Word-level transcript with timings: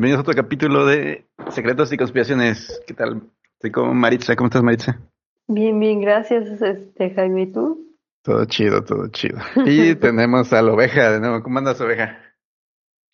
Bienvenidos 0.00 0.20
a 0.20 0.30
otro 0.30 0.42
capítulo 0.42 0.86
de 0.86 1.26
Secretos 1.50 1.92
y 1.92 1.98
Conspiraciones. 1.98 2.82
¿Qué 2.86 2.94
tal? 2.94 3.20
Estoy 3.52 3.70
con 3.70 3.94
Maritza. 3.98 4.34
¿Cómo 4.34 4.46
estás, 4.46 4.62
Maritza? 4.62 4.98
Bien, 5.46 5.78
bien, 5.78 6.00
gracias, 6.00 6.62
este, 6.62 7.10
Jaime. 7.10 7.42
¿Y 7.42 7.52
tú? 7.52 7.98
Todo 8.22 8.46
chido, 8.46 8.82
todo 8.82 9.08
chido. 9.08 9.38
Y 9.66 9.94
tenemos 9.96 10.54
a 10.54 10.62
la 10.62 10.72
oveja 10.72 11.12
de 11.12 11.20
nuevo. 11.20 11.42
¿Cómo 11.42 11.58
andas, 11.58 11.78
oveja? 11.82 12.18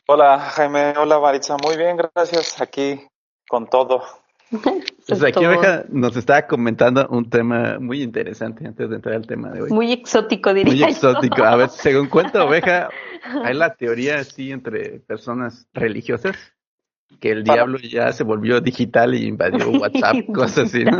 Hola, 0.07 0.39
Jaime. 0.39 0.95
Hola, 0.97 1.19
Maritza. 1.19 1.57
Muy 1.61 1.77
bien, 1.77 1.97
gracias. 1.97 2.61
Aquí 2.61 3.01
con 3.49 3.69
todo. 3.69 4.05
Pues 5.09 5.23
aquí 5.23 5.45
Oveja 5.45 5.85
nos 5.89 6.17
está 6.17 6.49
comentando 6.49 7.07
un 7.11 7.31
tema 7.31 7.79
muy 7.79 8.03
interesante 8.03 8.67
antes 8.67 8.91
de 8.91 8.97
entrar 8.97 9.15
al 9.15 9.27
tema 9.27 9.51
de 9.51 9.63
hoy. 9.63 9.71
Muy 9.71 9.93
exótico, 9.93 10.53
diría 10.53 10.73
Muy 10.73 10.83
exótico. 10.83 11.45
A 11.45 11.55
ver, 11.55 11.69
según 11.69 12.09
cuenta 12.09 12.45
Oveja, 12.45 12.89
hay 13.45 13.55
la 13.55 13.75
teoría 13.75 14.19
así 14.19 14.51
entre 14.51 14.99
personas 14.99 15.69
religiosas 15.73 16.37
que 17.21 17.31
el 17.31 17.45
diablo 17.45 17.79
ya 17.79 18.13
se 18.13 18.25
volvió 18.25 18.61
digital 18.61 19.15
y 19.15 19.27
invadió 19.27 19.69
WhatsApp, 19.81 20.17
cosas 20.35 20.67
así, 20.67 20.85
¿no? 20.85 20.99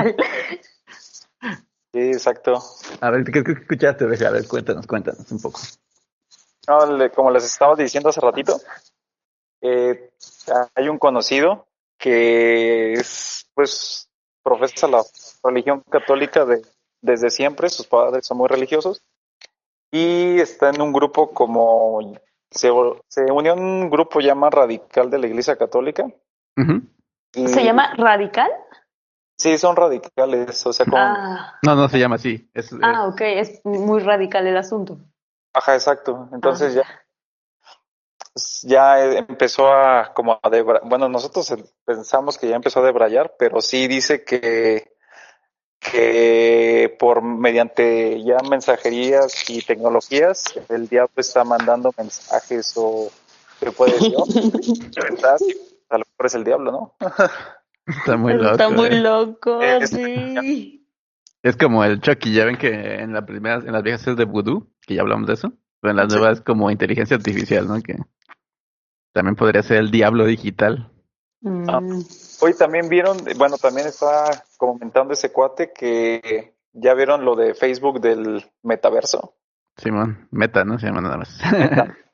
Sí, 1.93 2.01
exacto. 2.01 2.63
A 3.01 3.11
ver, 3.11 3.25
¿qué, 3.25 3.43
qué 3.43 3.53
escuchaste? 3.53 4.05
A 4.05 4.31
ver, 4.31 4.47
cuéntanos, 4.49 4.87
cuéntanos 4.87 5.31
un 5.33 5.41
poco. 5.41 5.61
No, 6.69 6.97
le- 6.97 7.11
como 7.11 7.31
les 7.31 7.45
estaba 7.45 7.75
diciendo 7.77 8.09
hace 8.11 8.21
ratito, 8.21 8.61
eh, 9.63 10.11
hay 10.75 10.89
un 10.89 10.99
conocido 10.99 11.67
que 11.99 12.93
es, 12.95 13.49
pues, 13.55 14.09
profesa 14.43 14.87
la 14.89 15.03
religión 15.43 15.83
católica 15.91 16.45
de, 16.45 16.63
desde 17.01 17.31
siempre, 17.31 17.69
sus 17.69 17.87
padres 17.87 18.27
son 18.27 18.39
muy 18.39 18.49
religiosos, 18.49 19.03
y 19.91 20.41
está 20.41 20.71
en 20.71 20.83
un 20.83 20.93
grupo 20.93 21.33
como, 21.33 22.19
se, 22.51 22.71
se 23.09 23.23
unió 23.33 23.53
a 23.53 23.57
un 23.57 23.91
grupo 23.91 24.21
llama 24.21 24.51
radical 24.51 25.11
de 25.11 25.19
la 25.19 25.27
iglesia 25.27 25.57
católica. 25.57 26.07
Y- 27.35 27.49
¿Se 27.49 27.65
llama 27.65 27.93
Radical? 27.97 28.51
Sí, 29.39 29.59
son 29.59 29.77
radicales, 29.77 30.65
o 30.67 30.73
sea, 30.73 30.87
como, 30.87 30.97
Ah, 31.03 31.59
No, 31.63 31.75
no 31.75 31.89
se 31.89 31.99
llama 31.99 32.17
así. 32.17 32.49
Es, 32.55 32.71
ah, 32.83 33.07
ok, 33.09 33.21
es 33.21 33.61
muy 33.65 34.01
radical 34.01 34.47
el 34.47 34.57
asunto. 34.57 34.99
Ajá, 35.53 35.75
exacto. 35.75 36.31
Entonces 36.33 36.75
Ah. 36.79 36.83
ya, 38.63 38.63
ya 38.63 39.05
eh, 39.05 39.19
empezó 39.29 39.71
a 39.71 40.13
como 40.15 40.39
a 40.43 40.49
debra- 40.51 40.81
bueno, 40.85 41.09
nosotros 41.11 41.51
eh, 41.51 41.63
pensamos 41.85 42.39
que 42.39 42.49
ya 42.49 42.57
empezó 42.57 42.81
a 42.81 42.87
debrayar, 42.87 43.35
pero 43.39 43.61
sí 43.61 43.87
dice 43.89 44.25
que 44.25 44.96
que 45.93 46.95
por 46.99 47.23
mediante 47.23 48.23
ya 48.25 48.39
mensajerías 48.49 49.49
y 49.49 49.63
tecnologías 49.63 50.45
el 50.69 50.89
diablo 50.89 51.13
está 51.17 51.45
mandando 51.45 51.93
mensajes 51.97 52.73
o 52.77 53.11
que 53.61 53.71
puede 53.73 53.93
ser 53.99 54.13
¿verdad? 55.11 55.37
a 55.91 55.99
lo 55.99 56.05
mejor 56.05 56.27
es 56.27 56.35
el 56.35 56.45
diablo, 56.45 56.73
¿no? 56.73 56.95
está 57.87 58.17
muy 58.17 58.35
loco. 58.35 58.51
Está 58.53 58.69
muy 58.71 58.87
¿eh? 58.89 59.01
loco, 59.01 59.63
Es- 59.63 59.91
sí. 59.91 60.83
Es 61.43 61.57
como 61.57 61.85
el 61.85 62.01
Chucky, 62.01 62.33
ya 62.33 62.45
ven 62.45 62.57
que 62.59 62.97
en 62.97 63.13
la 63.13 63.25
primera, 63.25 63.57
en 63.57 63.71
las 63.73 63.83
viejas 63.85 64.05
es 64.09 64.17
de 64.17 64.25
Voodoo, 64.25 64.67
que 64.85 64.95
ya 64.97 65.03
hablamos 65.03 65.29
de 65.29 65.35
eso, 65.35 65.53
pero 65.81 65.93
en 65.93 65.97
las 65.97 66.13
Sí. 66.13 66.19
nuevas 66.19 66.39
es 66.39 66.45
como 66.45 66.71
inteligencia 66.73 67.17
artificial, 67.17 67.69
¿no? 67.69 67.81
Que 67.83 67.95
también 69.13 69.37
podría 69.37 69.63
ser 69.63 69.77
el 69.77 69.93
diablo 69.93 70.27
digital. 70.27 70.91
Ah. 71.69 71.81
Hoy 72.41 72.53
también 72.55 72.89
vieron, 72.89 73.19
bueno, 73.37 73.57
también 73.59 73.87
está 73.87 74.45
comentando 74.57 75.13
ese 75.13 75.33
cuate 75.33 75.73
que 75.73 76.55
ya 76.73 76.95
vieron 76.95 77.25
lo 77.25 77.37
de 77.37 77.55
Facebook 77.55 78.01
del 78.01 78.51
metaverso. 78.63 79.35
Simón, 79.77 80.29
meta, 80.31 80.65
¿no? 80.65 80.79
Se 80.79 80.87
llama 80.87 81.01
nada 81.01 81.19
más. 81.19 81.39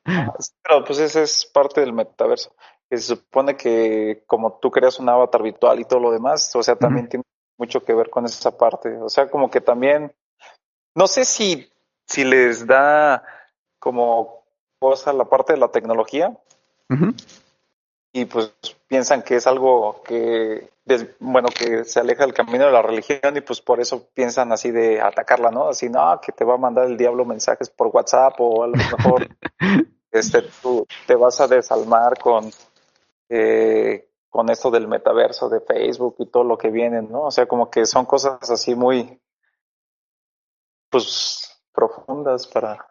Pero 0.62 0.84
pues 0.84 0.98
ese 0.98 1.22
es 1.22 1.46
parte 1.46 1.80
del 1.80 1.92
metaverso. 1.92 2.54
Que 2.90 2.98
se 2.98 3.14
supone 3.16 3.56
que 3.56 4.24
como 4.26 4.58
tú 4.58 4.70
creas 4.70 4.98
un 4.98 5.08
avatar 5.08 5.42
virtual 5.42 5.80
y 5.80 5.84
todo 5.84 6.00
lo 6.00 6.10
demás, 6.10 6.54
o 6.54 6.62
sea, 6.62 6.76
también 6.76 7.08
tiene 7.08 7.24
mucho 7.58 7.84
que 7.84 7.94
ver 7.94 8.10
con 8.10 8.24
esa 8.24 8.56
parte. 8.56 8.96
O 9.00 9.08
sea, 9.08 9.28
como 9.28 9.50
que 9.50 9.60
también, 9.60 10.12
no 10.94 11.06
sé 11.06 11.24
si, 11.24 11.70
si 12.06 12.24
les 12.24 12.66
da 12.66 13.24
como 13.78 14.44
cosa 14.78 15.12
la 15.12 15.24
parte 15.24 15.52
de 15.52 15.58
la 15.58 15.68
tecnología. 15.68 16.36
Y 18.12 18.26
pues 18.26 18.52
piensan 18.86 19.22
que 19.22 19.36
es 19.36 19.46
algo 19.46 20.02
que, 20.02 20.70
bueno, 21.18 21.48
que 21.48 21.84
se 21.84 22.00
aleja 22.00 22.24
del 22.24 22.34
camino 22.34 22.66
de 22.66 22.72
la 22.72 22.82
religión 22.82 23.36
y 23.36 23.40
pues 23.40 23.62
por 23.62 23.80
eso 23.80 24.08
piensan 24.12 24.52
así 24.52 24.70
de 24.70 25.00
atacarla, 25.00 25.50
¿no? 25.50 25.68
Así, 25.68 25.88
no, 25.88 26.20
que 26.20 26.32
te 26.32 26.44
va 26.44 26.54
a 26.54 26.58
mandar 26.58 26.86
el 26.86 26.98
diablo 26.98 27.24
mensajes 27.24 27.70
por 27.70 27.88
WhatsApp 27.88 28.34
o 28.38 28.64
a 28.64 28.66
lo 28.66 28.74
mejor 28.74 29.28
este, 30.10 30.42
tú 30.60 30.86
te 31.06 31.14
vas 31.14 31.40
a 31.40 31.48
desalmar 31.48 32.18
con, 32.18 32.50
eh, 33.30 34.10
con 34.28 34.50
esto 34.50 34.70
del 34.70 34.88
metaverso 34.88 35.48
de 35.48 35.60
Facebook 35.60 36.16
y 36.18 36.26
todo 36.26 36.44
lo 36.44 36.58
que 36.58 36.70
viene, 36.70 37.00
¿no? 37.00 37.22
O 37.22 37.30
sea, 37.30 37.46
como 37.46 37.70
que 37.70 37.86
son 37.86 38.04
cosas 38.04 38.50
así 38.50 38.74
muy, 38.74 39.18
pues, 40.90 41.62
profundas 41.72 42.46
para, 42.46 42.86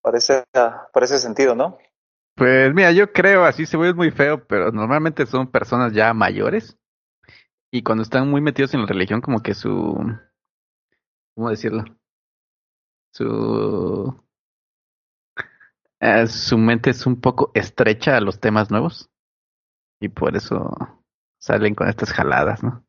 para 0.00 0.18
ese, 0.18 0.42
para 0.52 1.04
ese 1.04 1.18
sentido, 1.18 1.54
¿no? 1.54 1.78
Pues 2.38 2.72
mira, 2.72 2.92
yo 2.92 3.12
creo, 3.12 3.44
así 3.44 3.66
se 3.66 3.76
ve 3.76 3.92
muy 3.92 4.12
feo, 4.12 4.46
pero 4.46 4.70
normalmente 4.70 5.26
son 5.26 5.50
personas 5.50 5.92
ya 5.92 6.14
mayores 6.14 6.78
y 7.72 7.82
cuando 7.82 8.02
están 8.02 8.30
muy 8.30 8.40
metidos 8.40 8.72
en 8.74 8.82
la 8.82 8.86
religión, 8.86 9.20
como 9.20 9.42
que 9.42 9.54
su, 9.54 9.98
¿cómo 11.34 11.50
decirlo? 11.50 11.84
Su, 13.12 14.22
eh, 15.98 16.28
su 16.28 16.58
mente 16.58 16.90
es 16.90 17.06
un 17.06 17.20
poco 17.20 17.50
estrecha 17.54 18.16
a 18.16 18.20
los 18.20 18.38
temas 18.38 18.70
nuevos 18.70 19.10
y 20.00 20.08
por 20.08 20.36
eso 20.36 20.70
salen 21.40 21.74
con 21.74 21.88
estas 21.88 22.12
jaladas, 22.12 22.62
¿no? 22.62 22.86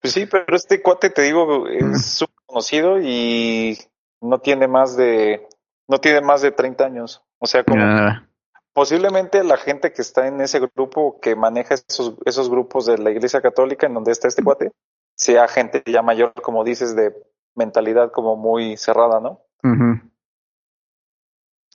Pues 0.00 0.14
sí, 0.14 0.26
pero 0.26 0.54
este 0.54 0.80
cuate, 0.80 1.10
te 1.10 1.22
digo, 1.22 1.66
es 1.66 2.04
súper 2.04 2.36
conocido 2.46 3.00
y 3.00 3.76
no 4.20 4.38
tiene 4.38 4.68
más 4.68 4.96
de, 4.96 5.48
no 5.88 5.98
tiene 5.98 6.20
más 6.20 6.42
de 6.42 6.52
30 6.52 6.84
años. 6.84 7.24
O 7.38 7.46
sea, 7.46 7.64
como 7.64 7.82
Ah, 7.82 8.28
posiblemente 8.74 9.42
la 9.44 9.56
gente 9.56 9.92
que 9.92 10.02
está 10.02 10.26
en 10.26 10.40
ese 10.42 10.60
grupo, 10.60 11.18
que 11.20 11.34
maneja 11.34 11.74
esos, 11.74 12.14
esos 12.26 12.50
grupos 12.50 12.84
de 12.86 12.98
la 12.98 13.10
Iglesia 13.10 13.40
Católica, 13.40 13.86
en 13.86 13.94
donde 13.94 14.12
está 14.12 14.28
este 14.28 14.42
cuate, 14.42 14.72
sea 15.14 15.48
gente 15.48 15.82
ya 15.86 16.02
mayor, 16.02 16.34
como 16.42 16.64
dices, 16.64 16.94
de 16.94 17.14
mentalidad 17.54 18.10
como 18.12 18.36
muy 18.36 18.76
cerrada, 18.76 19.20
¿no? 19.20 19.40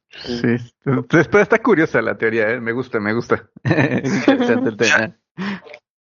Sí, 0.10 0.58
entonces, 0.86 1.28
pero 1.30 1.42
está 1.44 1.60
curiosa 1.60 2.02
la 2.02 2.18
teoría, 2.18 2.50
¿eh? 2.50 2.60
me 2.60 2.72
gusta, 2.74 3.00
me 3.00 3.14
gusta. 3.14 3.50
Es 3.64 4.14
interesante 4.28 4.70
el 4.70 4.78
tema. 4.78 5.16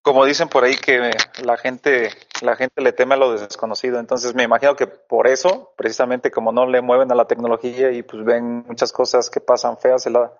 Como 0.01 0.25
dicen 0.25 0.49
por 0.49 0.63
ahí 0.63 0.75
que 0.75 1.11
la 1.43 1.57
gente, 1.57 2.09
la 2.41 2.55
gente 2.55 2.81
le 2.81 2.93
teme 2.93 3.13
a 3.13 3.17
lo 3.17 3.33
desconocido, 3.37 3.99
entonces 3.99 4.33
me 4.33 4.43
imagino 4.43 4.75
que 4.75 4.87
por 4.87 5.27
eso, 5.27 5.73
precisamente 5.77 6.31
como 6.31 6.51
no 6.51 6.65
le 6.65 6.81
mueven 6.81 7.11
a 7.11 7.15
la 7.15 7.25
tecnología 7.25 7.91
y 7.91 8.01
pues 8.01 8.23
ven 8.25 8.65
muchas 8.67 8.91
cosas 8.91 9.29
que 9.29 9.39
pasan 9.39 9.77
feas 9.77 10.07
en 10.07 10.13
la- 10.13 10.33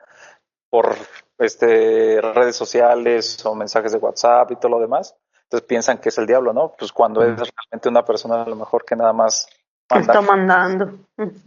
por 0.70 0.96
este 1.38 2.22
redes 2.22 2.56
sociales 2.56 3.44
o 3.46 3.56
mensajes 3.56 3.92
de 3.92 3.98
WhatsApp 3.98 4.52
y 4.52 4.56
todo 4.58 4.70
lo 4.70 4.80
demás, 4.80 5.16
entonces 5.44 5.68
piensan 5.68 5.98
que 5.98 6.10
es 6.10 6.18
el 6.18 6.28
diablo, 6.28 6.54
¿no? 6.54 6.74
Pues 6.78 6.92
cuando 6.92 7.24
es 7.24 7.38
realmente 7.38 7.90
una 7.90 8.04
persona 8.04 8.44
a 8.44 8.50
lo 8.50 8.56
mejor 8.56 8.86
que 8.86 8.96
nada 8.96 9.14
más 9.14 9.48
que 9.88 9.96
manda. 9.96 10.14
está 10.14 10.22
mandando. 10.22 11.00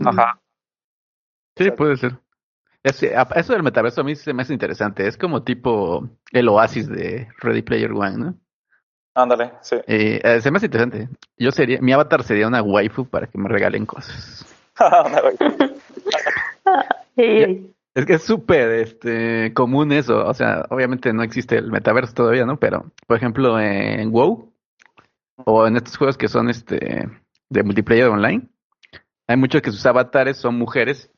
Ajá. 0.04 0.40
Sí, 1.56 1.70
puede 1.70 1.96
ser. 1.96 2.18
Eso 2.82 3.52
del 3.52 3.62
metaverso 3.62 4.00
a 4.00 4.04
mí 4.04 4.16
se 4.16 4.32
me 4.32 4.42
hace 4.42 4.52
interesante. 4.52 5.06
Es 5.06 5.16
como 5.16 5.44
tipo 5.44 6.08
el 6.32 6.48
oasis 6.48 6.88
de 6.88 7.28
Ready 7.38 7.62
Player 7.62 7.92
One, 7.92 8.16
¿no? 8.16 8.34
Ándale, 9.14 9.52
sí. 9.60 9.76
Eh, 9.86 10.20
eh, 10.24 10.40
se 10.40 10.50
me 10.50 10.56
hace 10.56 10.66
interesante. 10.66 11.08
Yo 11.36 11.52
sería, 11.52 11.78
mi 11.80 11.92
avatar 11.92 12.24
sería 12.24 12.48
una 12.48 12.62
waifu 12.62 13.04
para 13.04 13.26
que 13.26 13.38
me 13.38 13.48
regalen 13.48 13.86
cosas. 13.86 14.44
Ándale. 14.76 15.36
Es 17.94 18.06
que 18.06 18.14
es 18.14 18.22
súper 18.22 18.70
este, 18.80 19.52
común 19.54 19.92
eso. 19.92 20.26
O 20.26 20.34
sea, 20.34 20.64
obviamente 20.70 21.12
no 21.12 21.22
existe 21.22 21.58
el 21.58 21.70
metaverso 21.70 22.14
todavía, 22.14 22.46
¿no? 22.46 22.58
Pero, 22.58 22.90
por 23.06 23.16
ejemplo, 23.16 23.60
en 23.60 24.10
WoW 24.10 24.52
o 25.44 25.66
en 25.66 25.76
estos 25.76 25.96
juegos 25.96 26.16
que 26.16 26.28
son 26.28 26.48
este 26.48 27.08
de 27.50 27.62
multiplayer 27.62 28.08
online, 28.08 28.48
hay 29.26 29.36
muchos 29.36 29.60
que 29.60 29.70
sus 29.70 29.84
avatares 29.84 30.38
son 30.38 30.56
mujeres. 30.58 31.10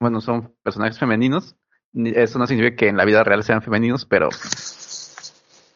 Bueno, 0.00 0.20
son 0.20 0.52
personajes 0.62 0.98
femeninos. 0.98 1.56
Ni- 1.92 2.10
Eso 2.10 2.38
no 2.38 2.46
significa 2.46 2.76
que 2.76 2.88
en 2.88 2.96
la 2.96 3.04
vida 3.04 3.22
real 3.22 3.44
sean 3.44 3.62
femeninos, 3.62 4.04
pero 4.04 4.28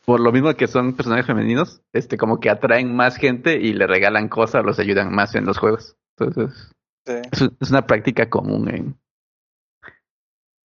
por 0.05 0.20
lo 0.20 0.32
mismo 0.32 0.53
que 0.55 0.67
son 0.67 0.94
personajes 0.94 1.26
femeninos, 1.26 1.82
este 1.93 2.17
como 2.17 2.41
que 2.41 2.50
atraen 2.50 2.94
más 2.94 3.17
gente 3.17 3.56
y 3.61 3.73
le 3.73 3.87
regalan 3.87 4.29
cosas, 4.29 4.64
los 4.64 4.79
ayudan 4.81 5.14
más 5.14 5.35
en 5.37 5.44
los 5.46 5.58
juegos. 5.58 5.96
Entonces, 6.19 6.73
Sí. 7.06 7.14
es, 7.32 7.50
es 7.61 7.70
una 7.70 7.87
práctica 7.87 8.29
común 8.29 8.69
en 8.69 9.00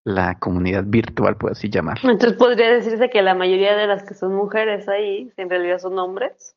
la 0.06 0.38
comunidad 0.38 0.84
virtual, 0.86 1.36
por 1.36 1.52
así 1.52 1.70
llamar. 1.70 1.98
Entonces 2.04 2.34
podría 2.34 2.72
decirse 2.72 3.10
que 3.10 3.24
la 3.24 3.34
mayoría 3.34 3.76
de 3.76 3.88
las 3.88 4.04
que 4.04 4.14
son 4.14 4.36
mujeres 4.36 4.88
ahí 4.88 5.32
en 5.36 5.50
realidad 5.50 5.80
son 5.80 5.98
hombres. 5.98 6.56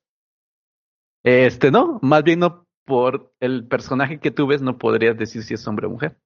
Este, 1.24 1.70
no, 1.70 1.98
más 2.02 2.22
bien 2.22 2.40
no 2.40 2.66
por 2.84 3.32
el 3.40 3.66
personaje 3.66 4.20
que 4.20 4.30
tú 4.30 4.46
ves, 4.46 4.62
no 4.62 4.78
podrías 4.78 5.16
decir 5.16 5.42
si 5.42 5.54
es 5.54 5.66
hombre 5.66 5.86
o 5.86 5.90
mujer. 5.90 6.16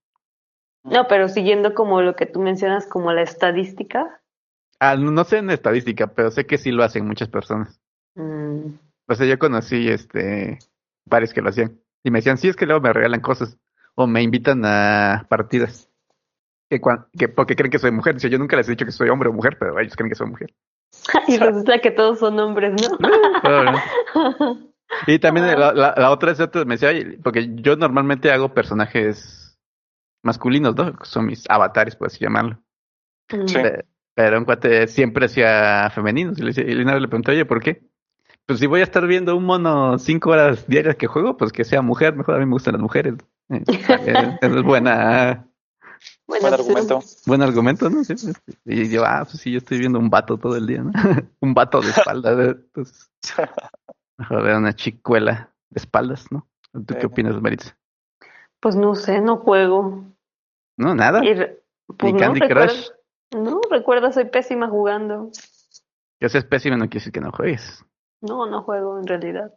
No, 0.84 1.06
pero 1.08 1.28
siguiendo 1.28 1.74
como 1.74 2.02
lo 2.02 2.16
que 2.16 2.26
tú 2.26 2.40
mencionas 2.40 2.86
como 2.86 3.12
la 3.12 3.22
estadística. 3.22 4.20
Ah, 4.80 4.96
no 4.96 5.12
no 5.12 5.22
sé 5.22 5.38
en 5.38 5.50
estadística, 5.50 6.08
pero 6.08 6.32
sé 6.32 6.44
que 6.44 6.58
sí 6.58 6.72
lo 6.72 6.82
hacen 6.82 7.06
muchas 7.06 7.28
personas. 7.28 7.80
Mm. 8.16 8.74
O 9.08 9.14
sea, 9.14 9.26
yo 9.26 9.38
conocí 9.38 9.88
este 9.88 10.58
varios 11.06 11.32
que 11.32 11.40
lo 11.40 11.50
hacían. 11.50 11.80
Y 12.02 12.10
me 12.10 12.18
decían, 12.18 12.36
sí, 12.36 12.48
es 12.48 12.56
que 12.56 12.66
luego 12.66 12.80
me 12.80 12.92
regalan 12.92 13.20
cosas. 13.20 13.58
O 13.94 14.08
me 14.08 14.22
invitan 14.22 14.64
a 14.64 15.26
partidas. 15.28 15.91
Que, 16.72 16.80
cuan- 16.80 17.04
que 17.18 17.28
porque 17.28 17.54
creen 17.54 17.70
que 17.70 17.78
soy 17.78 17.90
mujer. 17.90 18.14
Dice, 18.14 18.30
yo 18.30 18.38
nunca 18.38 18.56
les 18.56 18.66
he 18.66 18.70
dicho 18.70 18.86
que 18.86 18.92
soy 18.92 19.10
hombre 19.10 19.28
o 19.28 19.32
mujer, 19.34 19.58
pero 19.60 19.78
ellos 19.78 19.94
creen 19.94 20.08
que 20.08 20.14
soy 20.14 20.26
mujer. 20.28 20.54
Y 21.28 21.36
resulta 21.36 21.78
que 21.80 21.90
todos 21.90 22.18
son 22.18 22.38
hombres, 22.40 22.72
¿no? 22.80 22.96
Pero. 23.42 23.72
Y 25.06 25.18
también 25.18 25.46
la, 25.48 25.72
la- 25.74 25.94
la 25.96 26.10
otra 26.10 26.32
es 26.32 26.40
otra, 26.40 26.64
me 26.64 26.74
decía, 26.76 26.88
"Oye", 26.88 27.18
porque 27.22 27.50
yo 27.56 27.76
normalmente 27.76 28.30
hago 28.30 28.54
personajes 28.54 29.58
masculinos, 30.22 30.74
¿no? 30.76 30.94
Son 31.02 31.26
mis 31.26 31.44
avatares, 31.50 31.94
por 31.96 32.06
así 32.06 32.18
llamarlo. 32.24 32.58
Mm. 33.30 33.46
Sí. 33.48 33.54
Pe- 33.54 33.84
Pero 34.14 34.38
un 34.38 34.44
cuate 34.46 34.86
siempre 34.88 35.26
hacía 35.26 35.90
femeninos. 35.94 36.38
Y, 36.38 36.42
le 36.42 36.52
y 36.72 36.80
una 36.80 36.92
vez 36.94 37.02
le 37.02 37.08
pregunté, 37.08 37.32
oye, 37.32 37.44
¿por 37.44 37.60
qué? 37.62 37.82
Pues 38.46 38.58
si 38.60 38.66
voy 38.66 38.80
a 38.80 38.84
estar 38.84 39.06
viendo 39.06 39.36
un 39.36 39.44
mono 39.44 39.98
cinco 39.98 40.30
horas 40.30 40.66
diarias 40.66 40.96
que 40.96 41.06
juego, 41.06 41.36
pues 41.36 41.52
que 41.52 41.64
sea 41.64 41.82
mujer. 41.82 42.14
Mejor 42.16 42.34
a 42.36 42.38
mí 42.38 42.46
me 42.46 42.52
gustan 42.52 42.72
las 42.72 42.82
mujeres. 42.82 43.14
Eh, 43.50 43.62
eh, 43.68 44.38
Eso 44.40 44.56
es 44.58 44.62
buena, 44.62 45.46
Buen 46.40 46.54
argumento. 46.54 47.00
buen 47.26 47.42
argumento, 47.42 47.90
¿no? 47.90 48.04
Sí, 48.04 48.16
sí. 48.16 48.32
Y 48.64 48.88
yo, 48.88 49.04
ah, 49.04 49.24
pues 49.24 49.40
sí, 49.40 49.52
yo 49.52 49.58
estoy 49.58 49.78
viendo 49.78 49.98
un 49.98 50.10
vato 50.10 50.36
todo 50.38 50.56
el 50.56 50.66
día, 50.66 50.82
¿no? 50.82 50.92
un 51.40 51.54
vato 51.54 51.80
de 51.80 51.90
espaldas. 51.90 52.38
¿eh? 52.38 52.50
Entonces, 52.50 53.10
mejor 54.18 54.42
ver 54.42 54.56
una 54.56 54.72
chicuela 54.74 55.50
de 55.70 55.78
espaldas, 55.80 56.30
¿no? 56.30 56.46
¿Tú 56.72 56.94
qué 56.94 57.00
Sí. 57.00 57.06
opinas, 57.06 57.40
Maritza? 57.40 57.76
Pues 58.60 58.76
no 58.76 58.94
sé, 58.94 59.20
no 59.20 59.38
juego. 59.38 60.04
No, 60.78 60.94
nada. 60.94 61.24
Y 61.24 61.34
re- 61.34 61.62
pues 61.86 62.12
Ni 62.12 62.18
no, 62.20 62.24
Candy 62.26 62.40
recuerda- 62.40 62.66
Crush. 62.68 62.88
No, 63.34 63.60
recuerda, 63.70 64.12
soy 64.12 64.24
pésima 64.26 64.68
jugando. 64.68 65.30
Que 66.20 66.28
seas 66.28 66.44
pésimo 66.44 66.76
no 66.76 66.84
quiere 66.84 67.00
decir 67.00 67.12
que 67.12 67.20
no 67.20 67.32
juegues. 67.32 67.84
No, 68.20 68.46
no 68.46 68.62
juego 68.62 68.98
en 68.98 69.06
realidad. 69.06 69.52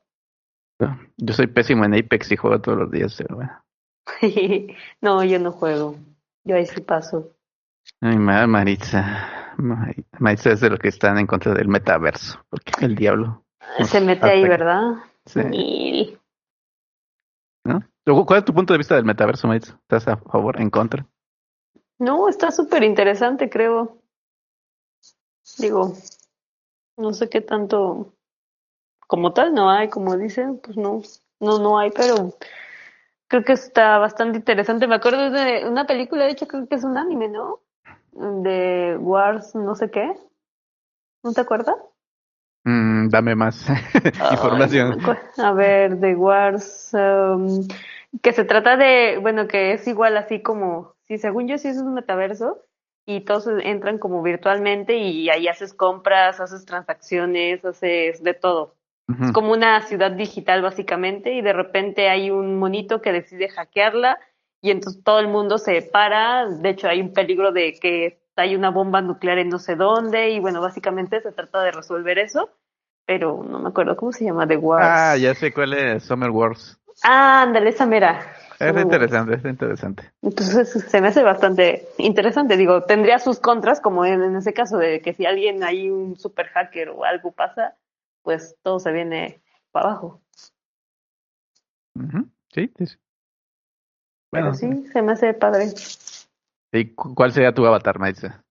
¿no? 0.79 0.99
Yo 1.17 1.33
soy 1.33 1.47
pésimo 1.47 1.85
en 1.85 1.93
Apex 1.93 2.31
y 2.31 2.35
juego 2.37 2.59
todos 2.61 2.77
los 2.77 2.91
días, 2.91 3.15
pero 3.17 3.35
bueno. 3.35 3.63
no, 5.01 5.23
yo 5.23 5.39
no 5.39 5.51
juego. 5.51 5.95
Yo 6.45 6.55
ahí 6.55 6.65
sí 6.65 6.79
paso. 6.81 7.31
Ay, 8.01 8.17
ma- 8.17 8.47
Maritza. 8.47 9.53
Mari- 9.57 10.05
Maritza 10.19 10.51
es 10.51 10.61
de 10.61 10.69
los 10.69 10.79
que 10.79 10.89
están 10.89 11.17
en 11.17 11.27
contra 11.27 11.53
del 11.53 11.67
metaverso. 11.67 12.39
Porque 12.49 12.85
el 12.85 12.95
diablo. 12.95 13.43
Se 13.85 13.99
mete 13.99 14.29
ahí. 14.29 14.43
¿verdad? 14.47 14.93
Sí. 15.25 15.41
Y- 15.51 16.17
¿no? 17.63 17.81
¿Cuál 18.25 18.39
es 18.39 18.45
tu 18.45 18.53
punto 18.53 18.73
de 18.73 18.77
vista 18.77 18.95
del 18.95 19.05
metaverso, 19.05 19.47
Maritza? 19.47 19.73
¿Estás 19.81 20.07
a 20.07 20.17
favor, 20.17 20.61
en 20.61 20.69
contra? 20.69 21.07
No, 21.97 22.29
está 22.29 22.51
súper 22.51 22.83
interesante, 22.83 23.49
creo. 23.49 23.97
Digo, 25.57 25.93
no 26.97 27.13
sé 27.13 27.29
qué 27.29 27.41
tanto, 27.41 28.13
como 29.07 29.33
tal, 29.33 29.53
no 29.53 29.69
hay, 29.69 29.89
como 29.89 30.17
dicen, 30.17 30.59
pues 30.59 30.77
no, 30.77 31.01
no, 31.39 31.59
no 31.59 31.79
hay, 31.79 31.91
pero 31.91 32.33
creo 33.27 33.43
que 33.43 33.53
está 33.53 33.97
bastante 33.97 34.37
interesante. 34.37 34.87
Me 34.87 34.95
acuerdo 34.95 35.29
de 35.31 35.67
una 35.67 35.85
película, 35.85 36.25
de 36.25 36.31
hecho, 36.31 36.47
creo 36.47 36.67
que 36.67 36.75
es 36.75 36.83
un 36.83 36.97
anime, 36.97 37.27
¿no? 37.27 37.59
De 38.11 38.97
Wars, 38.99 39.55
no 39.55 39.75
sé 39.75 39.91
qué. 39.91 40.13
¿No 41.23 41.33
te 41.33 41.41
acuerdas? 41.41 41.75
Mm, 42.63 43.09
dame 43.09 43.35
más 43.35 43.67
información. 44.31 44.99
A 45.37 45.51
ver, 45.53 45.97
de 45.97 46.15
Wars, 46.15 46.91
um, 46.93 47.67
que 48.21 48.33
se 48.33 48.43
trata 48.43 48.77
de, 48.77 49.17
bueno, 49.21 49.47
que 49.47 49.73
es 49.73 49.87
igual 49.87 50.17
así 50.17 50.41
como, 50.41 50.93
sí, 51.07 51.17
según 51.17 51.47
yo 51.47 51.57
sí 51.57 51.67
es 51.67 51.77
un 51.77 51.93
metaverso 51.93 52.63
y 53.05 53.21
todos 53.21 53.47
entran 53.63 53.99
como 53.99 54.23
virtualmente 54.23 54.97
y 54.97 55.29
ahí 55.29 55.47
haces 55.47 55.73
compras, 55.73 56.39
haces 56.39 56.65
transacciones, 56.65 57.63
haces 57.63 58.23
de 58.23 58.33
todo. 58.33 58.74
Es 59.07 59.31
como 59.33 59.51
una 59.51 59.81
ciudad 59.81 60.11
digital 60.11 60.63
básicamente 60.63 61.33
y 61.33 61.41
de 61.41 61.53
repente 61.53 62.09
hay 62.09 62.31
un 62.31 62.57
monito 62.57 63.01
que 63.01 63.11
decide 63.11 63.49
hackearla 63.49 64.17
y 64.61 64.71
entonces 64.71 65.03
todo 65.03 65.19
el 65.19 65.27
mundo 65.27 65.59
se 65.59 65.83
para. 65.83 66.47
De 66.49 66.69
hecho, 66.69 66.87
hay 66.87 67.01
un 67.01 67.13
peligro 67.13 67.51
de 67.51 67.73
que 67.79 68.19
hay 68.35 68.55
una 68.55 68.71
bomba 68.71 69.01
nuclear 69.01 69.37
en 69.37 69.49
no 69.49 69.59
sé 69.59 69.75
dónde 69.75 70.31
y 70.31 70.39
bueno, 70.39 70.59
básicamente 70.59 71.21
se 71.21 71.31
trata 71.31 71.61
de 71.61 71.71
resolver 71.71 72.17
eso, 72.17 72.49
pero 73.05 73.45
no 73.47 73.59
me 73.59 73.69
acuerdo 73.69 73.95
cómo 73.95 74.11
se 74.11 74.25
llama, 74.25 74.47
The 74.47 74.57
Wars. 74.57 74.87
Ah, 74.89 75.17
ya 75.17 75.35
sé 75.35 75.53
cuál 75.53 75.73
es 75.73 76.03
Summer 76.03 76.31
Wars. 76.31 76.79
Ah, 77.03 77.43
ándale, 77.43 77.69
esa 77.69 77.85
mera. 77.85 78.33
Es 78.59 78.69
Summer 78.69 78.81
interesante, 78.81 79.35
es 79.35 79.45
interesante. 79.45 80.11
Entonces 80.23 80.71
se 80.71 81.01
me 81.01 81.09
hace 81.09 81.21
bastante 81.21 81.87
interesante. 81.99 82.57
Digo, 82.57 82.81
tendría 82.83 83.19
sus 83.19 83.39
contras, 83.39 83.79
como 83.79 84.03
en, 84.03 84.23
en 84.23 84.35
ese 84.35 84.53
caso 84.53 84.79
de 84.79 84.99
que 85.01 85.13
si 85.13 85.27
alguien 85.27 85.63
hay 85.63 85.91
un 85.91 86.17
super 86.17 86.47
hacker 86.47 86.89
o 86.89 87.05
algo 87.05 87.33
pasa, 87.33 87.75
pues 88.25 88.57
todo 88.63 88.79
se 88.79 88.91
viene 88.91 89.41
para 89.71 89.91
abajo. 89.91 90.21
Sí, 92.53 92.71
sí, 92.77 92.85
sí. 92.87 92.95
Pero 94.31 94.47
Bueno, 94.47 94.53
sí, 94.53 94.87
se 94.91 95.01
me 95.01 95.13
hace 95.13 95.33
padre. 95.33 95.67
¿y 96.73 96.93
cu- 96.93 97.15
cuál 97.15 97.31
sería 97.31 97.53
tu 97.53 97.65
avatar, 97.65 97.99
Maritza? 97.99 98.43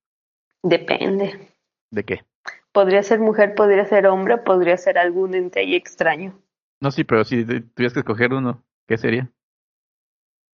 Depende. 0.62 1.50
¿De 1.90 2.04
qué? 2.04 2.24
Podría 2.72 3.02
ser 3.02 3.20
mujer, 3.20 3.54
podría 3.54 3.84
ser 3.86 4.06
hombre, 4.06 4.38
podría 4.38 4.76
ser 4.76 4.96
algún 4.98 5.34
ente 5.34 5.60
ahí 5.60 5.74
extraño. 5.74 6.40
No, 6.80 6.90
sí, 6.90 7.04
pero 7.04 7.24
si 7.24 7.44
tu- 7.44 7.60
tuvieras 7.68 7.92
que 7.92 8.00
escoger 8.00 8.32
uno, 8.32 8.62
¿qué 8.86 8.96
sería? 8.96 9.30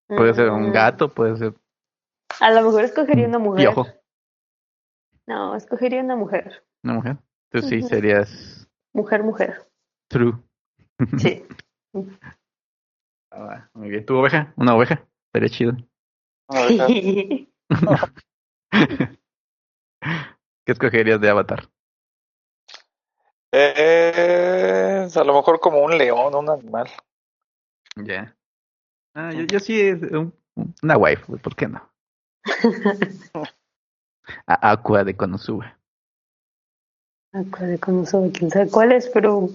Puede 0.08 0.34
ser 0.34 0.50
un 0.50 0.70
Mm, 0.70 0.72
gato, 0.72 1.08
puede 1.08 1.36
ser 1.36 1.54
A 2.40 2.50
lo 2.50 2.62
mejor 2.62 2.84
escogería 2.84 3.26
una 3.26 3.38
un 3.38 3.44
mujer. 3.44 3.68
piojo, 3.68 3.86
No, 5.26 5.54
escogería 5.54 6.00
una 6.02 6.16
mujer. 6.16 6.64
una 6.82 6.94
mujer. 6.94 7.16
Entonces 7.52 7.84
sí, 7.84 7.88
serías 7.88 8.59
Mujer, 8.92 9.22
mujer. 9.22 9.66
true. 10.08 10.34
Sí. 11.18 11.44
Ah, 13.32 13.68
muy 13.74 13.90
bien. 13.90 14.04
¿Tu 14.04 14.16
oveja? 14.16 14.52
¿Una 14.56 14.74
oveja? 14.74 15.06
Sería 15.32 15.48
chido. 15.48 15.76
Oveja. 16.48 16.88
¿Qué 20.64 20.72
escogerías 20.72 21.20
de 21.20 21.30
avatar? 21.30 21.68
Eh, 23.52 25.08
a 25.14 25.24
lo 25.24 25.34
mejor 25.34 25.60
como 25.60 25.78
un 25.84 25.96
león, 25.96 26.34
un 26.34 26.50
animal. 26.50 26.88
Ya. 27.96 28.36
Ah, 29.14 29.32
yo, 29.32 29.42
yo 29.42 29.60
sí, 29.60 29.80
es 29.80 30.02
un- 30.02 30.34
una 30.82 30.96
waifu, 30.96 31.38
¿por 31.38 31.54
qué 31.54 31.68
no? 31.68 31.88
A 34.46 34.70
Aqua 34.72 35.04
de 35.04 35.16
Konosuba. 35.16 35.78
De 37.32 37.78
Konosuba, 37.78 38.28
quién 38.32 38.50
sabe 38.50 38.70
cuál 38.70 38.92
es, 38.92 39.08
pero 39.08 39.48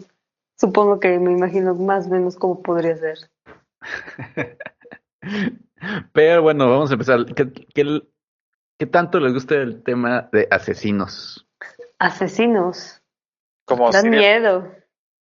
supongo 0.57 0.99
que 0.99 1.19
me 1.19 1.31
imagino 1.31 1.75
más 1.75 2.07
o 2.07 2.09
menos 2.09 2.35
cómo 2.37 2.61
podría 2.61 2.97
ser. 2.97 3.17
Pero 6.13 6.41
bueno, 6.41 6.69
vamos 6.69 6.89
a 6.89 6.93
empezar. 6.93 7.25
¿Qué, 7.35 7.51
qué, 7.51 8.01
qué 8.77 8.85
tanto 8.85 9.19
les 9.19 9.33
gusta 9.33 9.55
el 9.55 9.83
tema 9.83 10.29
de 10.31 10.47
asesinos? 10.49 11.47
Asesinos. 11.99 13.01
Como 13.65 13.91
Dan 13.91 14.03
serial, 14.03 14.41
miedo. 14.41 14.71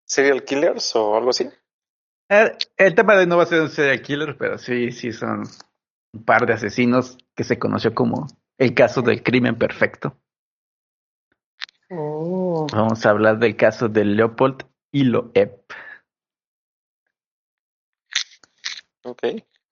serial 0.06 0.44
killers 0.44 0.96
o 0.96 1.16
algo 1.16 1.32
así. 1.32 1.50
Eh, 2.30 2.52
el 2.78 2.96
tema 2.96 3.16
de 3.16 3.26
no 3.26 3.38
va 3.38 3.44
a 3.44 3.48
ser 3.48 3.62
un 3.62 3.70
serial 3.70 4.02
killer, 4.02 4.38
pero 4.38 4.58
sí, 4.58 4.92
sí 4.92 5.12
son 5.12 5.44
un 6.14 6.24
par 6.26 6.46
de 6.46 6.54
asesinos 6.54 7.18
que 7.36 7.44
se 7.44 7.58
conoció 7.58 7.94
como 7.94 8.28
el 8.58 8.74
caso 8.74 9.02
del 9.02 9.24
crimen 9.24 9.58
perfecto. 9.58 10.18
Oh. 11.96 12.68
Vamos 12.72 13.06
a 13.06 13.10
hablar 13.10 13.40
del 13.40 13.56
caso 13.56 13.90
de 13.90 14.06
Leopold 14.06 14.64
y 14.92 15.04
Loeb. 15.06 15.64
Ok. 19.04 19.24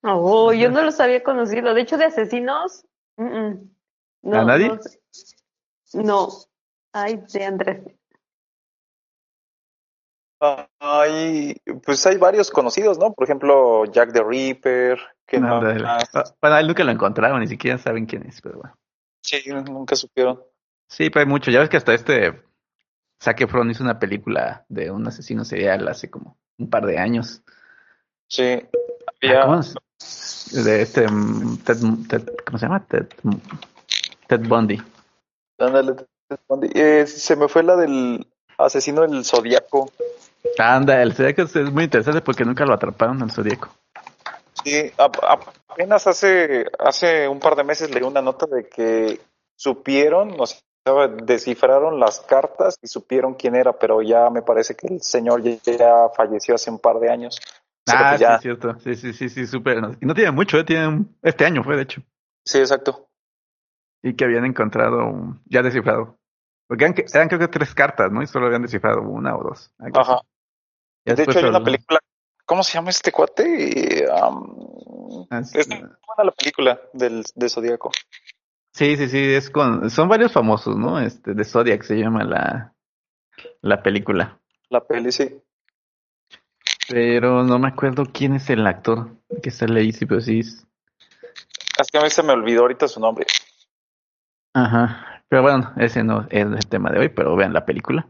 Oh, 0.02 0.52
yo 0.52 0.70
no 0.70 0.82
los 0.82 1.00
había 1.00 1.22
conocido. 1.22 1.74
De 1.74 1.82
hecho, 1.82 1.96
de 1.96 2.06
asesinos. 2.06 2.84
mm, 3.16 3.24
mm. 3.24 3.70
No, 4.22 4.40
¿A 4.40 4.44
nadie? 4.44 4.70
No. 5.94 6.28
Ay, 6.92 7.22
de 7.32 7.44
Andrés. 7.44 7.82
Hay, 10.80 11.54
pues 11.84 12.04
hay 12.06 12.16
varios 12.16 12.50
conocidos, 12.50 12.98
¿no? 12.98 13.12
Por 13.12 13.24
ejemplo, 13.24 13.84
Jack 13.86 14.12
the 14.12 14.24
Ripper, 14.24 14.98
que 15.24 15.38
no, 15.38 15.60
ah, 15.86 15.98
Bueno, 16.40 16.58
él 16.58 16.66
nunca 16.66 16.82
lo 16.82 16.90
encontraron, 16.90 17.40
ni 17.40 17.46
siquiera 17.46 17.78
saben 17.78 18.06
quién 18.06 18.26
es, 18.26 18.40
pero 18.40 18.58
bueno. 18.58 18.76
sí, 19.22 19.40
nunca 19.48 19.94
supieron. 19.94 20.42
Sí, 20.92 21.08
pero 21.08 21.20
hay 21.24 21.26
mucho. 21.26 21.50
Ya 21.50 21.60
ves 21.60 21.70
que 21.70 21.78
hasta 21.78 21.94
este 21.94 22.42
Zac 23.22 23.40
Efron 23.40 23.70
hizo 23.70 23.82
una 23.82 23.98
película 23.98 24.66
de 24.68 24.90
un 24.90 25.06
asesino 25.06 25.42
serial 25.44 25.88
hace 25.88 26.10
como 26.10 26.36
un 26.58 26.68
par 26.68 26.84
de 26.84 26.98
años. 26.98 27.42
Sí, 28.28 28.60
Ah, 28.62 29.12
había, 29.22 29.40
¿Cómo 29.42 29.60
es? 29.60 29.74
De 30.64 30.82
este 30.82 31.08
mm, 31.08 31.58
Ted, 31.64 31.76
Ted- 32.08 32.30
¿cómo 32.44 32.58
se 32.58 32.66
llama? 32.66 32.84
Ted, 32.86 33.06
mm, 33.22 33.36
Ted 34.26 34.40
Bundy. 34.46 34.82
ándale, 35.58 35.94
eh, 36.74 37.06
se 37.06 37.36
me 37.36 37.48
fue 37.48 37.62
la 37.62 37.76
del 37.76 38.26
asesino 38.58 39.00
del 39.02 39.24
zodiaco. 39.24 39.90
Anda, 40.58 41.00
el 41.00 41.14
Zodíaco 41.14 41.42
es 41.42 41.54
muy 41.72 41.84
interesante 41.84 42.20
porque 42.20 42.44
nunca 42.44 42.66
lo 42.66 42.74
atraparon 42.74 43.22
al 43.22 43.30
Zodíaco. 43.30 43.68
Sí, 44.62 44.92
apenas 44.98 46.06
hace, 46.06 46.66
hace 46.78 47.28
un 47.28 47.40
par 47.40 47.56
de 47.56 47.64
meses 47.64 47.90
leí 47.90 48.02
una 48.02 48.20
nota 48.20 48.46
de 48.46 48.68
que 48.68 49.20
supieron, 49.56 50.34
o 50.38 50.46
sea, 50.46 50.58
descifraron 51.24 52.00
las 52.00 52.20
cartas 52.20 52.78
y 52.82 52.88
supieron 52.88 53.34
quién 53.34 53.54
era, 53.54 53.72
pero 53.72 54.02
ya 54.02 54.30
me 54.30 54.42
parece 54.42 54.74
que 54.74 54.88
el 54.88 55.02
señor 55.02 55.42
ya, 55.42 56.08
falleció 56.16 56.54
hace 56.54 56.70
un 56.70 56.78
par 56.78 56.98
de 56.98 57.10
años. 57.10 57.40
Ah, 57.88 58.16
ya... 58.16 58.36
sí, 58.36 58.42
cierto. 58.42 58.78
Sí, 58.80 58.94
sí, 58.94 59.12
sí, 59.12 59.28
sí, 59.28 59.46
súper. 59.46 59.78
Y 60.00 60.06
no 60.06 60.14
tiene 60.14 60.30
mucho, 60.30 60.58
¿eh? 60.58 60.64
tiene 60.64 61.04
este 61.22 61.44
año 61.44 61.62
fue, 61.62 61.76
de 61.76 61.82
hecho. 61.82 62.02
Sí, 62.44 62.58
exacto. 62.58 63.08
Y 64.02 64.14
que 64.14 64.24
habían 64.24 64.44
encontrado, 64.44 65.38
ya 65.44 65.62
descifrado. 65.62 66.18
Porque 66.66 66.84
eran, 66.84 66.96
eran 67.12 67.28
creo 67.28 67.40
que 67.40 67.48
tres 67.48 67.74
cartas, 67.74 68.10
¿no? 68.10 68.22
Y 68.22 68.26
solo 68.26 68.46
habían 68.46 68.62
descifrado 68.62 69.02
una 69.02 69.36
o 69.36 69.42
dos. 69.42 69.72
Ajá. 69.94 70.20
de 71.04 71.22
hecho, 71.22 71.38
hay 71.38 71.44
una 71.44 71.62
película. 71.62 72.00
¿Cómo 72.44 72.64
se 72.64 72.74
llama 72.74 72.90
este 72.90 73.12
cuate? 73.12 74.04
Um, 74.10 75.26
es 75.30 75.68
buena 75.68 76.24
la 76.24 76.32
película 76.32 76.80
del, 76.92 77.24
de 77.34 77.48
Zodíaco. 77.48 77.92
Sí, 78.72 78.96
sí, 78.96 79.08
sí, 79.08 79.18
es 79.18 79.50
con, 79.50 79.90
son 79.90 80.08
varios 80.08 80.32
famosos, 80.32 80.76
¿no? 80.76 80.98
Este, 80.98 81.34
de 81.34 81.44
Zodiac 81.44 81.82
se 81.82 81.96
llama 81.96 82.24
la, 82.24 82.74
la 83.60 83.82
película. 83.82 84.40
La 84.70 84.80
peli, 84.80 85.12
sí. 85.12 85.42
Pero 86.88 87.44
no 87.44 87.58
me 87.58 87.68
acuerdo 87.68 88.04
quién 88.12 88.34
es 88.34 88.48
el 88.50 88.66
actor 88.66 89.10
que 89.42 89.50
sale 89.50 89.80
ahí, 89.80 89.92
sí, 89.92 90.06
pero 90.06 90.20
sí. 90.20 90.40
Es... 90.40 90.66
que 91.90 91.98
a 91.98 92.02
mí 92.02 92.10
se 92.10 92.22
me 92.22 92.32
olvidó 92.32 92.62
ahorita 92.62 92.88
su 92.88 93.00
nombre. 93.00 93.26
Ajá. 94.54 95.22
Pero 95.28 95.42
bueno, 95.42 95.72
ese 95.76 96.02
no 96.04 96.26
es 96.30 96.46
el 96.46 96.66
tema 96.68 96.90
de 96.90 97.00
hoy, 97.00 97.08
pero 97.08 97.36
vean 97.36 97.52
la 97.52 97.64
película. 97.64 98.08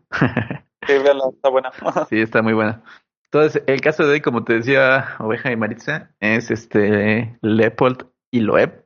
sí, 0.86 0.92
veanla, 0.92 1.24
está 1.32 1.48
buena. 1.50 1.70
sí, 2.08 2.20
está 2.20 2.42
muy 2.42 2.52
buena. 2.52 2.82
Entonces, 3.24 3.62
el 3.66 3.80
caso 3.80 4.04
de 4.04 4.12
hoy, 4.12 4.20
como 4.20 4.44
te 4.44 4.54
decía 4.54 5.16
Oveja 5.18 5.50
y 5.50 5.56
Maritza, 5.56 6.10
es 6.20 6.50
este 6.50 7.38
Leopold 7.40 8.06
y 8.30 8.40
Loeb. 8.40 8.84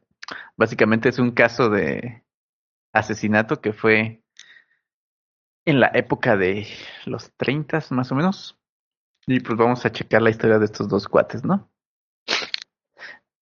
Básicamente 0.56 1.08
es 1.08 1.18
un 1.18 1.32
caso 1.32 1.68
de 1.68 2.24
asesinato 2.92 3.60
que 3.60 3.72
fue 3.72 4.22
en 5.66 5.80
la 5.80 5.90
época 5.94 6.36
de 6.36 6.66
los 7.04 7.32
30 7.36 7.80
más 7.90 8.10
o 8.12 8.14
menos. 8.14 8.58
Y 9.26 9.40
pues 9.40 9.58
vamos 9.58 9.84
a 9.84 9.90
checar 9.90 10.22
la 10.22 10.30
historia 10.30 10.58
de 10.58 10.64
estos 10.64 10.88
dos 10.88 11.08
cuates, 11.08 11.44
¿no? 11.44 11.68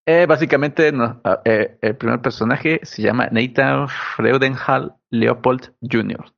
Eh, 0.07 0.27
básicamente, 0.27 0.93
ah, 1.25 1.41
eh, 1.45 1.79
el 1.81 1.97
primer 1.97 2.21
personaje 2.21 2.81
se 2.83 3.03
llama 3.03 3.29
Nathan 3.31 3.89
Freudenhall 3.89 4.95
Leopold 5.11 5.75
Jr., 5.81 6.35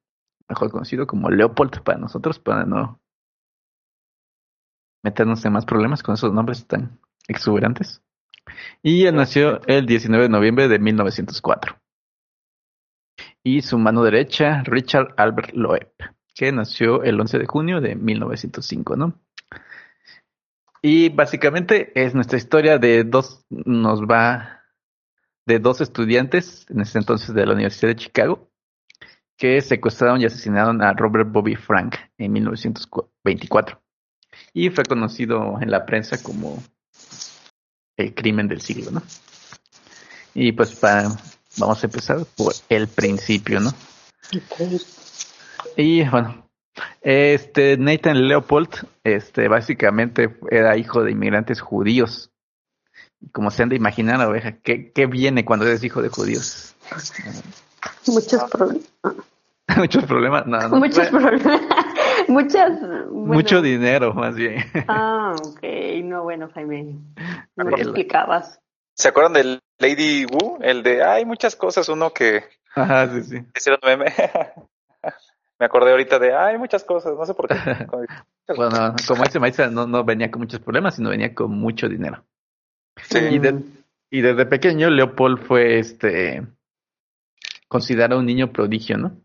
mejor 0.48 0.70
conocido 0.70 1.06
como 1.06 1.30
Leopold 1.30 1.82
para 1.82 1.98
nosotros, 1.98 2.38
para 2.38 2.64
no 2.64 3.00
meternos 5.02 5.44
en 5.44 5.52
más 5.52 5.64
problemas 5.64 6.02
con 6.02 6.14
esos 6.14 6.32
nombres 6.32 6.66
tan 6.66 7.00
exuberantes. 7.26 8.02
Y 8.82 9.06
él 9.06 9.16
nació 9.16 9.60
el 9.66 9.86
19 9.86 10.24
de 10.24 10.28
noviembre 10.28 10.68
de 10.68 10.78
1904. 10.78 11.78
Y 13.42 13.62
su 13.62 13.78
mano 13.78 14.02
derecha, 14.02 14.62
Richard 14.64 15.14
Albert 15.16 15.52
Loeb, 15.52 15.92
que 16.34 16.52
nació 16.52 17.02
el 17.02 17.20
11 17.20 17.38
de 17.38 17.46
junio 17.46 17.80
de 17.80 17.94
1905, 17.94 18.96
¿no? 18.96 19.20
Y 20.82 21.08
básicamente 21.08 21.92
es 22.00 22.14
nuestra 22.14 22.38
historia 22.38 22.78
de 22.78 23.04
dos, 23.04 23.44
nos 23.48 24.02
va 24.02 24.62
de 25.46 25.58
dos 25.58 25.80
estudiantes, 25.80 26.66
en 26.70 26.80
ese 26.80 26.98
entonces 26.98 27.34
de 27.34 27.46
la 27.46 27.54
Universidad 27.54 27.90
de 27.90 27.96
Chicago, 27.96 28.50
que 29.36 29.60
secuestraron 29.60 30.20
y 30.20 30.26
asesinaron 30.26 30.82
a 30.82 30.92
Robert 30.92 31.30
Bobby 31.30 31.56
Frank 31.56 31.96
en 32.18 32.32
1924. 32.32 33.80
Y 34.52 34.70
fue 34.70 34.84
conocido 34.84 35.60
en 35.60 35.70
la 35.70 35.86
prensa 35.86 36.22
como 36.22 36.62
el 37.96 38.14
crimen 38.14 38.48
del 38.48 38.60
siglo, 38.60 38.90
¿no? 38.90 39.02
Y 40.34 40.52
pues 40.52 40.74
para, 40.74 41.08
vamos 41.56 41.82
a 41.82 41.86
empezar 41.86 42.24
por 42.36 42.54
el 42.68 42.88
principio, 42.88 43.60
¿no? 43.60 43.72
Y 45.76 46.08
bueno, 46.08 46.46
este 47.00 47.76
Nathan 47.76 48.28
Leopold, 48.28 48.68
este 49.04 49.48
básicamente 49.48 50.36
era 50.50 50.76
hijo 50.76 51.02
de 51.02 51.12
inmigrantes 51.12 51.60
judíos. 51.60 52.30
Como 53.32 53.50
se 53.50 53.62
han 53.62 53.70
de 53.70 53.76
imaginar, 53.76 54.20
oveja, 54.26 54.58
¿qué, 54.62 54.92
qué 54.92 55.06
viene 55.06 55.44
cuando 55.44 55.66
eres 55.66 55.82
hijo 55.82 56.02
de 56.02 56.10
judíos? 56.10 56.74
Muchos 58.06 58.42
problemas. 58.50 58.84
Muchos 59.76 60.04
problemas, 60.04 60.46
no, 60.46 60.68
no. 60.68 60.76
Muchos 60.76 61.08
problemas. 61.08 61.60
Muchas. 62.28 62.80
Mucho 63.10 63.62
dinero, 63.62 64.12
más 64.14 64.34
bien. 64.34 64.64
Ah, 64.88 65.34
ok. 65.38 65.62
No, 66.04 66.24
bueno, 66.24 66.48
Jaime. 66.54 66.96
No 67.56 67.64
lo 67.64 67.76
explicabas. 67.76 68.60
¿Se 68.94 69.08
acuerdan 69.08 69.34
del 69.34 69.60
Lady 69.78 70.24
Wu? 70.24 70.58
El 70.62 70.82
de, 70.82 71.04
hay 71.04 71.24
muchas 71.24 71.54
cosas, 71.54 71.88
uno 71.88 72.12
que. 72.12 72.44
Ajá, 72.74 73.08
sí, 73.08 73.22
sí. 73.22 73.36
Hicieron 73.56 73.80
meme. 73.84 74.06
me 75.58 75.66
acordé 75.66 75.90
ahorita 75.90 76.18
de, 76.18 76.34
hay 76.34 76.58
muchas 76.58 76.84
cosas, 76.84 77.14
no 77.16 77.24
sé 77.24 77.34
por 77.34 77.48
qué. 77.48 77.54
bueno, 78.56 78.94
como 79.06 79.24
dice 79.24 79.38
Maestra, 79.38 79.68
no, 79.68 79.86
no 79.86 80.04
venía 80.04 80.30
con 80.30 80.40
muchos 80.42 80.60
problemas, 80.60 80.96
sino 80.96 81.10
venía 81.10 81.34
con 81.34 81.50
mucho 81.50 81.88
dinero. 81.88 82.24
Sí. 83.02 83.18
Y, 83.18 84.18
y 84.18 84.20
desde 84.22 84.46
pequeño, 84.46 84.90
Leopold 84.90 85.46
fue 85.46 85.78
este 85.78 86.42
considerado 87.68 88.20
un 88.20 88.26
niño 88.26 88.52
prodigio, 88.52 88.96
¿no? 88.96 89.20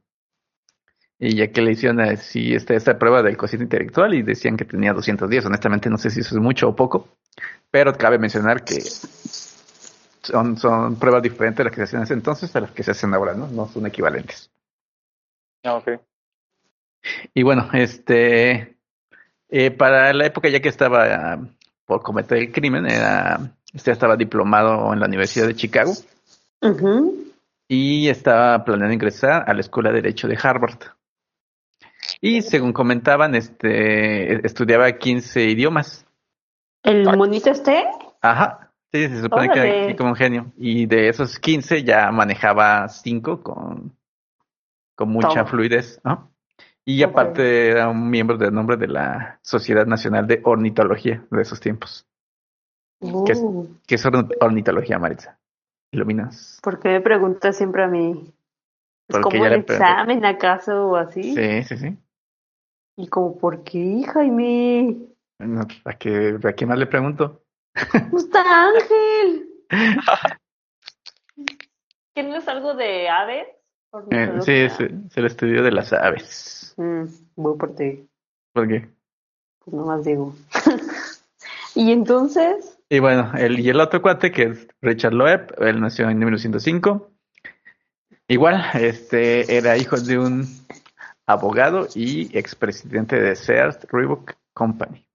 Y 1.24 1.36
ya 1.36 1.52
que 1.52 1.62
le 1.62 1.74
hicieron 1.74 2.00
así 2.00 2.56
esta, 2.56 2.74
esta 2.74 2.98
prueba 2.98 3.22
del 3.22 3.38
cociente 3.38 3.66
intelectual 3.66 4.16
y 4.16 4.24
decían 4.24 4.58
que 4.58 4.66
tenía 4.66 4.92
210, 4.92 5.46
honestamente 5.46 5.88
no 5.88 6.00
sé 6.00 6.10
si 6.10 6.22
eso 6.22 6.36
es 6.36 6.42
mucho 6.42 6.68
o 6.68 6.76
poco, 6.76 7.10
pero 7.70 7.94
cabe 7.94 8.18
mencionar 8.18 8.64
que 8.64 8.82
son, 10.24 10.58
son 10.58 10.96
pruebas 10.96 11.22
diferentes 11.22 11.60
a 11.60 11.66
las 11.66 11.72
que 11.72 11.78
se 11.78 11.84
hacían 11.84 12.02
ese 12.02 12.16
entonces 12.16 12.56
a 12.56 12.62
las 12.62 12.72
que 12.72 12.82
se 12.82 12.90
hacen 12.90 13.14
ahora, 13.14 13.36
¿no? 13.36 13.46
No 13.46 13.68
son 13.68 13.86
equivalentes. 13.86 14.50
Ah, 15.64 15.76
ok. 15.76 16.02
Y 17.36 17.44
bueno, 17.44 17.70
este, 17.74 18.78
eh, 19.48 19.70
para 19.70 20.12
la 20.14 20.26
época 20.26 20.50
ya 20.50 20.60
que 20.60 20.70
estaba 20.70 21.40
por 21.86 22.02
cometer 22.02 22.40
el 22.40 22.52
crimen, 22.52 22.88
era, 22.88 23.40
este 23.72 23.92
estaba 23.92 24.16
diplomado 24.16 24.92
en 24.92 25.00
la 25.00 25.06
Universidad 25.06 25.46
de 25.46 25.56
Chicago 25.56 25.94
y 27.68 28.10
estaba 28.10 28.66
planeando 28.66 28.96
ingresar 28.96 29.44
a 29.48 29.54
la 29.54 29.62
Escuela 29.62 29.92
de 29.92 30.02
Derecho 30.02 30.28
de 30.28 30.40
Harvard. 30.42 30.80
Y 32.22 32.44
según 32.44 32.72
comentaban, 32.72 33.34
este, 33.34 34.46
estudiaba 34.46 34.92
15 34.92 35.44
idiomas. 35.46 36.06
¿El 36.84 37.04
monito 37.18 37.50
este? 37.50 37.84
Ajá, 38.22 38.72
sí, 38.92 39.08
se 39.08 39.22
supone 39.22 39.50
que 39.50 39.60
era 39.60 39.96
como 39.96 40.12
un 40.12 40.16
genio. 40.16 40.52
Y 40.56 40.86
de 40.86 41.10
esos 41.10 41.40
15 41.40 41.84
ya 41.84 42.12
manejaba 42.12 42.88
5 42.88 43.42
con, 43.42 43.98
con 44.96 45.10
mucha 45.10 45.46
fluidez, 45.46 46.00
¿no? 46.04 46.32
Y 46.86 47.04
aparte 47.04 47.70
era 47.70 47.90
un 47.90 48.10
miembro 48.10 48.38
del 48.38 48.54
nombre 48.54 48.78
de 48.78 48.88
la 48.88 49.40
Sociedad 49.42 49.86
Nacional 49.86 50.28
de 50.28 50.42
Ornitología 50.44 51.24
de 51.30 51.42
esos 51.42 51.60
tiempos. 51.60 52.08
¿Qué, 53.26 53.32
es, 53.32 53.40
uh. 53.40 53.68
¿Qué, 53.88 53.96
es, 53.96 54.06
ornitología, 54.40 55.00
Maritza? 55.00 55.40
¿Iluminas? 55.92 56.60
¿Por 56.62 56.80
qué 56.80 56.90
me 56.90 57.02
preguntas 57.02 57.58
siempre 57.58 57.84
a 57.84 57.88
mí? 57.88 58.32
¿Es 59.08 59.18
como 59.20 59.42
un 59.42 59.54
examen 59.54 60.24
acaso 60.26 60.90
o 60.90 60.96
así? 60.96 61.36
Sí, 61.36 61.64
sí, 61.64 61.78
sí. 61.78 61.98
¿Y 63.02 63.08
como 63.08 63.36
por 63.36 63.64
qué, 63.64 64.04
Jaime? 64.14 64.96
¿a, 65.86 65.94
qué, 65.94 66.38
¿A 66.44 66.54
quién 66.54 66.70
más 66.70 66.78
le 66.78 66.86
pregunto? 66.86 67.42
¡Está 68.16 68.68
Ángel! 68.68 69.50
¿Qué 72.14 72.22
no 72.22 72.36
es 72.36 72.48
algo 72.48 72.76
de 72.76 73.10
aves? 73.10 73.48
Eh, 74.12 74.34
sí, 74.42 74.52
es, 74.52 74.80
el 74.80 75.26
estudio 75.26 75.64
de 75.64 75.72
las 75.72 75.92
aves. 75.94 76.76
Mm, 76.78 77.06
voy 77.38 77.58
por 77.58 77.74
ti. 77.76 78.08
¿Por 78.54 78.68
qué? 78.68 78.88
Pues 79.66 79.74
nomás 79.74 80.04
digo. 80.04 80.36
¿Y 81.74 81.92
entonces? 81.92 82.78
Y 82.88 83.00
bueno, 83.00 83.32
el, 83.36 83.62
y 83.62 83.70
el 83.70 83.82
otro 83.82 84.04
cuate 84.04 84.32
que 84.32 84.44
es 84.44 84.68
Richard 84.80 85.14
Loeb, 85.14 85.56
él 85.58 85.82
nació 85.82 86.08
en 86.08 86.20
1905. 86.20 87.10
Igual, 88.28 88.64
este, 88.76 89.58
era 89.58 89.76
hijo 89.76 90.00
de 90.00 90.20
un 90.20 90.46
abogado 91.26 91.88
y 91.96 92.38
expresidente 92.38 93.20
de 93.20 93.36
Sears 93.36 93.80
Reebok 93.92 94.34
Company. 94.54 95.08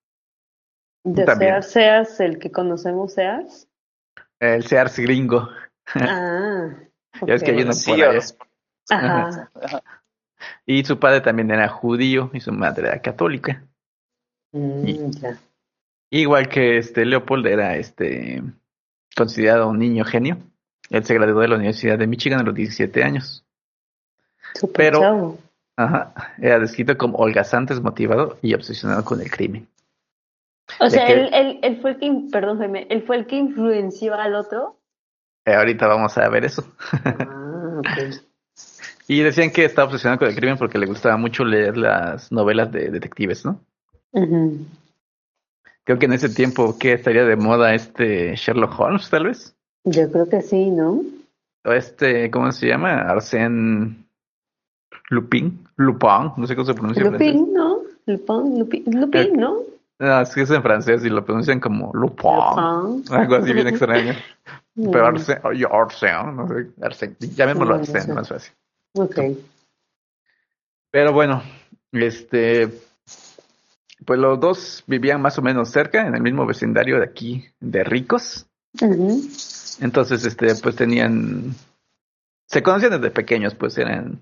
¿De 1.05 1.25
Sears, 1.25 1.71
Sears, 1.71 2.21
el 2.21 2.39
que 2.39 2.51
conocemos 2.51 3.15
Sears? 3.15 3.69
El 4.41 4.65
Sears 4.65 4.99
gringo. 4.99 5.49
Ah. 5.95 6.71
Ya 7.27 7.33
es 7.33 7.43
que 7.43 7.53
hay 7.53 7.63
uno 7.63 7.73
por 7.87 8.27
Ajá. 8.91 9.51
Y 10.67 10.85
su 10.85 10.99
padre 10.99 11.23
también 11.23 11.51
era 11.51 11.67
judío 11.67 12.31
y 12.35 12.41
su 12.41 12.53
madre 12.53 12.89
era 12.89 13.01
católica. 13.01 13.65
Mm, 14.53 15.07
igual 16.11 16.49
que 16.49 16.77
este 16.77 17.07
Leopold 17.07 17.47
era 17.47 17.77
este 17.77 18.43
considerado 19.17 19.69
un 19.69 19.79
niño 19.79 20.05
genio. 20.05 20.39
Él 20.91 21.05
se 21.05 21.15
graduó 21.15 21.41
de 21.41 21.49
la 21.49 21.57
Universidad 21.57 21.99
de 21.99 22.07
Michigan 22.07 22.41
a 22.41 22.43
los 22.43 22.55
17 22.55 23.03
años. 23.03 23.45
Pero 24.75 25.39
Ajá, 25.77 26.15
era 26.39 26.59
descrito 26.59 26.97
como 26.97 27.19
holgazante, 27.19 27.75
motivado 27.81 28.39
y 28.43 28.55
obsesionado 28.55 29.05
con 29.05 29.21
el 29.21 29.31
crimen. 29.31 29.69
O 30.81 30.91
sea, 30.91 31.07
él, 31.07 31.31
él, 31.33 31.61
él, 31.63 31.81
fue 31.81 31.93
el 31.93 31.99
que, 31.99 32.13
perdón, 32.33 32.59
Jaime, 32.59 32.87
él 32.91 33.03
fue 33.07 33.17
el 33.17 33.27
que 33.27 33.37
influenció 33.37 34.15
al 34.15 34.35
otro. 34.35 34.77
Eh, 35.45 35.55
ahorita 35.55 35.87
vamos 35.87 36.17
a 36.19 36.29
ver 36.29 36.45
eso. 36.45 36.65
Ah, 37.05 37.81
Y 39.09 39.21
decían 39.21 39.51
que 39.53 39.65
estaba 39.65 39.87
obsesionado 39.87 40.19
con 40.19 40.29
el 40.29 40.35
crimen 40.35 40.59
porque 40.59 40.79
le 40.79 40.87
gustaba 40.87 41.17
mucho 41.17 41.45
leer 41.45 41.77
las 41.77 42.33
novelas 42.33 42.73
de 42.73 42.91
detectives, 42.91 43.45
¿no? 43.45 43.61
Creo 45.85 45.99
que 45.99 46.07
en 46.07 46.13
ese 46.13 46.29
tiempo, 46.29 46.77
¿qué 46.79 46.95
estaría 46.95 47.25
de 47.25 47.37
moda 47.37 47.75
este 47.75 48.35
Sherlock 48.35 48.79
Holmes, 48.81 49.09
tal 49.09 49.27
vez? 49.27 49.55
Yo 49.85 50.11
creo 50.11 50.29
que 50.29 50.43
sí, 50.43 50.71
¿no? 50.71 51.03
O 51.65 51.73
este, 51.73 52.31
¿cómo 52.33 52.51
se 52.51 52.67
llama? 52.67 53.07
Arsène 53.09 54.06
Lupin, 55.11 55.67
Lupin, 55.77 56.33
no 56.37 56.47
sé 56.47 56.55
cómo 56.55 56.67
se 56.67 56.75
pronuncia. 56.75 57.05
Lupin, 57.05 57.53
¿no? 57.53 57.81
Lupin, 58.07 58.59
Lupin, 58.59 58.85
Lupin, 59.01 59.33
¿no? 59.35 59.59
No, 59.99 60.21
es 60.21 60.35
que 60.35 60.43
es 60.43 60.51
en 60.51 60.63
francés 60.63 61.05
y 61.05 61.09
lo 61.09 61.25
pronuncian 61.25 61.61
como 61.61 61.93
Lupin. 61.95 62.31
Lupin. 62.31 63.15
Algo 63.15 63.37
así 63.37 63.53
bien 63.53 63.69
extraño. 63.69 64.15
Pero 64.77 65.07
Arsène, 65.07 65.41
oye, 65.45 65.65
Arsène, 65.65 66.33
no 66.35 66.47
sé, 66.49 66.71
Arsène, 66.83 67.17
llamémoslo. 67.35 67.77
Arsène, 67.77 68.13
más 68.13 68.29
fácil. 68.29 68.53
Ok. 68.93 69.21
Pero 70.91 71.13
bueno, 71.13 71.43
este, 71.93 72.69
pues 74.05 74.19
los 74.19 74.39
dos 74.39 74.85
vivían 74.87 75.23
más 75.23 75.39
o 75.39 75.43
menos 75.43 75.71
cerca, 75.71 76.07
en 76.07 76.15
el 76.15 76.23
mismo 76.23 76.45
vecindario 76.45 76.99
de 76.99 77.05
aquí, 77.05 77.45
de 77.61 77.85
ricos. 77.85 78.47
Entonces, 79.81 80.25
este, 80.27 80.55
pues 80.57 80.77
tenían, 80.77 81.55
se 82.47 82.63
conocían 82.63 82.93
desde 82.93 83.11
pequeños, 83.11 83.55
pues 83.55 83.79
eran, 83.79 84.21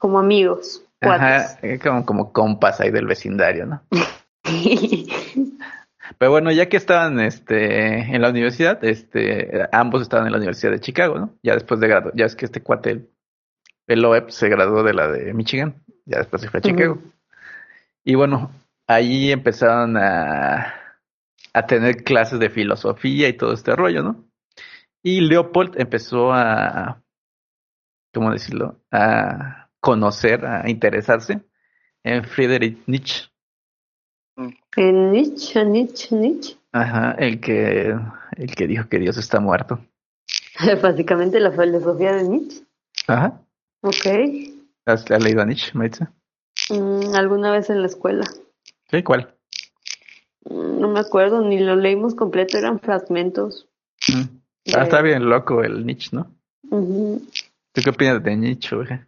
Como 0.00 0.18
amigos. 0.18 0.82
ajá, 1.02 1.58
como, 1.82 2.06
como 2.06 2.32
compas 2.32 2.80
ahí 2.80 2.90
del 2.90 3.06
vecindario, 3.06 3.66
¿no? 3.66 3.82
Pero 6.18 6.30
bueno, 6.30 6.50
ya 6.50 6.70
que 6.70 6.78
estaban, 6.78 7.20
este, 7.20 7.98
en 7.98 8.22
la 8.22 8.30
universidad, 8.30 8.82
este, 8.82 9.68
ambos 9.72 10.00
estaban 10.00 10.26
en 10.26 10.32
la 10.32 10.38
Universidad 10.38 10.72
de 10.72 10.80
Chicago, 10.80 11.18
¿no? 11.18 11.34
Ya 11.42 11.52
después 11.52 11.80
de 11.80 11.88
grado, 11.88 12.12
ya 12.14 12.24
es 12.24 12.34
que 12.34 12.46
este 12.46 12.62
cuate, 12.62 12.90
el, 12.90 13.10
el 13.86 14.24
se 14.28 14.48
graduó 14.48 14.82
de 14.82 14.94
la 14.94 15.08
de 15.08 15.34
Michigan, 15.34 15.82
ya 16.06 16.18
después 16.18 16.40
se 16.40 16.48
fue 16.48 16.58
a 16.58 16.62
Chicago. 16.62 16.98
Y 18.02 18.14
bueno, 18.14 18.50
ahí 18.86 19.30
empezaron 19.32 19.98
a, 19.98 20.74
a 21.52 21.66
tener 21.66 22.04
clases 22.04 22.40
de 22.40 22.48
filosofía 22.48 23.28
y 23.28 23.34
todo 23.34 23.52
este 23.52 23.76
rollo, 23.76 24.02
¿no? 24.02 24.24
Y 25.02 25.20
Leopold 25.20 25.78
empezó 25.78 26.32
a, 26.32 27.02
¿cómo 28.14 28.32
decirlo? 28.32 28.80
A 28.90 29.59
conocer, 29.80 30.44
a 30.44 30.68
interesarse 30.68 31.40
en 32.02 32.24
Friedrich 32.24 32.78
Nietzsche. 32.86 33.24
En 34.76 35.10
Nietzsche, 35.12 35.64
Nietzsche, 35.64 36.14
Nietzsche. 36.16 36.56
Ajá, 36.72 37.12
el 37.18 37.40
que, 37.40 37.94
el 38.36 38.54
que 38.54 38.66
dijo 38.66 38.88
que 38.88 38.98
Dios 38.98 39.16
está 39.16 39.40
muerto. 39.40 39.80
Básicamente 40.82 41.40
la 41.40 41.50
filosofía 41.50 42.14
de 42.14 42.28
Nietzsche. 42.28 42.62
Ajá. 43.06 43.40
Ok. 43.82 44.06
¿Has, 44.86 45.10
has 45.10 45.22
leído 45.22 45.42
a 45.42 45.46
Nietzsche, 45.46 45.72
Maritza? 45.74 46.12
Mm, 46.70 47.14
alguna 47.14 47.50
vez 47.52 47.70
en 47.70 47.80
la 47.80 47.86
escuela. 47.86 48.24
Sí, 48.90 49.02
¿cuál? 49.02 49.34
Mm, 50.44 50.80
No 50.80 50.88
me 50.88 51.00
acuerdo, 51.00 51.42
ni 51.42 51.58
lo 51.58 51.76
leímos 51.76 52.14
completo, 52.14 52.56
eran 52.58 52.80
fragmentos. 52.80 53.68
Mm. 54.08 54.38
Ah, 54.76 54.82
está 54.84 55.02
bien 55.02 55.28
loco 55.28 55.62
el 55.62 55.84
Nietzsche, 55.84 56.10
¿no? 56.12 56.30
¿Tú 56.70 57.82
qué 57.82 57.90
opinas 57.90 58.22
de 58.22 58.36
Nietzsche, 58.36 58.76
oiga? 58.76 59.06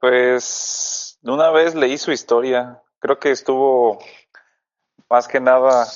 Pues 0.00 1.18
una 1.22 1.50
vez 1.50 1.74
leí 1.74 1.98
su 1.98 2.10
historia. 2.10 2.80
Creo 2.98 3.18
que 3.18 3.30
estuvo 3.30 3.98
más 5.08 5.28
que 5.28 5.40
nada 5.40 5.86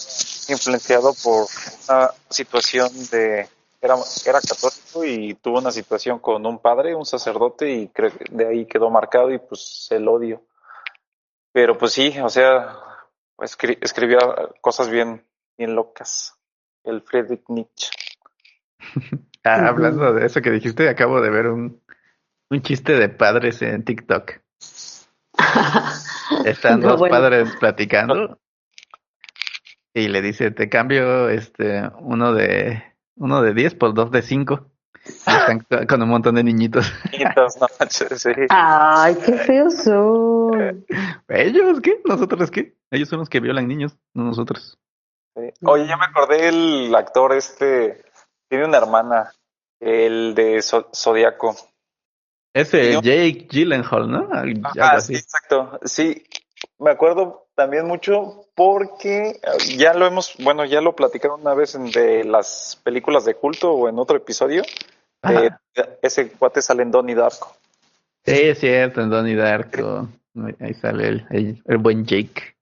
influenciado 0.48 1.14
por 1.22 1.46
una 1.88 2.10
situación 2.28 2.90
de 3.10 3.48
era, 3.80 3.96
era 4.26 4.40
católico 4.40 5.04
y 5.04 5.34
tuvo 5.34 5.58
una 5.58 5.70
situación 5.70 6.18
con 6.18 6.44
un 6.46 6.58
padre, 6.58 6.94
un 6.94 7.04
sacerdote 7.04 7.70
y 7.70 7.88
creo 7.88 8.10
que 8.10 8.24
de 8.30 8.46
ahí 8.46 8.66
quedó 8.66 8.88
marcado 8.90 9.30
y 9.30 9.38
pues 9.38 9.88
el 9.90 10.06
odio. 10.08 10.42
Pero 11.52 11.76
pues 11.78 11.92
sí, 11.92 12.18
o 12.20 12.28
sea, 12.28 12.76
escri- 13.38 13.78
escribía 13.80 14.18
cosas 14.60 14.88
bien, 14.90 15.24
bien 15.56 15.74
locas. 15.74 16.34
El 16.82 17.02
Friedrich 17.02 17.44
Nietzsche. 17.48 17.88
Ah, 19.46 19.68
hablando 19.68 20.10
de 20.14 20.24
eso 20.24 20.40
que 20.40 20.50
dijiste, 20.50 20.88
acabo 20.88 21.20
de 21.20 21.28
ver 21.28 21.48
un, 21.48 21.82
un 22.50 22.62
chiste 22.62 22.94
de 22.94 23.08
padres 23.08 23.62
en 23.62 23.84
TikTok. 23.84 24.32
Están 26.44 26.80
No, 26.80 26.88
dos 26.90 27.00
bueno. 27.00 27.14
padres 27.16 27.56
platicando 27.58 28.38
y 29.92 30.08
le 30.08 30.22
dice, 30.22 30.50
te 30.50 30.68
cambio 30.68 31.28
este 31.28 31.82
uno 32.00 32.32
de 32.34 32.82
uno 33.16 33.42
de 33.42 33.54
10 33.54 33.74
por 33.76 33.94
dos 33.94 34.10
de 34.10 34.22
5. 34.22 34.70
Están 35.04 35.60
co- 35.60 35.86
con 35.88 36.02
un 36.02 36.08
montón 36.08 36.34
de 36.36 36.44
niñitos. 36.44 36.92
Niñitos, 37.12 37.56
no 37.60 37.66
manches, 37.78 38.20
sí. 38.22 38.30
Ay, 38.48 39.16
qué 39.24 39.32
feos 39.38 39.76
son. 39.84 40.84
¿Ellos 41.28 41.80
qué? 41.80 42.00
¿Nosotros 42.04 42.50
qué? 42.50 42.74
Ellos 42.90 43.08
son 43.08 43.20
los 43.20 43.28
que 43.28 43.40
violan 43.40 43.68
niños, 43.68 43.96
no 44.14 44.24
nosotros. 44.24 44.78
Sí. 45.36 45.50
Oye, 45.64 45.86
ya 45.86 45.96
me 45.96 46.04
acordé 46.06 46.48
el 46.48 46.94
actor 46.94 47.32
este, 47.34 48.04
tiene 48.48 48.64
una 48.66 48.78
hermana, 48.78 49.32
el 49.80 50.34
de 50.34 50.58
Zo- 50.58 50.88
Zodíaco. 50.94 51.54
Ese 52.54 52.92
Yo- 52.92 53.00
Jake 53.02 53.46
Gyllenhaal, 53.50 54.10
¿no? 54.10 54.28
Ah, 54.32 54.92
así. 54.92 55.14
sí, 55.14 55.20
exacto. 55.20 55.78
Sí, 55.84 56.24
me 56.78 56.90
acuerdo 56.92 57.48
también 57.54 57.86
mucho 57.86 58.46
porque 58.54 59.28
eh, 59.30 59.76
ya 59.76 59.92
lo 59.92 60.06
hemos, 60.06 60.34
bueno, 60.38 60.64
ya 60.64 60.80
lo 60.80 60.94
platicaron 60.96 61.40
una 61.40 61.54
vez 61.54 61.74
en 61.74 61.90
de 61.90 62.24
las 62.24 62.80
películas 62.84 63.24
de 63.24 63.34
culto 63.34 63.72
o 63.72 63.88
en 63.88 63.98
otro 63.98 64.16
episodio. 64.16 64.62
Eh, 64.62 64.66
Ajá. 65.22 65.60
ese 66.02 66.30
cuate 66.32 66.62
sale 66.62 66.82
en 66.82 66.90
Donnie 66.90 67.14
Darko. 67.14 67.56
Sí, 68.24 68.32
es 68.40 68.58
cierto, 68.60 69.00
en 69.00 69.10
Donnie 69.10 69.34
Darko. 69.36 70.08
Ahí 70.60 70.74
sale 70.74 71.08
el, 71.08 71.26
el, 71.30 71.62
el 71.66 71.78
buen 71.78 72.04
Jake. 72.06 72.54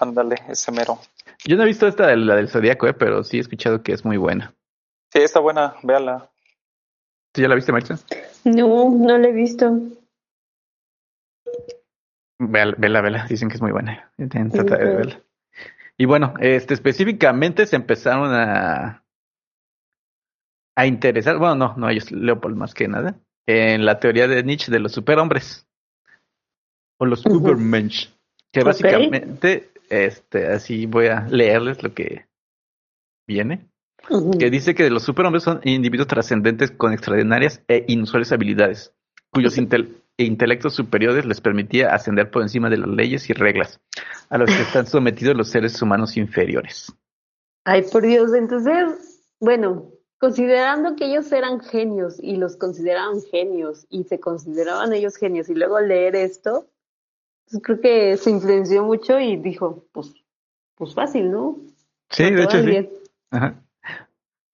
Ándale, 0.00 0.36
ese 0.48 0.70
mero. 0.72 0.98
Yo 1.44 1.56
no 1.56 1.64
he 1.64 1.66
visto 1.66 1.86
esta 1.88 2.06
de 2.06 2.16
la 2.16 2.36
del 2.36 2.48
Zodíaco, 2.48 2.86
eh, 2.86 2.94
pero 2.94 3.24
sí 3.24 3.38
he 3.38 3.40
escuchado 3.40 3.82
que 3.82 3.92
es 3.92 4.04
muy 4.04 4.16
buena. 4.16 4.54
Sí, 5.12 5.18
está 5.20 5.40
buena, 5.40 5.74
véala. 5.82 6.30
¿Tú 7.32 7.40
ya 7.42 7.48
la 7.48 7.54
viste, 7.56 7.72
Marisa? 7.72 7.98
No, 8.44 8.90
no 8.90 9.18
lo 9.18 9.28
he 9.28 9.32
visto. 9.32 9.80
Vela, 12.38 12.74
vela, 12.76 13.00
vela. 13.00 13.26
Dicen 13.28 13.48
que 13.48 13.54
es 13.54 13.62
muy 13.62 13.72
buena. 13.72 14.10
Trata 14.16 14.76
de 14.76 14.84
verla. 14.84 15.22
Y 15.96 16.04
bueno, 16.06 16.34
este, 16.40 16.74
específicamente 16.74 17.66
se 17.66 17.76
empezaron 17.76 18.32
a, 18.32 19.04
a 20.76 20.86
interesar, 20.86 21.38
bueno, 21.38 21.54
no, 21.54 21.74
no 21.76 21.88
ellos, 21.88 22.10
Leopold 22.10 22.56
más 22.56 22.74
que 22.74 22.88
nada, 22.88 23.14
en 23.46 23.84
la 23.84 24.00
teoría 24.00 24.26
de 24.26 24.42
Nietzsche 24.42 24.72
de 24.72 24.80
los 24.80 24.92
superhombres. 24.92 25.68
O 26.98 27.06
los. 27.06 27.24
Übermensch. 27.26 28.10
Que 28.52 28.64
básicamente, 28.64 29.70
este, 29.88 30.48
así 30.48 30.86
voy 30.86 31.06
a 31.06 31.26
leerles 31.28 31.82
lo 31.82 31.94
que 31.94 32.26
viene. 33.26 33.71
Que 34.38 34.50
dice 34.50 34.74
que 34.74 34.90
los 34.90 35.04
superhombres 35.04 35.44
son 35.44 35.60
individuos 35.64 36.08
trascendentes 36.08 36.70
con 36.70 36.92
extraordinarias 36.92 37.62
e 37.68 37.84
inusuales 37.88 38.32
habilidades, 38.32 38.92
cuyos 39.30 39.56
intel- 39.58 40.02
intelectos 40.16 40.74
superiores 40.74 41.24
les 41.24 41.40
permitía 41.40 41.94
ascender 41.94 42.30
por 42.30 42.42
encima 42.42 42.68
de 42.68 42.78
las 42.78 42.88
leyes 42.88 43.30
y 43.30 43.32
reglas, 43.32 43.80
a 44.28 44.38
los 44.38 44.50
que 44.50 44.62
están 44.62 44.86
sometidos 44.86 45.36
los 45.36 45.48
seres 45.48 45.80
humanos 45.80 46.16
inferiores. 46.16 46.92
Ay, 47.64 47.82
por 47.90 48.02
Dios, 48.02 48.34
entonces, 48.34 49.24
bueno, 49.40 49.90
considerando 50.18 50.96
que 50.96 51.06
ellos 51.06 51.30
eran 51.32 51.60
genios 51.60 52.18
y 52.20 52.36
los 52.36 52.56
consideraban 52.56 53.20
genios 53.22 53.86
y 53.88 54.04
se 54.04 54.18
consideraban 54.20 54.92
ellos 54.92 55.16
genios 55.16 55.48
y 55.48 55.54
luego 55.54 55.80
leer 55.80 56.16
esto, 56.16 56.68
pues 57.50 57.62
creo 57.62 57.80
que 57.80 58.16
se 58.16 58.30
influenció 58.30 58.84
mucho 58.84 59.18
y 59.20 59.36
dijo, 59.36 59.86
pues, 59.92 60.12
pues 60.74 60.94
fácil, 60.94 61.30
¿no? 61.30 61.58
Sí, 62.10 62.30
de 62.30 62.42
hecho 62.42 62.62
sí. 62.62 62.88
Ajá. 63.30 63.62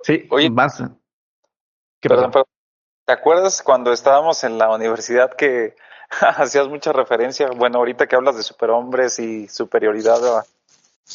Sí, 0.03 0.27
Oye. 0.31 0.51
más. 0.51 0.79
¿Qué 2.01 2.09
Perdón, 2.09 2.31
pasó? 2.31 2.45
pero, 2.45 2.49
¿te 3.07 3.13
acuerdas 3.13 3.63
cuando 3.63 3.93
estábamos 3.93 4.45
en 4.45 4.59
la 4.59 4.71
universidad 4.75 5.31
que 5.35 5.75
hacías 6.21 6.69
mucha 6.69 6.93
referencia? 6.93 7.49
Bueno, 7.57 7.79
ahorita 7.79 8.07
que 8.07 8.17
hablas 8.17 8.37
de 8.37 8.43
superhombres 8.43 9.19
y 9.19 9.49
superioridad 9.49 10.39
a- 10.39 10.45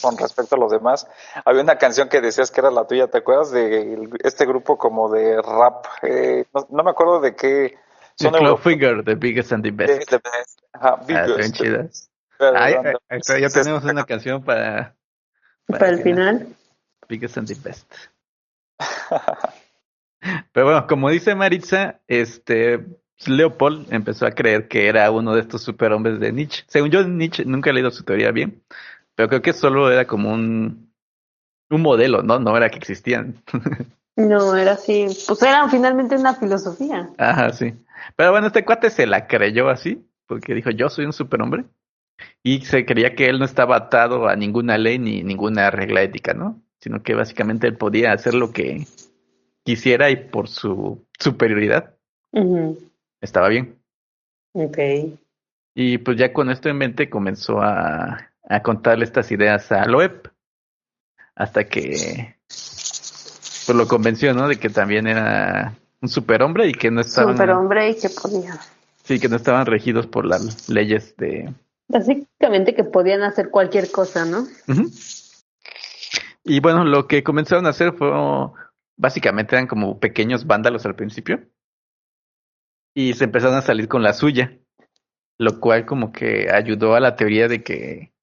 con 0.01 0.17
respecto 0.17 0.55
a 0.55 0.59
los 0.59 0.71
demás, 0.71 1.07
había 1.45 1.61
una 1.61 1.77
canción 1.77 2.09
que 2.09 2.19
decías 2.19 2.49
que 2.49 2.61
era 2.61 2.71
la 2.71 2.87
tuya, 2.87 3.07
¿te 3.11 3.19
acuerdas 3.19 3.51
de 3.51 3.93
el- 3.93 4.09
este 4.23 4.45
grupo 4.47 4.75
como 4.77 5.07
de 5.11 5.39
rap? 5.39 5.85
Eh, 6.01 6.45
no, 6.53 6.65
no 6.71 6.83
me 6.83 6.89
acuerdo 6.91 7.19
de 7.21 7.35
qué. 7.35 7.77
The 8.17 8.25
Son 8.25 8.33
Club 8.33 8.59
Figure, 8.59 9.03
The 9.03 9.15
Biggest 9.15 9.51
and 9.53 9.63
the 9.63 9.71
Best. 9.71 10.11
ajá, 10.73 10.95
Ah, 10.99 11.03
Biggest. 11.05 11.55
chidas. 11.55 12.09
Pero, 12.39 12.57
Ay, 12.57 12.75
ya 13.39 13.49
tenemos 13.49 13.83
una 13.83 14.03
canción 14.05 14.43
para, 14.43 14.95
Para 15.67 15.89
el 15.89 15.97
que- 15.97 16.03
final. 16.03 16.47
Biggest 17.07 17.37
and 17.37 17.47
the 17.47 17.55
Best. 17.63 17.91
Pero 20.51 20.65
bueno, 20.65 20.87
como 20.87 21.09
dice 21.09 21.35
Maritza, 21.35 21.99
este 22.07 22.85
Leopold 23.27 23.91
empezó 23.93 24.25
a 24.25 24.31
creer 24.31 24.67
que 24.67 24.87
era 24.87 25.09
uno 25.11 25.33
de 25.33 25.41
estos 25.41 25.61
superhombres 25.61 26.19
de 26.19 26.31
Nietzsche. 26.31 26.63
Según 26.67 26.91
yo, 26.91 27.03
Nietzsche 27.03 27.45
nunca 27.45 27.69
he 27.69 27.73
leído 27.73 27.91
su 27.91 28.03
teoría 28.03 28.31
bien, 28.31 28.63
pero 29.15 29.29
creo 29.29 29.41
que 29.41 29.53
solo 29.53 29.91
era 29.91 30.05
como 30.05 30.31
un, 30.31 30.93
un 31.69 31.81
modelo, 31.81 32.23
¿no? 32.23 32.39
No 32.39 32.55
era 32.55 32.69
que 32.69 32.77
existían. 32.77 33.41
No, 34.15 34.55
era 34.55 34.73
así. 34.73 35.07
Pues 35.27 35.41
era 35.41 35.67
finalmente 35.69 36.15
una 36.15 36.35
filosofía. 36.35 37.09
Ajá, 37.17 37.51
sí. 37.51 37.73
Pero 38.15 38.29
bueno, 38.31 38.45
este 38.45 38.63
cuate 38.63 38.91
se 38.91 39.07
la 39.07 39.25
creyó 39.25 39.69
así, 39.69 40.07
porque 40.27 40.53
dijo, 40.53 40.69
yo 40.69 40.89
soy 40.89 41.05
un 41.05 41.13
superhombre. 41.13 41.65
Y 42.43 42.61
se 42.61 42.85
creía 42.85 43.15
que 43.15 43.25
él 43.25 43.39
no 43.39 43.45
estaba 43.45 43.75
atado 43.75 44.27
a 44.27 44.35
ninguna 44.35 44.77
ley 44.77 44.99
ni 44.99 45.23
ninguna 45.23 45.71
regla 45.71 46.03
ética, 46.03 46.35
¿no? 46.35 46.61
Sino 46.83 47.01
que 47.01 47.13
básicamente 47.13 47.65
él 47.65 47.77
podía 47.77 48.11
hacer 48.11 48.33
lo 48.33 48.51
que 48.51 48.85
quisiera 49.63 50.09
y 50.09 50.17
por 50.17 50.49
su 50.49 51.01
superioridad 51.17 51.95
estaba 53.21 53.47
bien. 53.47 53.79
Ok. 54.51 54.77
Y 55.75 55.97
pues 55.99 56.17
ya 56.17 56.33
con 56.33 56.49
esto 56.49 56.67
en 56.67 56.77
mente 56.77 57.09
comenzó 57.09 57.61
a, 57.61 58.31
a 58.49 58.61
contarle 58.61 59.05
estas 59.05 59.31
ideas 59.31 59.71
a 59.71 59.85
Loeb. 59.85 60.29
Hasta 61.35 61.63
que 61.63 62.35
pues 62.47 63.77
lo 63.77 63.87
convenció, 63.87 64.33
¿no? 64.33 64.49
De 64.49 64.57
que 64.57 64.67
también 64.67 65.07
era 65.07 65.73
un 66.01 66.09
superhombre 66.09 66.67
y 66.67 66.73
que 66.73 66.91
no 66.91 66.99
estaban, 66.99 67.37
Superhombre 67.37 67.91
y 67.91 67.95
que 67.95 68.09
podía. 68.09 68.59
sí, 69.05 69.21
que 69.21 69.29
no 69.29 69.37
estaban 69.37 69.67
regidos 69.67 70.05
por 70.05 70.25
las 70.25 70.67
leyes 70.67 71.15
de, 71.15 71.49
Básicamente 71.87 72.75
que 72.75 72.83
podían 72.83 73.23
hacer 73.23 73.49
cualquier 73.49 73.89
cosa, 73.89 74.25
¿no? 74.25 74.47
Ujú. 74.67 74.91
Y 76.43 76.59
bueno, 76.59 76.83
lo 76.83 77.07
que 77.07 77.23
comenzaron 77.23 77.65
a 77.65 77.69
hacer 77.69 77.93
fue, 77.93 78.11
básicamente 78.97 79.55
eran 79.55 79.67
como 79.67 79.99
pequeños 79.99 80.45
vándalos 80.45 80.85
al 80.85 80.95
principio. 80.95 81.41
Y 82.95 83.13
se 83.13 83.23
empezaron 83.23 83.55
a 83.55 83.61
salir 83.61 83.87
con 83.87 84.03
la 84.03 84.13
suya. 84.13 84.57
Lo 85.39 85.59
cual 85.59 85.85
como 85.85 86.11
que 86.11 86.51
ayudó 86.51 86.95
a 86.95 86.99
la 86.99 87.15
teoría 87.15 87.47
de 87.47 87.63
que 87.63 88.13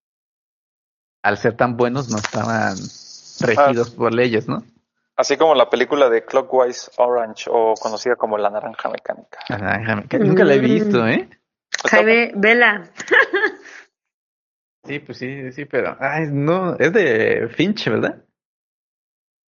al 1.22 1.38
ser 1.38 1.56
tan 1.56 1.76
buenos 1.76 2.08
no 2.08 2.18
estaban 2.18 2.76
regidos 3.40 3.90
por 3.90 4.14
leyes, 4.14 4.48
¿no? 4.48 4.62
Así 5.16 5.36
como 5.36 5.54
la 5.54 5.68
película 5.68 6.08
de 6.08 6.24
Clockwise 6.24 6.90
Orange 6.96 7.50
o 7.52 7.74
conocida 7.74 8.16
como 8.16 8.38
La 8.38 8.48
Naranja 8.48 8.88
Mecánica. 8.88 9.38
Ajá, 9.48 10.02
que 10.08 10.18
Nunca 10.18 10.44
la 10.44 10.54
he 10.54 10.60
visto, 10.60 11.06
¿eh? 11.06 11.28
Jaime, 11.90 12.32
vela. 12.36 12.84
Sí, 14.84 14.98
pues 14.98 15.18
sí, 15.18 15.52
sí, 15.52 15.64
pero... 15.66 15.96
Ay, 16.00 16.26
no, 16.30 16.76
es 16.76 16.92
de 16.92 17.48
Finch, 17.54 17.88
¿verdad? 17.88 18.24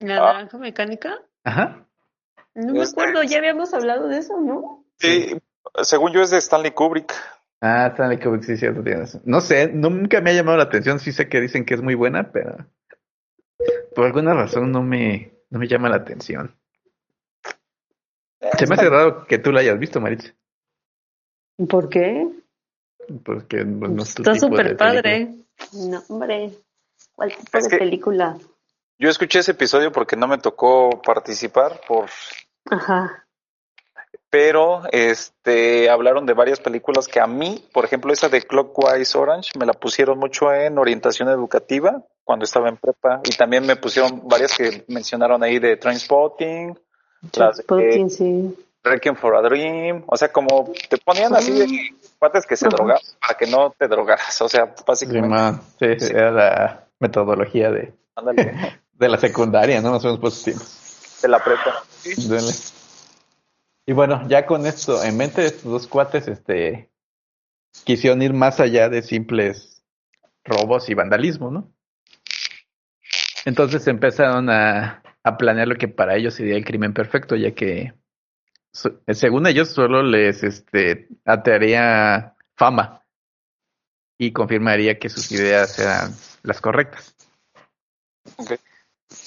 ¿La 0.00 0.16
Ah. 0.16 0.32
naranja 0.34 0.58
mecánica? 0.58 1.18
Ajá. 1.44 1.86
No 2.54 2.74
me 2.74 2.82
acuerdo, 2.82 3.22
ya 3.22 3.38
habíamos 3.38 3.72
hablado 3.72 4.08
de 4.08 4.18
eso, 4.18 4.38
¿no? 4.40 4.84
Sí, 4.98 5.38
según 5.82 6.12
yo 6.12 6.20
es 6.20 6.30
de 6.30 6.38
Stanley 6.38 6.72
Kubrick. 6.72 7.12
Ah, 7.60 7.86
Stanley 7.92 8.18
Kubrick, 8.18 8.42
sí, 8.44 8.56
cierto, 8.56 8.82
tienes. 8.82 9.18
No 9.24 9.40
sé, 9.40 9.68
nunca 9.72 10.20
me 10.20 10.30
ha 10.30 10.34
llamado 10.34 10.58
la 10.58 10.64
atención. 10.64 10.98
Sí 10.98 11.12
sé 11.12 11.28
que 11.28 11.40
dicen 11.40 11.64
que 11.64 11.74
es 11.74 11.82
muy 11.82 11.94
buena, 11.94 12.30
pero 12.30 12.66
por 13.94 14.04
alguna 14.06 14.34
razón 14.34 14.70
no 14.70 14.82
me, 14.82 15.32
no 15.48 15.58
me 15.58 15.66
llama 15.68 15.88
la 15.88 15.96
atención. 15.96 16.54
Se 18.58 18.66
me 18.66 18.74
hace 18.74 18.90
raro 18.90 19.24
que 19.26 19.38
tú 19.38 19.50
la 19.52 19.60
hayas 19.60 19.78
visto, 19.78 20.00
Maritza. 20.00 20.34
¿Por 21.68 21.88
qué? 21.88 22.26
Porque 23.24 23.64
pues, 23.64 23.90
no 23.90 24.02
es 24.02 24.14
tu 24.14 24.22
Está 24.22 24.32
tipo 24.32 24.32
de 24.32 24.38
súper 24.40 24.64
película. 24.76 24.88
padre. 24.92 25.34
No, 25.72 26.02
hombre. 26.08 26.50
¿Cuál 27.14 27.34
tipo 27.36 27.58
Es 27.58 27.68
de 27.68 27.78
película? 27.78 28.38
Yo 28.98 29.08
escuché 29.08 29.40
ese 29.40 29.50
episodio 29.52 29.90
porque 29.92 30.16
no 30.16 30.28
me 30.28 30.38
tocó 30.38 31.02
participar 31.02 31.80
por 31.88 32.08
Ajá. 32.70 33.24
pero 34.30 34.82
este 34.92 35.90
hablaron 35.90 36.24
de 36.24 36.34
varias 36.34 36.60
películas 36.60 37.08
que 37.08 37.20
a 37.20 37.26
mí, 37.26 37.66
por 37.72 37.84
ejemplo, 37.84 38.12
esa 38.12 38.28
de 38.28 38.42
Clockwise 38.42 39.14
Orange 39.16 39.50
me 39.58 39.66
la 39.66 39.72
pusieron 39.74 40.18
mucho 40.18 40.52
en 40.52 40.78
orientación 40.78 41.28
educativa 41.28 42.02
cuando 42.24 42.44
estaba 42.44 42.68
en 42.68 42.76
prepa 42.76 43.20
y 43.24 43.36
también 43.36 43.66
me 43.66 43.76
pusieron 43.76 44.26
varias 44.28 44.56
que 44.56 44.84
mencionaron 44.88 45.42
ahí 45.42 45.58
de 45.58 45.76
Trainspotting, 45.76 46.78
las 47.34 47.56
de 47.66 48.08
sí. 48.08 48.56
Requiem 48.84 49.16
for 49.16 49.34
a 49.36 49.42
Dream, 49.42 50.02
o 50.06 50.16
sea, 50.16 50.32
como 50.32 50.72
te 50.88 50.96
ponían 50.98 51.34
así 51.34 51.52
de 51.52 51.66
cuates 52.22 52.46
que 52.46 52.56
se 52.56 52.68
drogaban 52.68 53.02
para 53.20 53.36
que 53.36 53.48
no 53.48 53.74
te 53.76 53.88
drogaras, 53.88 54.40
o 54.42 54.48
sea, 54.48 54.72
Sí, 54.76 54.84
básicamente, 54.86 55.28
man. 55.28 55.60
Sí, 55.80 55.98
sí, 55.98 56.12
era 56.14 56.30
la 56.30 56.88
metodología 57.00 57.72
de, 57.72 57.94
ándale, 58.14 58.78
de 58.92 59.08
la 59.08 59.18
secundaria, 59.18 59.80
¿no? 59.80 59.90
Más 59.90 60.04
o 60.04 60.06
menos 60.06 60.20
por 60.20 60.28
esos 60.28 60.44
tiempos. 60.44 61.18
de 61.20 61.28
la 61.28 61.42
prepa. 61.42 61.82
Y 63.84 63.92
bueno, 63.92 64.22
ya 64.28 64.46
con 64.46 64.66
esto 64.66 65.02
en 65.02 65.16
mente, 65.16 65.44
estos 65.46 65.64
dos 65.64 65.88
cuates, 65.88 66.28
este, 66.28 66.92
quisieron 67.82 68.22
ir 68.22 68.32
más 68.32 68.60
allá 68.60 68.88
de 68.88 69.02
simples 69.02 69.82
robos 70.44 70.88
y 70.88 70.94
vandalismo, 70.94 71.50
¿no? 71.50 71.72
Entonces 73.44 73.84
empezaron 73.88 74.48
a, 74.48 75.02
a 75.24 75.36
planear 75.36 75.66
lo 75.66 75.74
que 75.74 75.88
para 75.88 76.14
ellos 76.14 76.34
sería 76.34 76.54
el 76.54 76.64
crimen 76.64 76.94
perfecto, 76.94 77.34
ya 77.34 77.50
que 77.50 77.94
según 78.72 79.46
ellos 79.46 79.68
solo 79.70 80.02
les 80.02 80.42
este, 80.42 81.08
fama 82.56 83.02
y 84.18 84.32
confirmaría 84.32 84.98
que 84.98 85.08
sus 85.08 85.30
ideas 85.32 85.78
eran 85.78 86.12
las 86.42 86.60
correctas. 86.60 87.14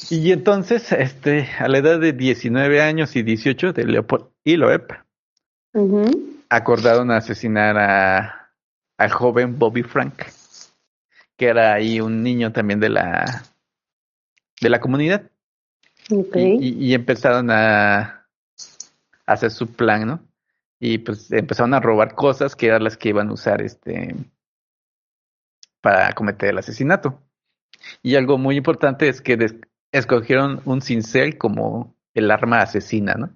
Y 0.10 0.32
entonces, 0.32 0.92
este, 0.92 1.48
a 1.60 1.68
la 1.68 1.78
edad 1.80 2.00
de 2.00 2.14
19 2.14 2.82
años 2.82 3.16
y 3.16 3.24
18 3.24 3.74
de 3.74 3.86
Leopold 3.86 4.26
y 4.44 4.58
Loeb, 4.58 4.88
acordaron 6.50 7.12
asesinar 7.12 7.78
a, 7.78 8.52
al 8.98 9.12
joven 9.12 9.60
Bobby 9.60 9.84
Frank, 9.84 10.24
que 11.38 11.48
era 11.48 11.74
ahí 11.74 12.00
un 12.00 12.24
niño 12.24 12.52
también 12.52 12.80
de 12.80 12.90
la, 12.90 13.44
de 14.62 14.70
la 14.70 14.80
comunidad. 14.80 15.30
Y, 16.40 16.68
y- 16.68 16.86
y 16.92 16.94
empezaron 16.94 17.50
a 17.52 18.25
hacer 19.26 19.52
su 19.52 19.68
plan, 19.68 20.08
¿no? 20.08 20.20
Y 20.80 21.00
pues 21.00 21.32
empezaron 21.32 21.74
a 21.74 21.80
robar 21.80 22.16
cosas 22.16 22.56
que 22.56 22.68
eran 22.68 22.84
las 22.84 22.98
que 22.98 23.10
iban 23.10 23.30
a 23.30 23.34
usar 23.34 23.62
este 23.62 24.16
para 25.82 26.14
cometer 26.14 26.50
el 26.50 26.58
asesinato. 26.58 27.22
Y 28.02 28.16
algo 28.16 28.38
muy 28.38 28.58
importante 28.58 29.08
es 29.08 29.22
que 29.22 29.62
escogieron 29.92 30.62
un 30.66 30.82
cincel 30.82 31.38
como 31.38 31.96
el 32.14 32.32
arma 32.32 32.62
asesina, 32.62 33.14
¿no? 33.14 33.30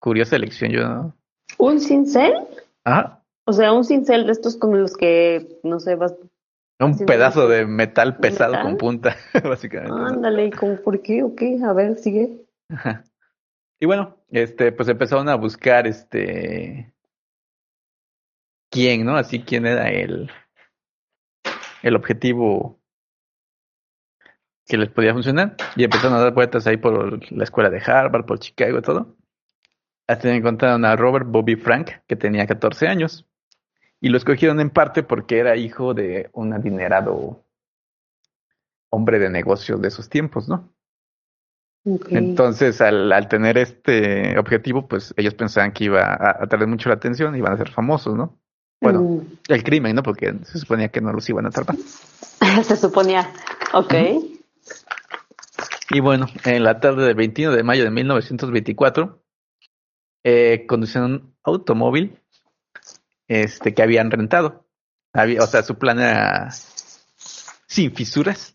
Curiosa 0.00 0.36
elección, 0.36 0.70
yo. 0.72 1.12
¿Un 1.58 1.80
cincel? 1.80 2.34
Ajá. 2.84 3.22
O 3.44 3.52
sea, 3.52 3.72
un 3.72 3.84
cincel 3.84 4.26
de 4.26 4.32
estos 4.32 4.56
con 4.56 4.80
los 4.80 4.96
que, 4.96 5.58
no 5.62 5.80
sé, 5.80 5.94
vas... 5.94 6.14
Un 6.80 6.94
Sí, 6.94 7.04
pedazo 7.04 7.48
de 7.48 7.66
metal 7.66 8.18
pesado 8.18 8.52
¿Metal? 8.52 8.66
con 8.66 8.76
punta, 8.76 9.16
básicamente. 9.42 9.96
¿no? 9.96 10.06
Ándale, 10.06 10.46
¿y 10.46 10.50
por 10.50 11.02
qué 11.02 11.22
o 11.24 11.34
qué? 11.34 11.58
A 11.64 11.72
ver, 11.72 11.96
sigue. 11.98 12.46
Ajá. 12.68 13.02
Y 13.80 13.86
bueno, 13.86 14.16
este, 14.30 14.72
pues 14.72 14.88
empezaron 14.88 15.28
a 15.28 15.36
buscar 15.36 15.86
este 15.86 16.92
quién, 18.70 19.04
¿no? 19.04 19.16
Así 19.16 19.42
quién 19.42 19.66
era 19.66 19.90
el 19.90 20.30
el 21.82 21.96
objetivo 21.96 22.78
que 24.66 24.76
les 24.76 24.90
podía 24.90 25.12
funcionar. 25.12 25.56
Y 25.76 25.84
empezaron 25.84 26.14
a 26.14 26.20
dar 26.20 26.34
vueltas 26.34 26.66
ahí 26.66 26.76
por 26.76 27.32
la 27.32 27.44
escuela 27.44 27.70
de 27.70 27.80
Harvard, 27.84 28.26
por 28.26 28.38
Chicago 28.38 28.82
todo. 28.82 29.16
Hasta 30.06 30.32
encontraron 30.34 30.84
a 30.84 30.96
Robert 30.96 31.26
Bobby 31.26 31.56
Frank, 31.56 31.90
que 32.06 32.16
tenía 32.16 32.46
14 32.46 32.88
años. 32.88 33.26
Y 34.00 34.10
lo 34.10 34.16
escogieron 34.16 34.60
en 34.60 34.70
parte 34.70 35.02
porque 35.02 35.38
era 35.38 35.56
hijo 35.56 35.94
de 35.94 36.30
un 36.32 36.52
adinerado 36.52 37.44
hombre 38.90 39.18
de 39.18 39.28
negocios 39.28 39.80
de 39.82 39.88
esos 39.88 40.08
tiempos, 40.08 40.48
¿no? 40.48 40.72
Entonces, 42.10 42.80
al, 42.80 43.12
al 43.12 43.28
tener 43.28 43.58
este 43.58 44.38
objetivo, 44.38 44.86
pues 44.88 45.14
ellos 45.16 45.34
pensaban 45.34 45.72
que 45.72 45.84
iba 45.84 46.02
a 46.02 46.44
atraer 46.44 46.66
mucho 46.66 46.88
la 46.88 46.96
atención, 46.96 47.34
iban 47.36 47.52
a 47.52 47.56
ser 47.56 47.70
famosos, 47.70 48.14
¿no? 48.14 48.38
Bueno, 48.80 49.00
Mm. 49.02 49.20
el 49.48 49.62
crimen, 49.64 49.96
¿no? 49.96 50.02
Porque 50.02 50.32
se 50.44 50.58
suponía 50.58 50.88
que 50.88 51.00
no 51.00 51.12
los 51.12 51.28
iban 51.28 51.46
a 51.46 51.48
atrapar. 51.48 51.76
Se 52.64 52.76
suponía. 52.76 53.32
Ok. 53.72 53.94
Y 55.90 56.00
bueno, 56.00 56.26
en 56.44 56.62
la 56.64 56.80
tarde 56.80 57.04
del 57.06 57.14
21 57.14 57.54
de 57.54 57.62
mayo 57.62 57.84
de 57.84 57.90
1924, 57.90 59.22
eh, 60.24 60.64
conducían 60.68 61.04
un 61.04 61.34
automóvil 61.42 62.20
este, 63.26 63.74
que 63.74 63.82
habían 63.82 64.10
rentado. 64.10 64.66
Había, 65.12 65.42
o 65.42 65.46
sea, 65.46 65.62
su 65.62 65.76
plan 65.76 65.98
era 65.98 66.50
sin 67.66 67.92
fisuras. 67.94 68.54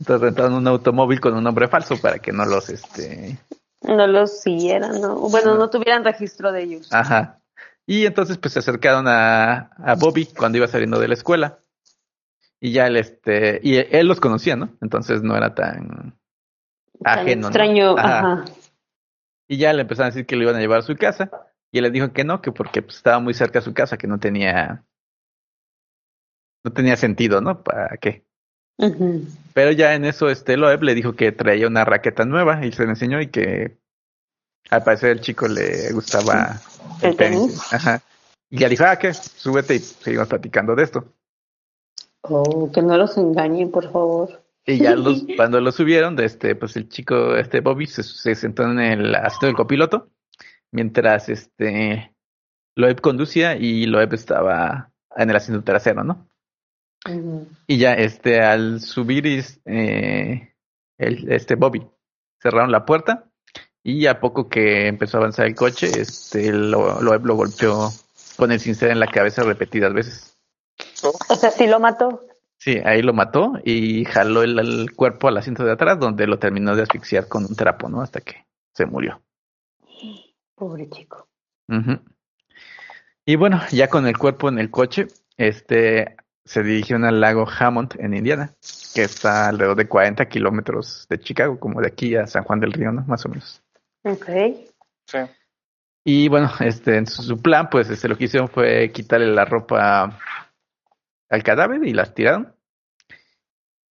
Entonces 0.00 0.22
rentaron 0.22 0.54
un 0.54 0.66
automóvil 0.66 1.20
con 1.20 1.34
un 1.34 1.44
nombre 1.44 1.68
falso 1.68 2.00
para 2.00 2.18
que 2.18 2.32
no 2.32 2.44
los, 2.44 2.68
este, 2.68 3.38
No 3.82 4.06
los 4.06 4.40
siguieran, 4.40 5.00
¿no? 5.00 5.16
Bueno, 5.16 5.54
no 5.54 5.70
tuvieran 5.70 6.04
registro 6.04 6.52
de 6.52 6.62
ellos. 6.62 6.92
Ajá. 6.92 7.40
Y 7.86 8.06
entonces 8.06 8.38
pues 8.38 8.54
se 8.54 8.60
acercaron 8.60 9.06
a, 9.08 9.70
a 9.76 9.94
Bobby 9.94 10.26
cuando 10.26 10.58
iba 10.58 10.66
saliendo 10.66 10.98
de 10.98 11.08
la 11.08 11.14
escuela. 11.14 11.58
Y 12.60 12.72
ya 12.72 12.86
él, 12.86 12.96
este, 12.96 13.60
y 13.62 13.76
él 13.76 14.06
los 14.06 14.20
conocía, 14.20 14.56
¿no? 14.56 14.70
Entonces 14.80 15.22
no 15.22 15.36
era 15.36 15.54
tan 15.54 16.18
Tan 17.02 17.18
ajeno. 17.18 17.42
¿no? 17.42 17.48
extraño, 17.48 17.98
Ajá. 17.98 18.18
ajá. 18.18 18.44
Y 19.46 19.58
ya 19.58 19.72
le 19.72 19.82
empezaron 19.82 20.06
a 20.06 20.14
decir 20.14 20.26
que 20.26 20.36
lo 20.36 20.42
iban 20.44 20.56
a 20.56 20.60
llevar 20.60 20.78
a 20.78 20.82
su 20.82 20.96
casa. 20.96 21.30
Y 21.70 21.78
él 21.78 21.84
les 21.84 21.92
dijo 21.92 22.12
que 22.12 22.24
no, 22.24 22.40
que 22.40 22.52
porque 22.52 22.82
pues, 22.82 22.96
estaba 22.96 23.18
muy 23.18 23.34
cerca 23.34 23.58
de 23.58 23.64
su 23.64 23.74
casa, 23.74 23.98
que 23.98 24.06
no 24.06 24.18
tenía, 24.18 24.84
no 26.64 26.72
tenía 26.72 26.96
sentido, 26.96 27.40
¿no? 27.40 27.62
¿Para 27.62 27.96
qué? 27.98 28.24
Pero 29.54 29.70
ya 29.72 29.94
en 29.94 30.04
eso, 30.04 30.28
este 30.28 30.56
Loeb 30.56 30.82
le 30.82 30.94
dijo 30.94 31.14
que 31.14 31.32
traía 31.32 31.68
una 31.68 31.84
raqueta 31.84 32.24
nueva 32.24 32.64
y 32.66 32.72
se 32.72 32.84
la 32.84 32.90
enseñó 32.90 33.20
y 33.20 33.28
que 33.28 33.78
al 34.70 34.82
parecer 34.82 35.10
el 35.10 35.20
chico 35.20 35.46
le 35.46 35.92
gustaba 35.92 36.60
El 37.02 37.10
el 37.10 37.16
tenis. 37.16 37.40
tenis. 37.40 37.72
Ajá. 37.72 38.02
Y 38.50 38.58
ya 38.58 38.68
dijo, 38.68 38.84
ah, 38.86 38.96
¿qué? 38.96 39.12
Súbete 39.14 39.76
y 39.76 39.78
seguimos 39.78 40.28
platicando 40.28 40.74
de 40.74 40.82
esto. 40.82 41.12
Oh, 42.22 42.70
que 42.72 42.82
no 42.82 42.96
los 42.96 43.16
engañen, 43.16 43.70
por 43.70 43.90
favor. 43.90 44.42
Y 44.66 44.78
ya 44.78 44.96
los, 44.96 45.24
cuando 45.36 45.60
lo 45.60 45.72
subieron, 45.72 46.16
de 46.16 46.24
este, 46.24 46.54
pues 46.54 46.76
el 46.76 46.88
chico, 46.88 47.36
este 47.36 47.60
Bobby, 47.60 47.86
se, 47.86 48.02
se 48.02 48.34
sentó 48.34 48.64
en 48.64 48.80
el 48.80 49.14
asiento 49.14 49.46
del 49.46 49.56
copiloto, 49.56 50.08
mientras 50.72 51.28
este 51.28 52.14
Loeb 52.76 53.00
conducía 53.00 53.56
y 53.56 53.86
Loeb 53.86 54.14
estaba 54.14 54.90
en 55.16 55.30
el 55.30 55.36
asiento 55.36 55.62
trasero, 55.62 56.02
¿no? 56.02 56.26
Y 57.66 57.78
ya 57.78 57.94
este 57.94 58.40
al 58.40 58.80
subir 58.80 59.26
eh, 59.26 60.54
el, 60.98 61.32
este 61.32 61.54
Bobby 61.54 61.86
cerraron 62.40 62.72
la 62.72 62.86
puerta 62.86 63.30
y 63.82 64.06
a 64.06 64.20
poco 64.20 64.48
que 64.48 64.88
empezó 64.88 65.18
a 65.18 65.20
avanzar 65.20 65.46
el 65.46 65.54
coche, 65.54 65.86
este 66.00 66.50
lo, 66.52 67.02
lo 67.02 67.34
golpeó 67.36 67.90
con 68.36 68.52
el 68.52 68.60
cincel 68.60 68.90
en 68.90 69.00
la 69.00 69.06
cabeza 69.06 69.42
repetidas 69.42 69.92
veces. 69.92 70.38
O 71.02 71.34
sea, 71.36 71.50
sí 71.50 71.66
lo 71.66 71.80
mató. 71.80 72.20
Sí, 72.56 72.80
ahí 72.84 73.02
lo 73.02 73.12
mató 73.12 73.52
y 73.62 74.04
jaló 74.06 74.42
el, 74.42 74.58
el 74.58 74.92
cuerpo 74.94 75.28
al 75.28 75.36
asiento 75.36 75.64
de 75.64 75.72
atrás 75.72 75.98
donde 75.98 76.26
lo 76.26 76.38
terminó 76.38 76.74
de 76.74 76.82
asfixiar 76.82 77.28
con 77.28 77.44
un 77.44 77.54
trapo, 77.54 77.88
¿no? 77.88 78.00
Hasta 78.00 78.20
que 78.20 78.46
se 78.72 78.86
murió. 78.86 79.20
Pobre 80.54 80.88
chico. 80.88 81.28
Y 83.26 83.36
bueno, 83.36 83.60
ya 83.70 83.88
con 83.88 84.06
el 84.06 84.16
cuerpo 84.16 84.48
en 84.48 84.58
el 84.58 84.70
coche, 84.70 85.08
este 85.36 86.16
se 86.44 86.62
dirigieron 86.62 87.04
al 87.04 87.20
lago 87.20 87.46
Hammond 87.48 87.94
en 87.98 88.14
Indiana, 88.14 88.54
que 88.94 89.02
está 89.02 89.48
alrededor 89.48 89.76
de 89.76 89.88
40 89.88 90.26
kilómetros 90.28 91.06
de 91.08 91.18
Chicago, 91.18 91.58
como 91.58 91.80
de 91.80 91.88
aquí 91.88 92.14
a 92.16 92.26
San 92.26 92.44
Juan 92.44 92.60
del 92.60 92.72
Río, 92.72 92.92
¿no? 92.92 93.02
Más 93.06 93.24
o 93.24 93.28
menos. 93.30 93.62
Ok. 94.04 94.28
Sí. 95.06 95.18
Y 96.04 96.28
bueno, 96.28 96.50
este, 96.60 96.96
en 96.98 97.06
su, 97.06 97.40
plan, 97.40 97.68
pues 97.70 97.88
este, 97.88 98.08
lo 98.08 98.16
que 98.18 98.24
hicieron 98.24 98.48
fue 98.48 98.90
quitarle 98.92 99.26
la 99.28 99.46
ropa 99.46 100.18
al 101.30 101.42
cadáver 101.42 101.82
y 101.86 101.94
las 101.94 102.14
tiraron. 102.14 102.54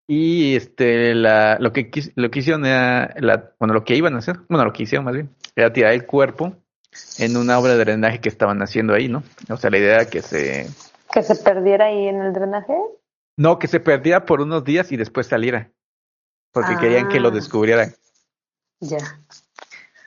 Y 0.08 0.56
este, 0.56 1.14
la, 1.14 1.56
lo 1.60 1.72
que 1.72 1.88
quis- 1.88 2.12
lo 2.16 2.30
que 2.32 2.40
hicieron 2.40 2.66
era, 2.66 3.14
la, 3.18 3.52
bueno, 3.60 3.74
lo 3.74 3.84
que 3.84 3.94
iban 3.94 4.14
a 4.16 4.18
hacer, 4.18 4.40
bueno, 4.48 4.64
lo 4.64 4.72
que 4.72 4.82
hicieron 4.82 5.04
más 5.04 5.14
bien, 5.14 5.30
era 5.54 5.72
tirar 5.72 5.92
el 5.92 6.04
cuerpo 6.04 6.56
en 7.18 7.36
una 7.36 7.56
obra 7.60 7.74
de 7.74 7.78
drenaje 7.84 8.20
que 8.20 8.28
estaban 8.28 8.60
haciendo 8.60 8.92
ahí, 8.94 9.08
¿no? 9.08 9.22
O 9.48 9.56
sea, 9.56 9.70
la 9.70 9.78
idea 9.78 9.94
era 9.94 10.10
que 10.10 10.20
se, 10.20 10.68
Que 11.12 11.22
se 11.22 11.36
perdiera 11.36 11.86
ahí 11.86 12.08
en 12.08 12.20
el 12.20 12.32
drenaje. 12.32 12.74
no, 13.36 13.58
que 13.58 13.68
se 13.68 13.80
perdiera 13.80 14.24
por 14.26 14.40
unos 14.40 14.64
días 14.64 14.92
y 14.92 14.96
después 14.96 15.26
saliera, 15.26 15.70
porque 16.52 16.76
querían 16.76 17.08
que 17.08 17.20
lo 17.20 17.28
Ah. 17.28 17.32
descubrieran. 17.32 17.94
Ya. 18.80 18.98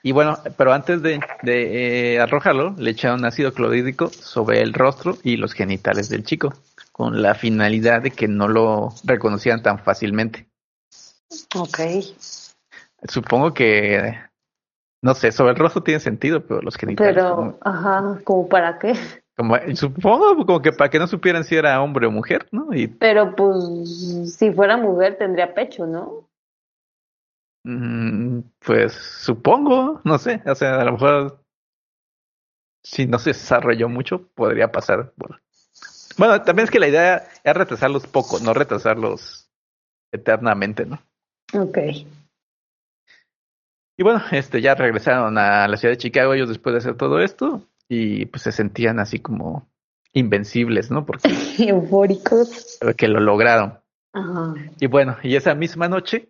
Y 0.03 0.11
bueno, 0.11 0.37
pero 0.57 0.73
antes 0.73 1.01
de, 1.01 1.19
de 1.43 2.13
eh, 2.15 2.19
arrojarlo, 2.19 2.75
le 2.77 2.91
echaron 2.91 3.23
ácido 3.25 3.53
clorhídrico 3.53 4.09
sobre 4.09 4.61
el 4.61 4.73
rostro 4.73 5.17
y 5.23 5.37
los 5.37 5.53
genitales 5.53 6.09
del 6.09 6.23
chico, 6.23 6.53
con 6.91 7.21
la 7.21 7.33
finalidad 7.35 8.01
de 8.01 8.11
que 8.11 8.27
no 8.27 8.47
lo 8.47 8.93
reconocieran 9.05 9.63
tan 9.63 9.79
fácilmente. 9.79 10.47
Ok. 11.55 11.79
Supongo 13.07 13.53
que, 13.53 14.15
no 15.01 15.13
sé, 15.15 15.31
sobre 15.31 15.53
el 15.53 15.57
rostro 15.59 15.83
tiene 15.83 15.99
sentido, 15.99 16.45
pero 16.45 16.61
los 16.61 16.75
genitales, 16.75 17.15
Pero, 17.15 17.35
como, 17.35 17.57
ajá, 17.61 18.19
¿como 18.23 18.47
para 18.49 18.77
qué? 18.79 18.93
Como- 19.35 19.57
supongo 19.75 20.45
como 20.45 20.61
que 20.61 20.71
para 20.71 20.89
que 20.89 20.99
no 20.99 21.07
supieran 21.07 21.43
si 21.43 21.55
era 21.55 21.81
hombre 21.81 22.05
o 22.07 22.11
mujer, 22.11 22.47
¿no? 22.51 22.73
Y 22.73 22.87
Pero 22.87 23.35
pues, 23.35 24.35
si 24.37 24.51
fuera 24.51 24.77
mujer 24.77 25.17
tendría 25.17 25.53
pecho, 25.53 25.85
¿no? 25.85 26.27
mm, 27.63 28.39
pues 28.59 28.93
supongo, 28.93 30.01
no 30.03 30.17
sé, 30.17 30.41
o 30.45 30.55
sea, 30.55 30.81
a 30.81 30.85
lo 30.85 30.93
mejor 30.93 31.43
si 32.83 33.05
no 33.07 33.17
se 33.17 33.29
desarrolló 33.31 33.87
mucho, 33.89 34.27
podría 34.35 34.71
pasar. 34.71 35.13
Bueno, 35.15 35.37
Bueno, 36.17 36.41
también 36.43 36.65
es 36.65 36.71
que 36.71 36.79
la 36.79 36.87
idea 36.89 37.27
es 37.43 37.53
retrasarlos 37.53 38.05
poco, 38.07 38.39
no 38.39 38.53
retrasarlos 38.53 39.49
eternamente, 40.11 40.85
¿no? 40.85 40.99
Ok. 41.53 41.77
Y 43.97 44.03
bueno, 44.03 44.21
este 44.31 44.61
ya 44.61 44.75
regresaron 44.75 45.37
a 45.37 45.67
la 45.67 45.77
ciudad 45.77 45.93
de 45.93 45.97
Chicago 45.97 46.33
ellos 46.33 46.49
después 46.49 46.73
de 46.73 46.79
hacer 46.79 46.97
todo 46.97 47.19
esto 47.19 47.67
y 47.93 48.25
pues 48.25 48.43
se 48.43 48.51
sentían 48.51 48.99
así 48.99 49.19
como 49.19 49.69
invencibles, 50.13 50.91
¿no? 50.91 51.05
Porque, 51.05 51.29
Eufóricos. 51.59 52.77
porque 52.81 53.07
lo 53.07 53.19
lograron. 53.19 53.79
Ajá. 54.13 54.53
Y 54.79 54.87
bueno, 54.87 55.17
y 55.23 55.35
esa 55.35 55.55
misma 55.55 55.87
noche, 55.87 56.29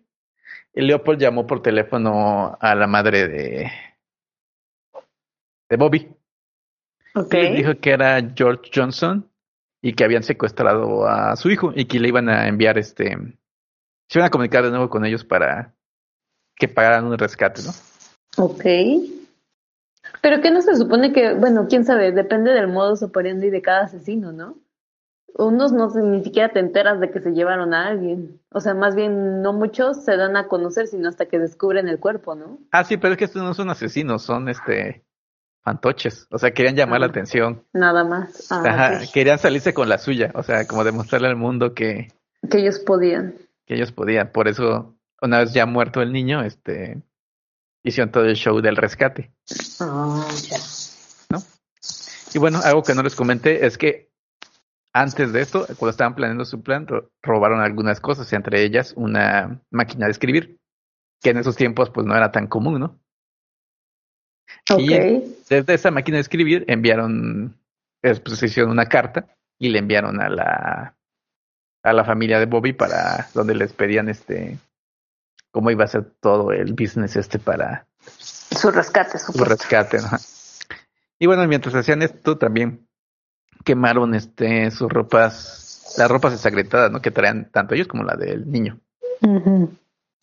Leopold 0.72 1.20
llamó 1.20 1.46
por 1.46 1.62
teléfono 1.62 2.56
a 2.60 2.74
la 2.74 2.86
madre 2.86 3.28
de, 3.28 3.70
de 5.68 5.76
Bobby. 5.76 6.08
Ok. 7.14 7.34
Y 7.34 7.56
dijo 7.56 7.78
que 7.80 7.90
era 7.90 8.20
George 8.34 8.70
Johnson 8.74 9.30
y 9.82 9.92
que 9.92 10.04
habían 10.04 10.22
secuestrado 10.22 11.06
a 11.06 11.36
su 11.36 11.50
hijo 11.50 11.72
y 11.74 11.84
que 11.84 12.00
le 12.00 12.08
iban 12.08 12.28
a 12.28 12.48
enviar 12.48 12.78
este. 12.78 13.16
Se 14.08 14.18
iban 14.18 14.26
a 14.26 14.30
comunicar 14.30 14.64
de 14.64 14.70
nuevo 14.70 14.88
con 14.88 15.04
ellos 15.04 15.24
para 15.24 15.74
que 16.56 16.68
pagaran 16.68 17.04
un 17.04 17.18
rescate, 17.18 17.62
¿no? 17.62 17.70
Ok. 18.36 18.64
Pero 20.20 20.40
que 20.40 20.50
no 20.50 20.60
se 20.62 20.76
supone 20.76 21.12
que, 21.12 21.34
bueno, 21.34 21.66
quién 21.68 21.84
sabe, 21.84 22.12
depende 22.12 22.52
del 22.52 22.68
modus 22.68 23.02
operandi 23.02 23.50
de 23.50 23.62
cada 23.62 23.84
asesino, 23.84 24.32
¿no? 24.32 24.58
Unos 25.36 25.72
no 25.72 25.88
ni 25.88 26.22
siquiera 26.22 26.50
te 26.52 26.60
enteras 26.60 27.00
de 27.00 27.10
que 27.10 27.20
se 27.20 27.32
llevaron 27.32 27.74
a 27.74 27.88
alguien. 27.88 28.40
O 28.50 28.60
sea, 28.60 28.72
más 28.74 28.94
bien 28.94 29.42
no 29.42 29.52
muchos 29.52 30.04
se 30.04 30.16
dan 30.16 30.36
a 30.36 30.46
conocer, 30.46 30.86
sino 30.86 31.08
hasta 31.08 31.26
que 31.26 31.40
descubren 31.40 31.88
el 31.88 31.98
cuerpo, 31.98 32.36
¿no? 32.36 32.58
Ah, 32.70 32.84
sí, 32.84 32.96
pero 32.96 33.12
es 33.14 33.18
que 33.18 33.24
estos 33.24 33.42
no 33.42 33.52
son 33.52 33.68
asesinos, 33.68 34.22
son 34.22 34.48
este 34.48 35.04
fantoches. 35.62 36.28
O 36.30 36.38
sea, 36.38 36.52
querían 36.52 36.76
llamar 36.76 37.00
la 37.00 37.06
Ah. 37.06 37.08
atención. 37.10 37.64
Nada 37.72 38.04
más. 38.04 38.52
Ah, 38.52 38.62
Ajá, 38.64 39.00
querían 39.12 39.38
salirse 39.38 39.74
con 39.74 39.88
la 39.88 39.98
suya. 39.98 40.30
O 40.34 40.42
sea, 40.42 40.66
como 40.66 40.84
demostrarle 40.84 41.26
al 41.28 41.36
mundo 41.36 41.74
que, 41.74 42.08
Que 42.48 42.58
ellos 42.58 42.78
podían. 42.78 43.34
que 43.66 43.74
ellos 43.74 43.90
podían. 43.90 44.30
Por 44.30 44.46
eso, 44.46 44.94
una 45.20 45.38
vez 45.40 45.52
ya 45.52 45.66
muerto 45.66 46.00
el 46.02 46.12
niño, 46.12 46.42
este 46.44 47.02
hicieron 47.84 48.10
todo 48.10 48.24
el 48.24 48.34
show 48.34 48.60
del 48.60 48.76
rescate. 48.76 49.32
Ah, 49.80 50.26
ya. 50.48 50.58
Y 52.32 52.38
bueno, 52.38 52.60
algo 52.64 52.82
que 52.82 52.94
no 52.94 53.02
les 53.02 53.14
comenté 53.14 53.64
es 53.64 53.78
que 53.78 54.10
antes 54.92 55.32
de 55.32 55.40
esto, 55.40 55.66
cuando 55.78 55.90
estaban 55.90 56.16
planeando 56.16 56.44
su 56.44 56.62
plan, 56.62 56.86
ro- 56.86 57.10
robaron 57.22 57.60
algunas 57.60 58.00
cosas, 58.00 58.32
entre 58.32 58.64
ellas 58.64 58.92
una 58.96 59.60
máquina 59.70 60.06
de 60.06 60.12
escribir, 60.12 60.58
que 61.22 61.30
en 61.30 61.38
esos 61.38 61.54
tiempos 61.54 61.90
pues 61.90 62.06
no 62.06 62.16
era 62.16 62.32
tan 62.32 62.48
común, 62.48 62.80
¿no? 62.80 62.98
Ok. 64.70 64.80
Y 64.80 64.88
desde 65.48 65.74
esa 65.74 65.90
máquina 65.90 66.16
de 66.16 66.22
escribir 66.22 66.64
enviaron, 66.68 67.56
pues 68.00 68.42
hicieron 68.42 68.72
una 68.72 68.86
carta 68.86 69.28
y 69.58 69.68
le 69.68 69.78
enviaron 69.78 70.20
a 70.20 70.28
la 70.28 70.96
a 71.82 71.92
la 71.92 72.04
familia 72.04 72.38
de 72.38 72.46
Bobby 72.46 72.72
para 72.72 73.28
donde 73.34 73.54
les 73.54 73.72
pedían 73.74 74.08
este 74.08 74.58
cómo 75.54 75.70
iba 75.70 75.84
a 75.84 75.86
ser 75.88 76.04
todo 76.20 76.50
el 76.50 76.72
business 76.72 77.14
este 77.14 77.38
para 77.38 77.86
Su 78.08 78.72
rescate, 78.72 79.18
su 79.18 79.26
supuesto. 79.32 79.44
rescate. 79.54 79.98
ajá. 79.98 80.18
Y 81.20 81.26
bueno, 81.26 81.46
mientras 81.46 81.76
hacían 81.76 82.02
esto 82.02 82.36
también 82.36 82.88
quemaron 83.64 84.16
este 84.16 84.72
sus 84.72 84.90
ropas, 84.90 85.94
las 85.96 86.10
ropas 86.10 86.32
ensangrentadas, 86.32 86.90
¿no? 86.90 87.00
Que 87.00 87.12
traían 87.12 87.50
tanto 87.52 87.74
ellos 87.76 87.86
como 87.86 88.02
la 88.02 88.16
del 88.16 88.50
niño. 88.50 88.80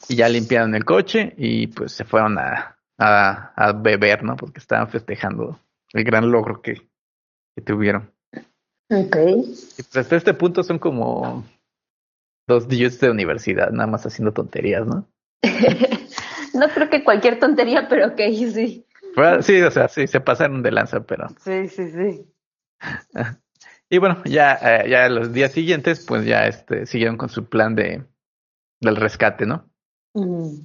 Y 0.09 0.15
ya 0.17 0.27
limpiaron 0.27 0.75
el 0.75 0.83
coche 0.83 1.33
y 1.37 1.67
pues 1.67 1.93
se 1.93 2.03
fueron 2.03 2.37
a, 2.37 2.77
a, 2.97 3.53
a 3.55 3.71
beber, 3.71 4.23
¿no? 4.23 4.35
Porque 4.35 4.59
estaban 4.59 4.89
festejando 4.89 5.57
el 5.93 6.03
gran 6.03 6.29
logro 6.29 6.61
que, 6.61 6.89
que 7.55 7.61
tuvieron. 7.61 8.11
Ok. 8.89 9.15
Y 9.77 9.83
pues 9.83 9.95
hasta 9.95 10.17
este 10.17 10.33
punto 10.33 10.61
son 10.63 10.77
como 10.77 11.45
dos 12.47 12.67
dudes 12.67 12.99
de 12.99 13.09
universidad, 13.09 13.71
nada 13.71 13.87
más 13.87 14.05
haciendo 14.05 14.33
tonterías, 14.33 14.85
¿no? 14.85 15.07
no 16.53 16.69
creo 16.69 16.89
que 16.89 17.03
cualquier 17.03 17.39
tontería, 17.39 17.87
pero 17.89 18.07
ok, 18.07 18.19
sí. 18.53 18.85
Sí, 19.41 19.61
o 19.61 19.71
sea, 19.71 19.87
sí, 19.87 20.07
se 20.07 20.21
pasaron 20.21 20.63
de 20.63 20.71
lanza, 20.71 21.01
pero... 21.01 21.27
Sí, 21.43 21.67
sí, 21.67 21.91
sí. 21.91 22.25
Y 23.93 23.97
bueno, 23.97 24.23
ya, 24.23 24.53
eh, 24.53 24.89
ya 24.89 25.09
los 25.09 25.33
días 25.33 25.51
siguientes, 25.51 26.05
pues 26.07 26.23
ya 26.25 26.47
este, 26.47 26.85
siguieron 26.85 27.17
con 27.17 27.27
su 27.27 27.49
plan 27.49 27.75
de 27.75 28.05
del 28.79 28.95
rescate, 28.95 29.45
¿no? 29.45 29.69
Mm. 30.13 30.61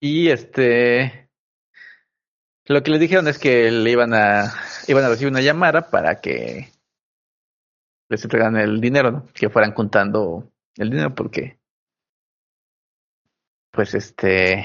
Y 0.00 0.28
este 0.30 1.30
lo 2.66 2.82
que 2.82 2.90
les 2.90 3.00
dijeron 3.00 3.28
es 3.28 3.38
que 3.38 3.70
le 3.70 3.90
iban 3.90 4.14
a 4.14 4.54
iban 4.88 5.04
a 5.04 5.08
recibir 5.08 5.30
una 5.30 5.42
llamada 5.42 5.90
para 5.90 6.22
que 6.22 6.70
les 8.08 8.24
entregaran 8.24 8.56
el 8.56 8.80
dinero, 8.80 9.10
¿no? 9.10 9.26
Que 9.34 9.50
fueran 9.50 9.72
contando 9.72 10.50
el 10.76 10.88
dinero 10.90 11.14
porque 11.14 11.58
pues 13.72 13.94
este 13.94 14.64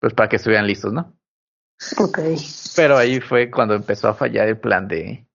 pues 0.00 0.14
para 0.14 0.28
que 0.28 0.36
estuvieran 0.36 0.66
listos, 0.66 0.92
¿no? 0.92 1.12
Ok. 1.98 2.18
Pero 2.76 2.96
ahí 2.96 3.20
fue 3.20 3.50
cuando 3.50 3.74
empezó 3.74 4.08
a 4.08 4.14
fallar 4.14 4.46
el 4.48 4.58
plan 4.58 4.86
de 4.86 5.26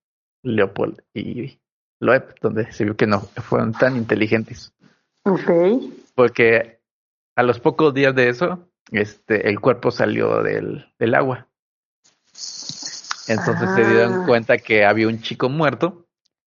Leopold 0.44 1.02
y 1.14 1.60
Loeb, 2.00 2.36
donde 2.42 2.72
se 2.72 2.84
vio 2.86 2.96
que 2.96 3.06
no 3.08 3.20
fueron 3.22 3.74
tan 3.74 3.98
inteligentes. 3.98 4.74
Ok. 5.26 5.52
Porque 6.16 6.80
a 7.36 7.44
los 7.44 7.60
pocos 7.60 7.94
días 7.94 8.16
de 8.16 8.30
eso, 8.30 8.68
este, 8.92 9.50
el 9.50 9.60
cuerpo 9.60 9.92
salió 9.92 10.42
del, 10.42 10.92
del 10.98 11.16
agua. 11.16 11.48
Entonces 13.28 13.70
se 13.76 13.86
dieron 13.86 14.22
Ah. 14.22 14.24
cuenta 14.26 14.58
que 14.58 14.86
había 14.86 15.08
un 15.08 15.22
chico 15.22 15.50
muerto 15.50 16.08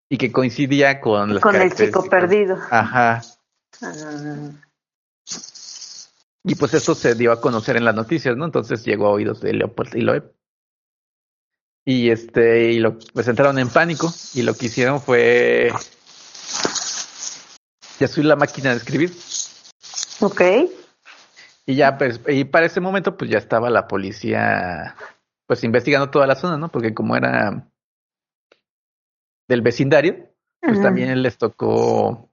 y 0.10 0.18
que 0.18 0.32
coincidía 0.32 1.00
con 1.02 1.34
las 1.34 1.44
Con 1.44 1.56
el 1.56 1.74
chico 1.74 2.08
perdido. 2.10 2.58
Ajá. 2.72 3.22
Ah, 3.82 4.52
Y 6.46 6.56
pues 6.56 6.74
eso 6.74 6.94
se 6.94 7.16
dio 7.16 7.32
a 7.32 7.40
conocer 7.40 7.78
en 7.78 7.86
las 7.86 7.96
noticias, 7.96 8.36
¿no? 8.36 8.46
Entonces 8.46 8.84
llegó 8.84 9.08
a 9.08 9.12
oídos 9.12 9.40
de 9.40 9.54
Leopold 9.54 9.96
y 9.96 10.02
Loeb. 10.02 10.34
Y 11.86 12.10
este, 12.10 12.72
y 12.72 12.80
lo, 12.80 12.98
pues 13.14 13.28
entraron 13.28 13.60
en 13.60 13.70
pánico 13.70 14.12
y 14.34 14.42
lo 14.42 14.54
que 14.54 14.68
hicieron 14.68 15.02
fue 15.02 15.72
ya 18.00 18.08
subir 18.08 18.26
la 18.26 18.36
máquina 18.36 18.72
de 18.72 18.78
escribir. 18.78 19.14
ok. 20.20 20.42
Y 21.66 21.76
ya, 21.76 21.98
pues, 21.98 22.20
y 22.28 22.44
para 22.44 22.66
ese 22.66 22.82
momento, 22.82 23.16
pues 23.16 23.30
ya 23.32 23.38
estaba 23.38 23.70
la 23.70 23.88
policía, 23.88 24.96
pues 25.48 25.64
investigando 25.64 26.10
toda 26.10 26.28
la 26.28 26.36
zona, 26.36 26.58
¿no? 26.58 26.70
Porque 26.70 26.94
como 26.94 27.16
era 27.16 27.70
del 29.48 29.62
vecindario, 29.62 30.30
pues 30.60 30.82
también 30.82 31.22
les 31.22 31.38
tocó 31.38 32.30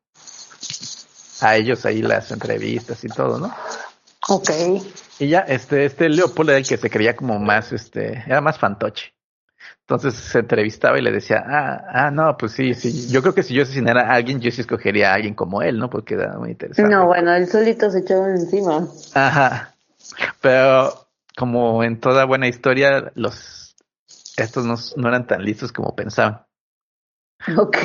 a 1.40 1.56
ellos 1.56 1.84
ahí 1.86 2.02
las 2.02 2.30
entrevistas 2.32 3.04
y 3.04 3.08
todo, 3.08 3.38
¿no? 3.38 3.54
Ok. 4.30 4.50
Y 5.18 5.28
ya, 5.28 5.40
este, 5.40 5.84
este 5.84 6.08
Leopold 6.08 6.50
era 6.50 6.58
el 6.58 6.66
que 6.66 6.76
se 6.76 6.88
creía 6.88 7.16
como 7.16 7.38
más, 7.40 7.72
este, 7.72 8.22
era 8.26 8.40
más 8.40 8.58
fantoche. 8.58 9.12
Entonces 9.80 10.14
se 10.14 10.38
entrevistaba 10.38 10.98
y 10.98 11.02
le 11.02 11.10
decía, 11.10 11.42
ah, 11.44 11.84
ah, 11.92 12.10
no, 12.12 12.36
pues 12.38 12.52
sí, 12.52 12.74
sí, 12.74 13.08
yo 13.10 13.20
creo 13.22 13.34
que 13.34 13.42
si 13.42 13.54
yo 13.54 13.64
asesinara 13.64 14.02
a 14.02 14.14
alguien, 14.14 14.40
yo 14.40 14.50
sí 14.52 14.60
escogería 14.60 15.10
a 15.10 15.14
alguien 15.14 15.34
como 15.34 15.62
él, 15.62 15.78
¿no? 15.78 15.90
Porque 15.90 16.14
era 16.14 16.38
muy 16.38 16.52
interesante. 16.52 16.94
No, 16.94 17.06
bueno, 17.06 17.34
él 17.34 17.48
solito 17.48 17.90
se 17.90 17.98
echó 17.98 18.24
encima. 18.28 18.86
Ajá. 19.14 19.74
Pero 20.40 21.08
como 21.36 21.82
en 21.82 21.98
toda 21.98 22.24
buena 22.24 22.46
historia, 22.46 23.10
los 23.16 23.74
estos 24.36 24.64
no, 24.64 24.76
no 24.96 25.08
eran 25.08 25.26
tan 25.26 25.44
listos 25.44 25.72
como 25.72 25.94
pensaban. 25.96 26.46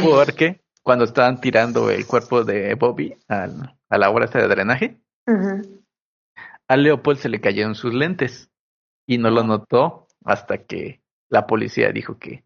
Porque 0.03 0.61
cuando 0.83 1.05
estaban 1.05 1.41
tirando 1.41 1.89
el 1.89 2.05
cuerpo 2.05 2.43
de 2.43 2.75
Bobby 2.75 3.17
al- 3.27 3.75
a 3.89 3.97
la 3.97 4.09
obra 4.11 4.27
de 4.27 4.47
drenaje. 4.47 4.97
A 6.67 6.77
Leopold 6.77 7.19
se 7.19 7.29
le 7.29 7.41
cayeron 7.41 7.75
sus 7.75 7.93
lentes 7.93 8.49
y 9.07 9.17
no 9.17 9.29
lo 9.29 9.43
notó 9.43 10.07
hasta 10.23 10.59
que 10.59 11.01
la 11.29 11.45
policía 11.47 11.91
dijo 11.91 12.17
que, 12.17 12.43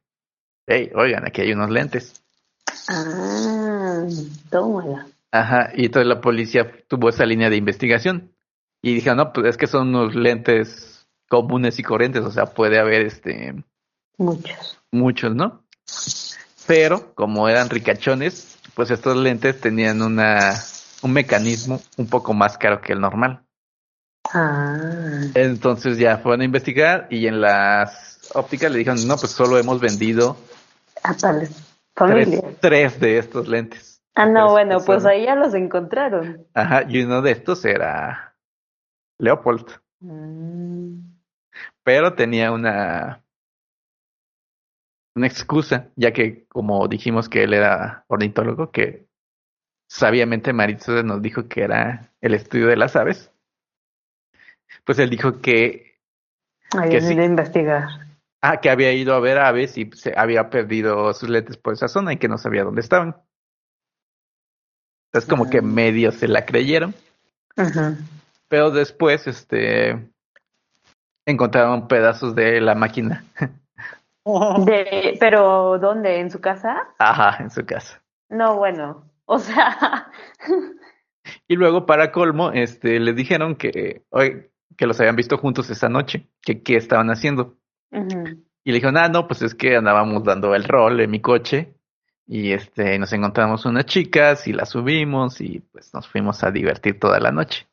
hey, 0.68 0.92
oigan, 0.96 1.26
aquí 1.26 1.42
hay 1.42 1.54
unos 1.54 1.70
lentes. 1.70 2.24
Ah, 2.88 4.06
tómala. 4.50 5.08
Ajá, 5.32 5.72
y 5.76 5.86
entonces 5.86 6.08
la 6.08 6.22
policía 6.22 6.72
tuvo 6.88 7.10
esa 7.10 7.26
línea 7.26 7.50
de 7.50 7.58
investigación 7.58 8.34
y 8.82 8.96
dijeron, 8.96 9.18
no, 9.18 9.34
pues 9.34 9.48
es 9.48 9.58
que 9.58 9.68
son 9.68 9.90
unos 9.90 10.16
lentes 10.16 11.08
comunes 11.30 11.78
y 11.80 11.84
corrientes, 11.84 12.24
o 12.24 12.32
sea, 12.32 12.48
puede 12.48 12.80
haber 12.80 13.06
este 13.06 13.54
Muchos. 14.18 14.80
muchos, 14.92 15.36
¿no? 15.36 15.64
Pero 16.68 17.14
como 17.16 17.48
eran 17.48 17.70
ricachones, 17.70 18.58
pues 18.74 18.92
estos 18.92 19.16
lentes 19.18 19.60
tenían 19.62 20.02
una 20.02 20.56
un 21.02 21.14
mecanismo 21.14 21.82
un 21.98 22.08
poco 22.08 22.34
más 22.34 22.58
caro 22.58 22.82
que 22.82 22.94
el 22.94 23.00
normal. 23.00 23.44
Ah, 24.34 25.22
Entonces 25.34 25.98
ya 25.98 26.18
fueron 26.20 26.42
a 26.42 26.46
investigar 26.46 27.08
y 27.10 27.28
en 27.28 27.42
las 27.42 28.20
ópticas 28.36 28.72
le 28.72 28.80
dijeron, 28.80 29.08
no, 29.08 29.16
pues 29.18 29.32
solo 29.32 29.58
hemos 29.58 29.80
vendido 29.82 30.38
a 31.04 31.16
tales 31.16 31.50
tres, 31.50 31.66
familias. 31.96 32.44
tres 32.62 33.00
de 33.00 33.18
estos 33.18 33.48
lentes. 33.48 34.02
Ah, 34.16 34.26
no, 34.26 34.42
Tres 34.42 34.52
bueno, 34.52 34.80
pues 34.86 35.06
ahí 35.06 35.26
ya 35.26 35.36
los 35.36 35.54
encontraron. 35.54 36.46
Ajá, 36.54 36.84
y 36.88 37.02
uno 37.04 37.22
de 37.22 37.32
estos 37.32 37.64
era 37.66 38.36
Leopold, 39.18 39.66
Mm. 40.02 41.02
pero 41.84 42.14
tenía 42.14 42.54
una 42.54 43.22
una 45.16 45.28
excusa, 45.28 45.90
ya 45.98 46.14
que 46.14 46.46
como 46.48 46.88
dijimos 46.88 47.28
que 47.28 47.44
él 47.44 47.54
era 47.54 48.06
ornitólogo, 48.08 48.72
que 48.72 49.08
sabiamente 49.90 50.54
Maritza 50.54 51.04
nos 51.04 51.22
dijo 51.22 51.50
que 51.50 51.64
era 51.64 52.14
el 52.22 52.34
estudio 52.34 52.68
de 52.68 52.78
las 52.78 52.96
aves, 52.96 53.34
pues 54.84 55.00
él 55.00 55.10
dijo 55.10 55.42
que 55.42 55.90
Habían 56.72 56.92
Que 56.92 57.02
sí. 57.02 57.14
ido 57.14 57.24
a 57.24 57.26
investigar. 57.26 57.84
Ah, 58.42 58.58
que 58.62 58.70
había 58.70 58.94
ido 58.94 59.14
a 59.16 59.20
ver 59.20 59.38
aves 59.38 59.78
y 59.78 59.90
se 59.92 60.14
había 60.16 60.50
perdido 60.50 61.14
sus 61.14 61.30
lentes 61.30 61.58
por 61.58 61.74
esa 61.74 61.88
zona 61.88 62.14
y 62.14 62.18
que 62.18 62.28
no 62.28 62.38
sabía 62.38 62.64
dónde 62.64 62.82
estaban. 62.82 63.16
Entonces 65.08 65.30
como 65.30 65.50
que 65.50 65.62
medio 65.62 66.12
se 66.12 66.28
la 66.28 66.46
creyeron, 66.46 66.94
pero 68.48 68.70
después 68.70 69.26
este 69.28 70.08
encontraron 71.26 71.88
pedazos 71.88 72.36
de 72.36 72.62
la 72.62 72.76
máquina. 72.76 73.26
De, 74.66 75.18
pero 75.20 75.80
¿dónde? 75.80 76.20
¿En 76.20 76.30
su 76.30 76.40
casa? 76.40 76.90
Ajá, 77.00 77.42
en 77.42 77.50
su 77.50 77.66
casa. 77.66 78.00
No, 78.30 78.58
bueno. 78.58 79.04
O 79.26 79.40
sea, 79.40 80.12
Y 81.48 81.56
luego 81.56 81.86
para 81.86 82.12
colmo, 82.12 82.52
este 82.52 83.00
le 83.00 83.14
dijeron 83.14 83.56
que 83.56 84.04
oye, 84.10 84.49
que 84.78 84.86
los 84.86 85.00
habían 85.00 85.16
visto 85.16 85.38
juntos 85.38 85.70
esa 85.70 85.90
noche, 85.90 86.28
que 86.42 86.62
qué 86.64 86.76
estaban 86.76 87.10
haciendo. 87.10 87.58
Y 87.92 88.72
le 88.72 88.76
dijeron, 88.76 88.98
ah, 88.98 89.10
no, 89.10 89.28
pues 89.28 89.42
es 89.42 89.56
que 89.56 89.76
andábamos 89.76 90.24
dando 90.24 90.54
el 90.56 90.64
rol 90.64 91.00
en 91.00 91.10
mi 91.10 91.22
coche 91.22 91.74
y 92.28 92.52
este 92.52 93.00
nos 93.00 93.12
encontramos 93.12 93.66
unas 93.66 93.86
chicas 93.86 94.48
y 94.48 94.54
las 94.54 94.70
subimos 94.70 95.42
y 95.42 95.62
pues 95.72 95.92
nos 95.96 96.08
fuimos 96.08 96.44
a 96.44 96.52
divertir 96.52 97.00
toda 97.00 97.20
la 97.20 97.32
noche, 97.32 97.68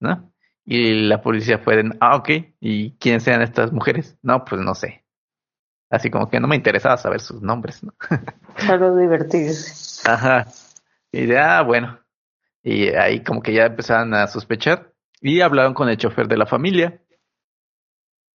¿no? 0.00 0.32
Y 0.64 1.06
la 1.06 1.20
policía 1.20 1.58
fue 1.58 1.76
de, 1.76 1.96
ah, 2.00 2.16
ok, 2.16 2.30
¿y 2.58 2.92
quiénes 2.92 3.26
eran 3.28 3.42
estas 3.42 3.70
mujeres? 3.70 4.18
No, 4.22 4.44
pues 4.44 4.60
no 4.60 4.74
sé. 4.74 5.04
Así 5.90 6.10
como 6.10 6.28
que 6.28 6.40
no 6.40 6.48
me 6.48 6.56
interesaba 6.56 6.96
saber 6.96 7.20
sus 7.20 7.42
nombres, 7.42 7.84
¿no? 7.84 7.94
solo 8.66 8.96
divertirse. 8.96 10.10
Ajá. 10.10 10.46
Y 11.12 11.26
de, 11.26 11.38
ah, 11.38 11.62
bueno. 11.62 12.00
Y 12.62 12.88
ahí 12.88 13.22
como 13.22 13.42
que 13.42 13.52
ya 13.52 13.66
empezaron 13.66 14.14
a 14.14 14.26
sospechar 14.26 14.93
y 15.24 15.40
hablaron 15.40 15.72
con 15.72 15.88
el 15.88 15.96
chofer 15.96 16.28
de 16.28 16.36
la 16.36 16.44
familia. 16.44 17.00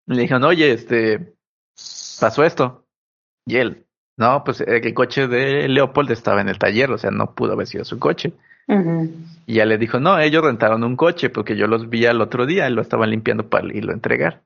Le 0.07 0.23
dijeron, 0.23 0.45
oye, 0.45 0.73
este, 0.73 1.35
pasó 2.19 2.45
esto. 2.45 2.87
Y 3.45 3.57
él, 3.57 3.87
no, 4.17 4.43
pues 4.43 4.63
eh, 4.63 4.81
el 4.83 4.95
coche 4.95 5.29
de 5.29 5.69
Leopold 5.69 6.11
estaba 6.11 6.41
en 6.41 6.49
el 6.49 6.59
taller, 6.59 6.91
o 6.91 6.97
sea, 6.97 7.11
no 7.11 7.35
pudo 7.35 7.53
haber 7.53 7.67
sido 7.67 7.85
su 7.85 7.99
coche. 7.99 8.33
Y 9.47 9.55
ya 9.55 9.67
le 9.67 9.77
dijo, 9.77 10.01
no, 10.01 10.19
ellos 10.19 10.43
rentaron 10.43 10.83
un 10.83 10.97
coche 10.97 11.29
porque 11.29 11.57
yo 11.57 11.67
los 11.67 11.91
vi 11.91 12.07
al 12.07 12.23
otro 12.23 12.47
día 12.47 12.69
y 12.69 12.73
lo 12.73 12.81
estaban 12.81 13.11
limpiando 13.11 13.49
para 13.49 13.67
irlo 13.67 13.93
a 13.93 13.95
entregar. 13.95 14.43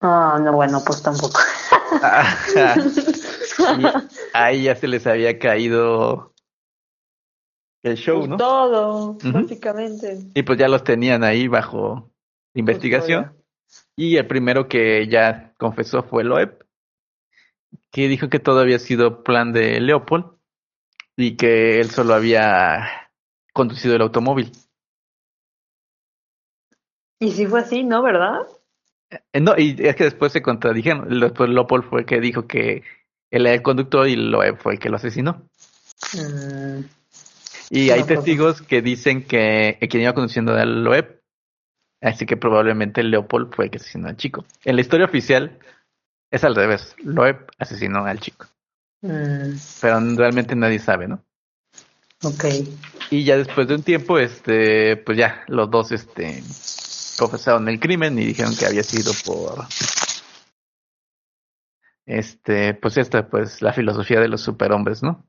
Ah, 0.00 0.40
no, 0.40 0.52
bueno, 0.52 0.82
pues 0.84 1.02
tampoco. 1.02 1.38
Y 3.78 3.86
ahí 4.34 4.64
ya 4.64 4.76
se 4.76 4.86
les 4.86 5.06
había 5.06 5.38
caído 5.38 6.34
el 7.86 7.96
show, 7.96 8.26
¿no? 8.26 8.36
Todo, 8.36 9.16
básicamente. 9.22 10.18
Y 10.34 10.42
pues 10.42 10.58
ya 10.58 10.68
los 10.68 10.84
tenían 10.84 11.24
ahí 11.24 11.48
bajo 11.48 12.10
investigación. 12.54 13.32
Y 13.96 14.16
el 14.16 14.26
primero 14.26 14.68
que 14.68 15.06
ya 15.08 15.52
confesó 15.58 16.02
fue 16.02 16.24
Loeb, 16.24 16.64
que 17.90 18.08
dijo 18.08 18.28
que 18.28 18.38
todo 18.38 18.60
había 18.60 18.78
sido 18.78 19.22
plan 19.22 19.52
de 19.52 19.80
Leopold 19.80 20.36
y 21.16 21.36
que 21.36 21.80
él 21.80 21.90
solo 21.90 22.14
había 22.14 23.10
conducido 23.52 23.96
el 23.96 24.02
automóvil. 24.02 24.52
Y 27.18 27.32
si 27.32 27.46
fue 27.46 27.60
así, 27.60 27.82
¿no? 27.82 28.02
¿Verdad? 28.02 28.40
Eh, 29.32 29.40
No, 29.40 29.54
y 29.56 29.76
es 29.78 29.96
que 29.96 30.04
después 30.04 30.32
se 30.32 30.42
contradijeron. 30.42 31.08
Después 31.20 31.48
Leopold 31.48 31.84
fue 31.88 32.00
el 32.00 32.06
que 32.06 32.20
dijo 32.20 32.46
que 32.46 32.82
él 33.30 33.46
era 33.46 33.54
el 33.54 33.62
conductor 33.62 34.06
y 34.06 34.16
Loeb 34.16 34.58
fue 34.58 34.74
el 34.74 34.78
que 34.78 34.90
lo 34.90 34.96
asesinó. 34.96 35.48
Mm, 36.14 36.80
Y 37.70 37.90
hay 37.90 38.04
testigos 38.04 38.62
que 38.62 38.82
dicen 38.82 39.24
que 39.24 39.78
el 39.80 39.88
quien 39.88 40.02
iba 40.02 40.14
conduciendo 40.14 40.52
era 40.52 40.64
Loeb, 40.64 41.20
así 42.00 42.26
que 42.26 42.36
probablemente 42.36 43.02
Leopold 43.02 43.54
fue 43.54 43.66
el 43.66 43.70
que 43.70 43.78
asesinó 43.78 44.08
al 44.08 44.16
chico. 44.16 44.44
En 44.64 44.76
la 44.76 44.82
historia 44.82 45.06
oficial 45.06 45.58
es 46.30 46.44
al 46.44 46.54
revés, 46.54 46.94
Loeb 46.98 47.46
asesinó 47.58 48.04
al 48.04 48.20
chico, 48.20 48.46
mm, 49.02 49.56
pero 49.80 50.00
realmente 50.16 50.54
nadie 50.54 50.78
sabe, 50.78 51.08
¿no? 51.08 51.22
ok. 52.22 52.44
Y 53.10 53.24
ya 53.24 53.36
después 53.36 53.68
de 53.68 53.74
un 53.74 53.82
tiempo, 53.82 54.18
este, 54.18 54.96
pues 54.96 55.18
ya 55.18 55.44
los 55.48 55.70
dos, 55.70 55.92
este, 55.92 56.42
confesaron 57.18 57.68
el 57.68 57.80
crimen 57.80 58.18
y 58.18 58.26
dijeron 58.26 58.56
que 58.56 58.66
había 58.66 58.82
sido 58.82 59.12
por, 59.24 59.64
este, 62.04 62.74
pues 62.74 62.96
esta, 62.96 63.28
pues 63.28 63.62
la 63.62 63.72
filosofía 63.72 64.20
de 64.20 64.28
los 64.28 64.40
superhombres, 64.40 65.02
¿no? 65.02 65.24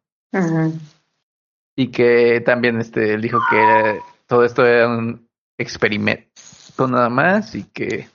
Y 1.78 1.92
que 1.92 2.42
también 2.42 2.82
este 2.82 3.14
él 3.14 3.22
dijo 3.22 3.40
que 3.50 4.02
todo 4.26 4.44
esto 4.44 4.66
era 4.66 4.90
un 4.90 5.30
experimento 5.58 6.88
nada 6.90 7.08
más 7.08 7.56
y 7.56 7.64
que 7.64 8.10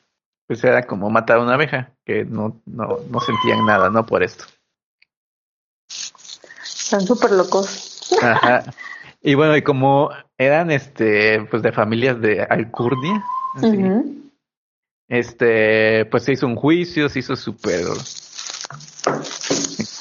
pues 0.47 0.63
era 0.65 0.83
como 0.83 1.09
matar 1.09 1.39
a 1.39 1.43
una 1.43 1.55
abeja 1.55 1.93
que 2.05 2.27
no 2.27 2.61
no 2.67 2.99
no 3.09 3.21
sentían 3.21 3.65
nada 3.65 3.89
no 3.89 4.05
por 4.05 4.23
esto 4.23 4.45
Están 6.63 7.07
súper 7.07 7.31
locos. 7.31 8.13
Ajá. 8.23 8.65
y 9.23 9.35
bueno 9.35 9.57
y 9.57 9.63
como 9.63 10.11
eran 10.37 10.71
este, 10.71 11.43
pues 11.51 11.63
de 11.63 11.73
familias 11.73 12.21
de 12.21 12.43
alcurnia. 12.43 13.25
así. 13.57 14.23
Este, 15.09 16.07
pues 16.07 16.25
se 16.25 16.33
hizo 16.33 16.47
un 16.47 16.57
juicio, 16.57 17.09
se 17.09 17.19
hizo 17.21 17.37
súper. 17.37 17.85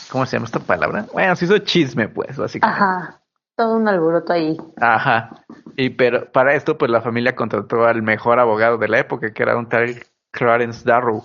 ¿Cómo 0.10 0.26
se 0.26 0.36
llama 0.36 0.46
esta 0.46 0.60
palabra? 0.60 1.06
Bueno, 1.14 1.36
se 1.36 1.46
hizo 1.46 1.58
chisme, 1.60 2.08
pues, 2.08 2.38
básicamente. 2.38 2.84
Ajá. 2.84 3.21
Todo 3.62 3.76
un 3.76 3.88
alboroto 3.88 4.34
ahí. 4.34 4.58
Ajá. 4.78 5.46
Y 5.78 5.92
pero 5.92 6.32
para 6.32 6.56
esto, 6.56 6.80
pues 6.80 6.90
la 6.90 7.04
familia 7.04 7.36
contrató 7.36 7.86
al 7.86 8.02
mejor 8.02 8.40
abogado 8.40 8.80
de 8.80 8.88
la 8.88 8.98
época, 8.98 9.32
que 9.34 9.44
era 9.44 9.56
un 9.56 9.70
tal 9.70 10.04
Clarence 10.32 10.84
Darrow, 10.84 11.24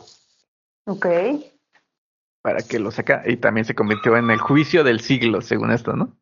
Ok. 0.85 1.07
para 2.43 2.59
que 2.59 2.79
lo 2.79 2.91
saca. 2.91 3.23
Y 3.25 3.39
también 3.39 3.65
se 3.65 3.75
convirtió 3.75 4.19
en 4.19 4.31
el 4.31 4.39
juicio 4.39 4.85
del 4.85 5.01
siglo, 5.01 5.41
según 5.41 5.71
esto, 5.73 5.95
¿no? 5.95 6.13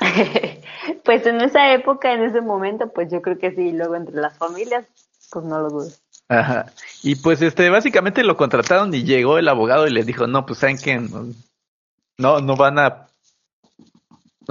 pues 1.04 1.26
en 1.26 1.40
esa 1.40 1.72
época, 1.72 2.12
en 2.12 2.24
ese 2.24 2.42
momento, 2.42 2.92
pues 2.92 3.10
yo 3.10 3.22
creo 3.22 3.38
que 3.38 3.52
sí. 3.52 3.72
Luego 3.72 3.96
entre 3.96 4.16
las 4.16 4.36
familias, 4.36 4.84
pues 5.30 5.46
no 5.46 5.58
lo 5.58 5.70
dudo. 5.70 5.88
Ajá. 6.28 6.66
Y 7.02 7.14
pues 7.14 7.40
este, 7.40 7.70
básicamente 7.70 8.24
lo 8.24 8.36
contrataron 8.36 8.92
y 8.92 9.04
llegó 9.04 9.38
el 9.38 9.48
abogado 9.48 9.86
y 9.86 9.90
les 9.90 10.04
dijo, 10.04 10.26
no, 10.26 10.44
pues 10.44 10.58
saben 10.58 10.76
que 10.76 11.00
no, 12.18 12.40
no 12.40 12.56
van 12.56 12.78
a, 12.78 13.06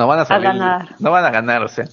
no 0.02 0.08
van 0.08 0.20
a 0.20 0.26
salir, 0.26 0.48
ganar. 0.48 0.96
no 0.98 1.12
van 1.12 1.26
a 1.26 1.30
ganar, 1.30 1.64
o 1.64 1.68
sea. 1.68 1.86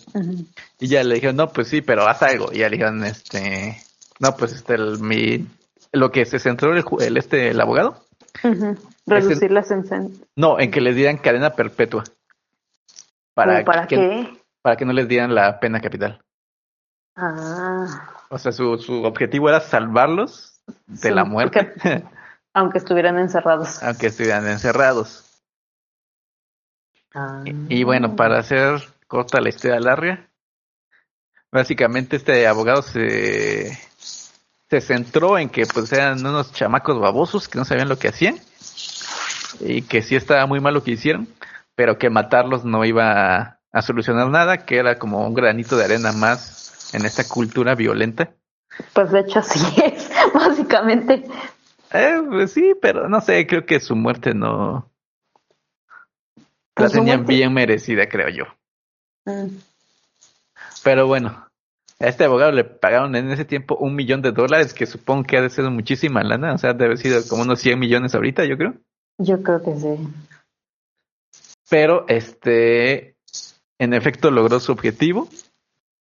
Y 0.81 0.89
ya 0.89 1.05
le 1.05 1.17
dijeron, 1.17 1.37
no, 1.37 1.49
pues 1.49 1.69
sí, 1.69 1.83
pero 1.83 2.09
haz 2.09 2.23
algo. 2.23 2.51
Y 2.53 2.59
ya 2.59 2.71
le 2.71 2.77
dijeron, 2.77 3.05
este, 3.05 3.77
no, 4.19 4.35
pues 4.35 4.53
este, 4.53 4.75
el, 4.77 4.99
mi, 4.99 5.47
lo 5.93 6.11
que 6.11 6.25
se 6.25 6.39
centró 6.39 6.73
el, 6.75 6.85
el 7.01 7.17
este, 7.19 7.51
el 7.51 7.61
abogado, 7.61 8.03
Ujú. 8.43 8.77
Reducir 9.07 9.51
las 9.51 9.69
no, 10.37 10.59
en 10.59 10.71
que 10.71 10.81
les 10.81 10.95
dieran 10.97 11.19
cadena 11.19 11.51
perpetua. 11.51 12.05
Para, 13.35 13.65
¿Para 13.65 13.87
que, 13.87 13.97
qué? 13.97 14.43
para 14.63 14.77
que 14.77 14.85
no 14.85 14.93
les 14.93 15.09
dieran 15.09 15.35
la 15.35 15.61
pena 15.61 15.81
capital. 15.81 16.23
Ah. 17.17 18.15
O 18.31 18.39
sea, 18.39 18.53
su, 18.53 18.79
su 18.79 19.03
objetivo 19.05 19.49
era 19.49 19.61
salvarlos 19.61 20.61
de 20.87 21.09
Sí, 21.09 21.11
la 21.11 21.25
muerte, 21.25 21.73
Aunque 22.55 22.79
estuvieran 22.79 23.19
encerrados. 23.19 23.83
aunque 23.83 24.07
estuvieran 24.09 24.47
encerrados. 24.47 25.28
Ah. 27.15 27.43
Y 27.45 27.85
bueno, 27.85 28.17
para 28.17 28.39
hacer 28.39 28.81
corta 29.07 29.41
la 29.41 29.49
historia 29.49 29.81
larga, 29.81 30.29
básicamente 31.51 32.17
este 32.17 32.47
abogado 32.47 32.83
se, 32.83 33.79
se 34.69 34.81
centró 34.81 35.39
en 35.39 35.49
que 35.49 35.67
pues 35.67 35.93
eran 35.93 36.25
unos 36.25 36.53
chamacos 36.53 37.01
babosos 37.01 37.49
que 37.49 37.59
no 37.59 37.65
sabían 37.65 37.89
lo 37.89 37.99
que 37.99 38.09
hacían 38.09 38.37
y 39.61 39.83
que 39.83 40.03
sí 40.03 40.15
estaba 40.17 40.47
muy 40.47 40.61
mal 40.61 40.75
lo 40.75 40.85
que 40.85 40.93
hicieron, 40.93 41.29
pero 41.75 41.99
que 41.99 42.11
matarlos 42.11 42.65
no 42.65 42.85
iba 42.85 43.37
a, 43.37 43.61
a 43.73 43.83
solucionar 43.83 44.29
nada, 44.29 44.59
que 44.59 44.77
era 44.77 44.99
como 44.99 45.27
un 45.27 45.35
granito 45.35 45.77
de 45.77 45.85
arena 45.85 46.13
más 46.13 46.95
en 46.95 47.05
esta 47.05 47.25
cultura 47.27 47.75
violenta. 47.75 48.31
Pues 48.93 49.11
de 49.11 49.21
hecho 49.21 49.41
así 49.41 49.61
es, 49.83 50.11
básicamente. 50.35 51.25
Eh, 51.93 52.21
pues 52.29 52.53
sí, 52.53 52.75
pero 52.81 53.09
no 53.09 53.21
sé, 53.21 53.47
creo 53.47 53.65
que 53.65 53.81
su 53.81 53.97
muerte 53.97 54.35
no 54.35 54.88
la 56.79 56.87
Pues 56.87 56.93
tenían 56.93 57.27
bien 57.27 57.53
merecida, 57.53 58.09
creo 58.09 58.29
yo. 58.29 58.45
Mm. 59.25 59.57
Pero 60.83 61.07
bueno, 61.07 61.49
a 62.01 62.07
este 62.07 62.25
abogado 62.25 62.53
le 62.53 62.65
pagaron 62.65 63.17
en 63.17 63.31
ese 63.31 63.45
tiempo 63.45 63.77
un 63.77 63.95
millón 63.95 64.23
de 64.23 64.33
dólares, 64.33 64.73
que 64.73 64.87
supongo 64.87 65.25
que 65.25 65.37
ha 65.37 65.43
de 65.43 65.51
ser 65.51 65.69
muchísima 65.71 66.23
lana, 66.23 66.55
o 66.55 66.59
sea, 66.59 66.73
debe 66.73 66.87
haber 66.87 66.99
sido 66.99 67.21
como 67.29 67.43
unos 67.43 67.61
100 67.61 67.79
millones 67.79 68.15
ahorita, 68.15 68.45
yo 68.45 68.57
creo. 68.57 68.75
Yo 69.19 69.43
creo 69.43 69.63
que 69.63 69.75
sí. 69.75 70.09
Pero 71.69 72.07
este, 72.09 73.17
en 73.79 73.93
efecto, 73.95 74.31
logró 74.31 74.61
su 74.61 74.73
objetivo 74.73 75.29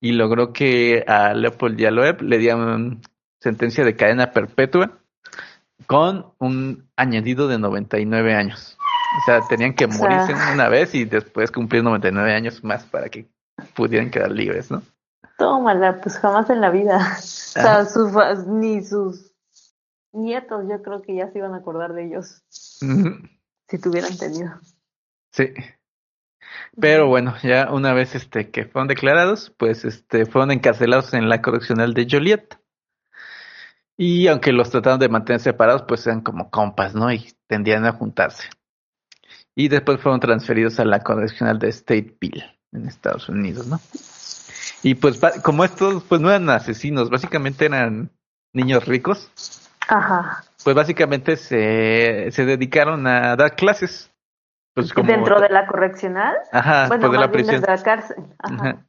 y 0.01 0.13
logró 0.13 0.53
que 0.53 1.05
a 1.07 1.35
Leopold 1.35 1.81
y 1.81 1.87
a 1.87 1.91
Loeb 1.91 2.23
le 2.23 2.39
dieran 2.39 3.01
sentencia 3.41 3.85
de 3.85 3.97
cadena 3.97 4.33
perpetua 4.33 4.99
con 5.87 6.33
un 6.39 6.89
añadido 6.97 7.49
de 7.49 7.59
99 7.59 8.35
años. 8.35 8.76
O 9.19 9.25
sea, 9.25 9.41
tenían 9.49 9.75
que 9.75 9.87
O 9.87 9.93
sea- 9.93 9.99
morirse 10.09 10.35
una 10.53 10.69
vez 10.69 10.95
y 10.95 11.05
después 11.05 11.51
cumplir 11.51 11.83
99 11.83 12.35
años 12.35 12.63
más 12.65 12.85
para 12.85 13.09
que 13.09 13.29
pudieran 13.75 14.11
quedar 14.11 14.31
libres, 14.31 14.71
¿no? 14.71 14.83
Tómala, 15.39 16.01
pues 16.01 16.19
jamás 16.19 16.49
en 16.51 16.61
la 16.61 16.71
vida. 16.71 16.99
O 17.19 17.23
sea, 17.59 17.85
sus, 17.87 18.13
ni 18.47 18.83
sus 18.85 19.33
nietos 20.13 20.65
yo 20.69 20.83
creo 20.83 21.01
que 21.03 21.15
ya 21.15 21.31
se 21.31 21.39
iban 21.39 21.55
a 21.55 21.59
acordar 21.59 21.93
de 21.95 22.05
ellos 22.07 22.43
si 22.51 23.79
tuvieran 23.79 24.17
tenido. 24.19 24.53
Sí. 25.33 25.53
Pero 26.81 27.09
bueno, 27.09 27.35
ya 27.43 27.71
una 27.73 27.93
vez 27.95 28.15
este 28.15 28.51
que 28.51 28.67
fueron 28.67 28.89
declarados, 28.89 29.53
pues 29.59 29.85
este 29.85 30.27
fueron 30.27 30.51
encarcelados 30.51 31.15
en 31.15 31.29
la 31.29 31.41
correccional 31.43 31.95
de 31.95 32.07
Joliet. 32.11 32.59
Y 33.97 34.29
aunque 34.29 34.53
los 34.53 34.71
trataron 34.71 34.99
de 35.01 35.09
mantener 35.09 35.41
separados, 35.41 35.83
pues 35.89 36.07
eran 36.07 36.21
como 36.21 36.51
compas, 36.51 36.95
¿no? 36.95 37.11
Y 37.11 37.33
tendían 37.47 37.87
a 37.87 37.93
juntarse. 37.93 38.45
Y 39.59 39.69
después 39.69 40.01
fueron 40.01 40.21
transferidos 40.21 40.79
a 40.79 40.85
la 40.85 41.01
correccional 41.01 41.59
de 41.59 41.73
Stateville, 41.73 42.45
en 42.73 42.87
Estados 42.87 43.29
Unidos, 43.31 43.67
¿no? 43.67 43.81
Y 44.83 44.95
pues 44.97 45.19
como 45.43 45.65
estos, 45.65 46.05
pues 46.05 46.21
no 46.21 46.29
eran 46.29 46.51
asesinos, 46.51 47.09
básicamente 47.09 47.65
eran 47.65 48.11
niños 48.53 48.87
ricos, 48.87 49.33
Ajá. 49.89 50.45
pues 50.63 50.77
básicamente 50.77 51.37
se, 51.37 52.31
se 52.33 52.45
dedicaron 52.45 53.07
a 53.07 53.35
dar 53.35 53.57
clases. 53.57 54.13
Pues 54.75 54.93
como, 54.93 55.11
Dentro 55.11 55.41
de 55.41 55.49
la 55.49 55.67
correccional. 55.67 56.37
Ajá, 56.53 56.89
bueno, 56.89 57.09
pues 57.09 57.13
de 57.13 57.19
la 57.19 57.33
prisión. 57.33 57.61
desde 57.63 57.77
la 57.77 57.83
cárcel. 57.83 58.17
Ajá. 58.39 58.55
Ajá. 58.55 58.87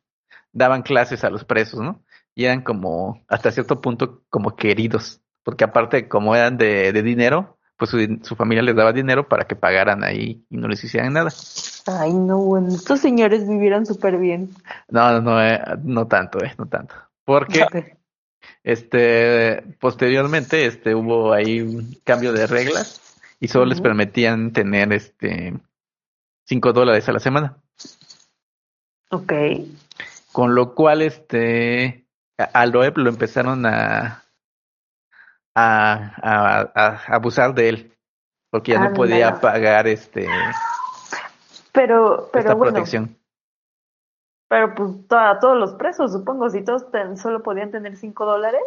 Daban 0.52 0.82
clases 0.82 1.24
a 1.24 1.30
los 1.30 1.46
presos, 1.46 1.80
¿no? 1.80 2.04
Y 2.36 2.44
eran 2.44 2.62
como, 2.62 3.24
hasta 3.30 3.52
cierto 3.52 3.80
punto, 3.80 4.24
como 4.30 4.58
queridos. 4.58 5.22
Porque 5.44 5.64
aparte, 5.64 6.10
como 6.10 6.36
eran 6.36 6.58
de, 6.58 6.92
de 6.92 7.02
dinero, 7.04 7.57
pues 7.78 7.92
su, 7.92 8.20
su 8.24 8.36
familia 8.36 8.64
les 8.64 8.76
daba 8.76 8.92
dinero 8.92 9.28
para 9.28 9.46
que 9.46 9.56
pagaran 9.56 10.04
ahí 10.04 10.44
y 10.50 10.58
no 10.58 10.68
les 10.68 10.84
hicieran 10.84 11.14
nada. 11.14 11.30
Ay, 11.86 12.14
no, 12.14 12.40
bueno, 12.40 12.70
estos 12.70 13.00
señores 13.00 13.48
vivieran 13.48 13.86
súper 13.86 14.18
bien. 14.18 14.50
No, 14.90 15.12
no, 15.12 15.22
no, 15.22 15.44
eh, 15.44 15.62
no 15.84 16.08
tanto, 16.08 16.44
eh, 16.44 16.54
no 16.58 16.66
tanto. 16.66 16.96
Porque, 17.24 17.96
este, 18.64 19.64
posteriormente, 19.80 20.66
este, 20.66 20.96
hubo 20.96 21.34
ahí 21.34 21.62
un 21.62 21.98
cambio 22.04 22.34
de 22.34 22.48
reglas 22.48 23.02
y 23.40 23.48
solo 23.48 23.66
les 23.66 23.80
permitían 23.80 24.52
tener, 24.52 24.92
este, 24.92 25.54
cinco 26.46 26.74
dólares 26.74 27.08
a 27.08 27.14
la 27.14 27.20
semana. 27.20 27.58
Ok. 29.12 29.34
Con 30.32 30.56
lo 30.56 30.74
cual, 30.74 31.02
este, 31.04 32.06
a 32.38 32.62
a 32.62 32.66
Loeb 32.66 32.98
lo 32.98 33.10
empezaron 33.10 33.66
a, 33.66 34.24
a, 35.58 36.14
a, 36.22 36.72
a 36.76 37.16
abusar 37.16 37.54
de 37.54 37.70
él, 37.70 37.92
porque 38.52 38.72
ya 38.74 38.78
no 38.78 38.86
Ándale. 38.86 39.08
podía 39.08 39.42
pagar 39.42 39.88
este 39.88 40.28
Pero, 41.74 42.30
pero 42.32 42.42
esta 42.42 42.56
bueno, 42.56 42.72
protección. 42.74 43.18
pero 44.48 44.76
pues 44.76 44.90
a 45.10 45.40
todos 45.40 45.58
los 45.58 45.74
presos, 45.74 46.12
supongo, 46.14 46.50
si 46.50 46.64
todos 46.64 46.90
ten- 46.92 47.18
solo 47.18 47.44
podían 47.44 47.72
tener 47.72 47.98
cinco 47.98 48.26
dólares. 48.26 48.62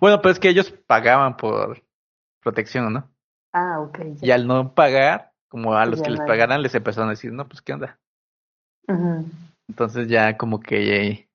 Bueno, 0.00 0.20
pero 0.20 0.30
es 0.30 0.38
que 0.38 0.48
ellos 0.48 0.70
pagaban 0.86 1.36
por 1.36 1.82
protección, 2.40 2.92
¿no? 2.92 3.10
Ah, 3.52 3.80
ok. 3.80 3.98
ya. 4.20 4.26
Y 4.28 4.30
al 4.30 4.46
no 4.46 4.74
pagar, 4.74 5.32
como 5.48 5.74
a 5.74 5.84
Pues 5.84 5.90
los 5.90 6.00
ya 6.00 6.04
que 6.06 6.10
les 6.12 6.20
pagaran, 6.20 6.62
les 6.62 6.74
empezaron 6.74 7.08
a 7.08 7.12
decir, 7.12 7.32
no, 7.32 7.48
pues 7.48 7.60
qué 7.62 7.72
onda. 7.72 7.98
Entonces 9.68 10.08
ya 10.08 10.36
como 10.36 10.60
que 10.60 11.28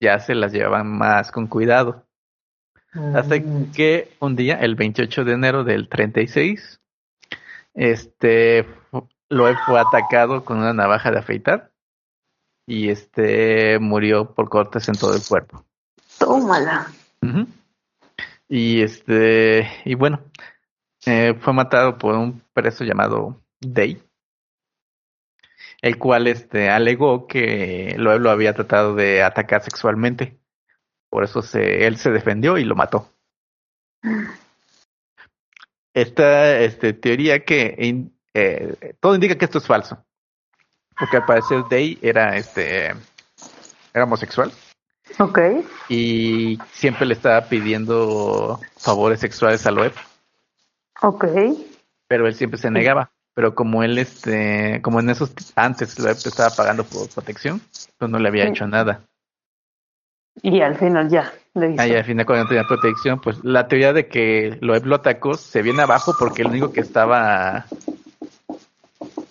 ya 0.00 0.18
se 0.20 0.34
las 0.34 0.52
llevaban 0.52 0.86
más 0.86 1.32
con 1.32 1.46
cuidado. 1.46 2.05
Hasta 3.14 3.40
que 3.74 4.10
un 4.20 4.36
día, 4.36 4.58
el 4.60 4.74
28 4.74 5.24
de 5.24 5.32
enero 5.32 5.64
del 5.64 5.88
36, 5.88 6.80
este, 7.74 8.66
Loeb 9.28 9.56
fue 9.66 9.80
atacado 9.80 10.44
con 10.44 10.58
una 10.58 10.72
navaja 10.72 11.10
de 11.10 11.18
afeitar 11.18 11.72
y 12.66 12.88
este 12.88 13.78
murió 13.78 14.34
por 14.34 14.48
cortes 14.48 14.88
en 14.88 14.96
todo 14.96 15.14
el 15.14 15.22
cuerpo. 15.26 15.64
Tómala. 16.18 16.90
Y 18.48 18.80
este, 18.80 19.68
y 19.84 19.94
bueno, 19.94 20.20
eh, 21.04 21.34
fue 21.40 21.52
matado 21.52 21.98
por 21.98 22.14
un 22.14 22.40
preso 22.52 22.84
llamado 22.84 23.40
Day, 23.60 24.02
el 25.82 25.98
cual 25.98 26.28
este 26.28 26.70
alegó 26.70 27.26
que 27.26 27.94
Loeb 27.98 28.20
lo 28.20 28.30
había 28.30 28.54
tratado 28.54 28.94
de 28.94 29.22
atacar 29.22 29.62
sexualmente. 29.62 30.38
Por 31.10 31.24
eso 31.24 31.42
se, 31.42 31.86
él 31.86 31.96
se 31.98 32.10
defendió 32.10 32.58
y 32.58 32.64
lo 32.64 32.74
mató. 32.74 33.10
Esta 35.94 36.58
este, 36.60 36.92
teoría 36.92 37.44
que 37.44 37.74
in- 37.78 38.12
eh, 38.34 38.94
todo 39.00 39.14
indica 39.14 39.36
que 39.36 39.44
esto 39.46 39.58
es 39.58 39.66
falso. 39.66 40.04
Porque 40.98 41.16
al 41.18 41.24
parecer 41.26 41.62
Day 41.70 41.98
era 42.02 42.36
este 42.36 42.86
era 43.94 44.04
homosexual 44.04 44.52
Ok. 45.18 45.38
y 45.88 46.58
siempre 46.72 47.06
le 47.06 47.14
estaba 47.14 47.48
pidiendo 47.48 48.60
favores 48.76 49.20
sexuales 49.20 49.66
a 49.66 49.70
Loeb, 49.70 49.92
Ok. 51.02 51.24
pero 52.08 52.26
él 52.26 52.34
siempre 52.34 52.58
se 52.58 52.70
negaba. 52.70 53.10
pero 53.34 53.54
como 53.54 53.82
él, 53.82 53.98
este, 53.98 54.80
como 54.82 55.00
en 55.00 55.10
esos 55.10 55.32
antes 55.54 55.98
Loeb 55.98 56.16
estaba 56.16 56.50
pagando 56.50 56.84
por 56.84 57.08
protección, 57.10 57.60
pues 57.98 58.10
no 58.10 58.18
le 58.18 58.28
había 58.28 58.46
hecho 58.48 58.66
nada. 58.66 59.02
Y 60.42 60.60
al 60.60 60.76
final 60.76 61.08
ya 61.08 61.32
le 61.54 61.72
hizo. 61.72 61.82
Ahí 61.82 61.92
al 61.92 62.04
final 62.04 62.26
cuando 62.26 62.48
tenía 62.48 62.64
protección, 62.64 63.20
pues 63.20 63.42
la 63.42 63.68
teoría 63.68 63.92
de 63.92 64.06
que 64.06 64.58
Loeb 64.60 64.86
lo 64.86 64.96
atacó 64.96 65.34
se 65.34 65.62
viene 65.62 65.82
abajo 65.82 66.14
porque 66.18 66.42
el 66.42 66.48
único 66.48 66.72
que 66.72 66.80
estaba 66.80 67.66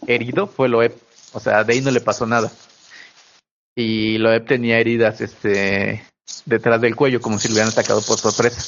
herido 0.08 0.48
fue 0.48 0.70
Loeb. 0.70 0.94
O 1.34 1.40
sea, 1.40 1.64
de 1.64 1.74
ahí 1.74 1.82
no 1.82 1.92
le 1.92 2.02
pasó 2.02 2.26
nada. 2.26 2.52
Y 3.76 4.18
Loeb 4.18 4.46
tenía 4.46 4.80
heridas 4.80 5.22
este 5.22 6.04
detrás 6.46 6.82
del 6.82 6.96
cuello 6.96 7.22
como 7.22 7.38
si 7.38 7.48
lo 7.48 7.54
hubieran 7.54 7.72
atacado 7.72 8.02
por 8.02 8.18
sorpresa. 8.18 8.62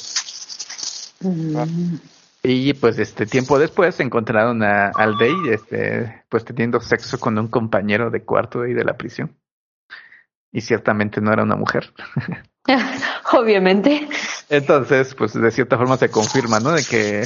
Mm. 1.20 1.96
Y 2.42 2.72
pues 2.74 2.98
este 2.98 3.26
tiempo 3.26 3.58
después 3.58 3.98
encontraron 4.00 4.62
a, 4.62 4.90
al 4.90 5.18
Day 5.18 5.34
este 5.50 6.22
pues 6.28 6.44
teniendo 6.44 6.80
sexo 6.80 7.18
con 7.18 7.36
un 7.36 7.48
compañero 7.48 8.10
de 8.10 8.22
cuarto 8.22 8.62
ahí 8.62 8.74
de 8.74 8.84
la 8.84 8.96
prisión. 8.96 9.34
Y 10.52 10.60
ciertamente 10.62 11.20
no 11.20 11.32
era 11.32 11.42
una 11.42 11.56
mujer. 11.56 11.92
Obviamente, 13.32 14.08
Entonces, 14.48 15.14
pues 15.14 15.34
de 15.34 15.50
cierta 15.50 15.76
forma 15.76 15.96
se 15.96 16.10
confirma, 16.10 16.60
¿no? 16.60 16.72
De 16.72 16.84
que 16.84 17.24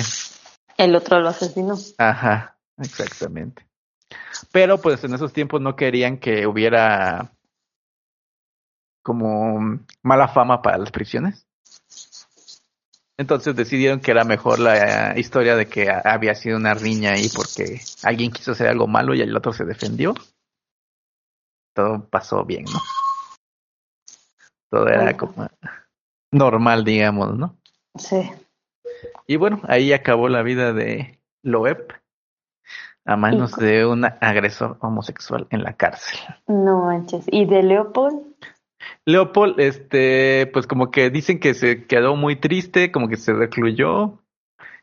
el 0.77 0.97
otro 0.97 1.21
lo 1.21 1.29
asesinó. 1.29 1.77
Ajá, 1.99 2.57
exactamente. 2.79 3.67
Pero 4.51 4.79
pues 4.79 5.03
en 5.05 5.15
esos 5.15 5.33
tiempos 5.33 5.61
no 5.61 5.77
querían 5.77 6.19
que 6.19 6.47
hubiera 6.47 7.33
como 9.03 9.81
mala 10.03 10.29
fama 10.29 10.63
para 10.63 10.79
las 10.79 10.91
prisiones. 10.91 11.47
Entonces 13.19 13.55
decidieron 13.55 14.01
que 14.01 14.11
era 14.11 14.25
mejor 14.25 14.59
la 14.59 15.19
historia 15.19 15.55
de 15.55 15.69
que 15.69 15.91
había 15.91 16.35
sido 16.35 16.57
una 16.57 16.75
riña 16.75 17.13
ahí 17.13 17.29
porque 17.35 17.81
alguien 18.03 18.33
quiso 18.33 18.53
hacer 18.53 18.69
algo 18.69 18.87
malo 18.87 19.15
y 19.15 19.21
el 19.21 19.37
otro 19.37 19.53
se 19.53 19.65
defendió. 19.65 20.15
Todo 21.75 22.09
pasó 22.09 22.45
bien, 22.45 22.65
¿no? 22.65 22.81
Todo 24.73 24.89
era 24.89 25.15
como 25.19 25.47
normal, 26.33 26.83
digamos, 26.83 27.37
¿no? 27.37 27.55
Sí. 27.95 28.31
Y 29.27 29.37
bueno, 29.37 29.61
ahí 29.69 29.93
acabó 29.93 30.31
la 30.31 30.43
vida 30.43 30.73
de 30.73 31.21
Loeb 31.45 31.93
a 33.05 33.17
manos 33.17 33.53
Y- 33.59 33.65
de 33.65 33.85
un 33.85 34.07
agresor 34.07 34.79
homosexual 34.81 35.47
en 35.51 35.63
la 35.63 35.75
cárcel. 35.75 36.19
No 36.47 36.87
manches. 36.87 37.27
¿Y 37.31 37.45
de 37.45 37.63
Leopold? 37.63 38.23
Leopold, 39.05 39.61
este, 39.61 40.47
pues 40.55 40.67
como 40.67 40.91
que 40.91 41.11
dicen 41.11 41.39
que 41.39 41.53
se 41.53 41.85
quedó 41.85 42.17
muy 42.17 42.37
triste, 42.37 42.91
como 42.91 43.09
que 43.09 43.19
se 43.19 43.35
recluyó 43.35 44.21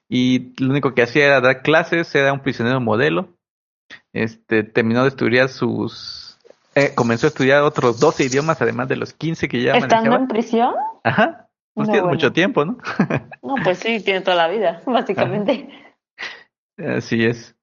y 0.08 0.54
lo 0.64 0.70
único 0.70 0.94
que 0.94 1.02
hacía 1.02 1.26
era 1.26 1.42
dar 1.42 1.64
clases, 1.64 2.14
era 2.14 2.32
un 2.32 2.42
prisionero 2.42 2.80
modelo. 2.80 3.30
Este, 4.14 4.62
terminó 4.64 5.02
de 5.02 5.10
estudiar 5.10 5.50
sus, 5.50 6.29
eh, 6.80 6.94
comenzó 6.96 7.28
a 7.28 7.30
estudiar 7.30 7.62
otros 7.64 8.00
12 8.00 8.24
idiomas 8.26 8.62
además 8.62 8.88
de 8.88 8.96
los 8.96 9.14
15 9.14 9.48
que 9.48 9.62
ya 9.62 9.74
¿Estando 9.74 9.96
manejaba. 9.96 10.16
en 10.22 10.28
prisión? 10.28 10.76
Ajá, 11.04 11.48
pues 11.74 11.88
No, 11.88 11.94
tiene 11.94 12.02
bueno. 12.08 12.16
mucho 12.16 12.32
tiempo, 12.34 12.66
¿no? 12.66 12.78
No, 13.42 13.56
pues 13.64 13.80
sí, 13.80 14.00
tiene 14.02 14.22
toda 14.22 14.38
la 14.38 14.48
vida, 14.48 14.82
básicamente. 14.86 15.70
Así 16.78 17.26
es. 17.26 17.56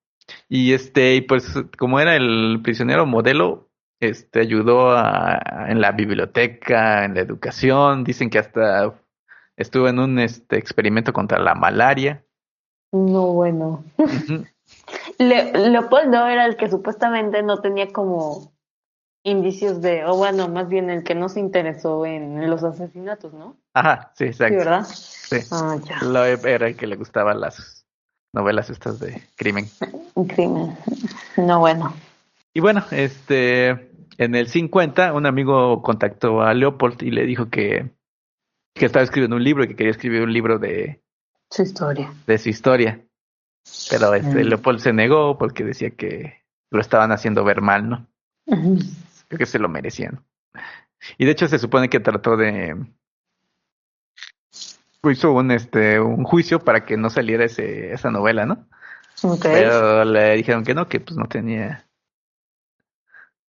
Y 0.49 0.73
este, 0.73 1.15
y 1.17 1.21
pues 1.23 1.55
como 1.79 2.01
era 2.01 2.17
el 2.17 2.61
prisionero 2.63 3.07
modelo, 3.07 3.69
este 4.01 4.41
ayudó 4.41 4.91
a, 4.91 5.67
en 5.69 5.81
la 5.81 5.93
biblioteca, 5.93 7.05
en 7.05 7.15
la 7.15 7.21
educación, 7.21 8.05
dicen 8.05 8.29
que 8.29 8.39
hasta 8.39 8.93
estuvo 9.57 9.89
en 9.89 9.99
un 9.99 10.19
este 10.19 10.59
experimento 10.59 11.13
contra 11.13 11.39
la 11.39 11.55
malaria. 11.55 12.25
No, 12.93 13.33
bueno. 13.33 13.85
Ujú. 13.97 14.45
Le- 15.19 15.53
Leopold 15.71 16.09
no 16.09 16.27
era 16.29 16.45
el 16.45 16.57
que 16.57 16.69
supuestamente 16.69 17.43
no 17.43 17.59
tenía 17.61 17.93
como 17.93 18.53
indicios 19.27 19.83
de, 19.83 20.05
o 20.05 20.17
bueno, 20.17 20.49
más 20.49 20.69
bien 20.69 20.89
el 20.89 21.03
que 21.03 21.15
no 21.15 21.29
se 21.29 21.41
interesó 21.41 22.07
en 22.07 22.49
los 22.49 22.63
asesinatos, 22.63 23.33
¿no? 23.35 23.57
Ajá, 23.75 24.13
sí, 24.15 24.25
Sí, 24.25 24.31
exacto. 24.31 24.57
¿verdad? 24.57 24.85
Sí. 24.87 25.37
Ah, 25.51 25.77
ya. 25.85 25.99
Loeb 26.03 26.47
era 26.47 26.69
el 26.69 26.77
que 26.77 26.87
le 26.87 26.97
gustaban 26.97 27.41
las 27.41 27.85
novelas 28.33 28.71
estas 28.71 29.01
de 29.01 29.23
crimen. 29.37 29.67
Un 30.15 30.27
crimen. 30.29 30.77
No, 31.37 31.59
bueno. 31.59 31.93
Y 32.55 32.61
bueno, 32.61 32.85
este, 32.93 33.71
en 34.17 34.35
el 34.35 34.49
50, 34.49 35.13
un 35.13 35.27
amigo 35.27 35.83
contactó 35.83 36.41
a 36.41 36.55
Leopold 36.55 37.03
y 37.03 37.11
le 37.11 37.27
dijo 37.27 37.51
que, 37.51 37.91
que 38.75 38.87
estaba 38.87 39.03
escribiendo 39.03 39.37
un 39.37 39.45
libro 39.45 39.65
y 39.65 39.69
que 39.69 39.77
quería 39.77 39.91
escribir 39.91 40.23
un 40.23 40.33
libro 40.33 40.59
de, 40.59 41.03
Su 41.51 41.63
historia. 41.63 42.13
de 42.27 42.39
su 42.39 42.49
historia. 42.49 43.01
Pero 43.91 44.15
este, 44.15 44.45
Mm. 44.45 44.49
Leopold 44.49 44.79
se 44.79 44.93
negó 44.93 45.37
porque 45.37 45.65
decía 45.65 45.91
que 45.91 46.45
lo 46.71 46.81
estaban 46.81 47.11
haciendo 47.11 47.43
ver 47.45 47.61
mal, 47.61 47.89
¿no? 47.89 48.07
Creo 49.29 49.39
que 49.39 49.47
se 49.47 49.59
lo 49.59 49.69
merecían. 49.69 50.25
Y 51.19 51.25
de 51.25 51.33
hecho 51.33 51.49
se 51.49 51.59
supone 51.59 51.89
que 51.89 52.01
trató 52.01 52.37
de 52.37 52.77
hizo 55.11 55.33
un 55.33 55.51
este 55.51 56.01
un 56.01 56.25
juicio 56.25 56.59
para 56.61 56.85
que 56.85 56.97
no 56.97 57.11
saliera 57.11 57.45
ese, 57.45 57.93
esa 57.93 58.11
novela, 58.11 58.47
¿no? 58.47 58.67
Ok. 59.23 59.43
Pero 59.43 60.05
le 60.05 60.35
dijeron 60.35 60.65
que 60.65 60.75
no, 60.75 60.89
que 60.89 61.01
pues 61.01 61.17
no 61.17 61.27
tenía 61.27 61.87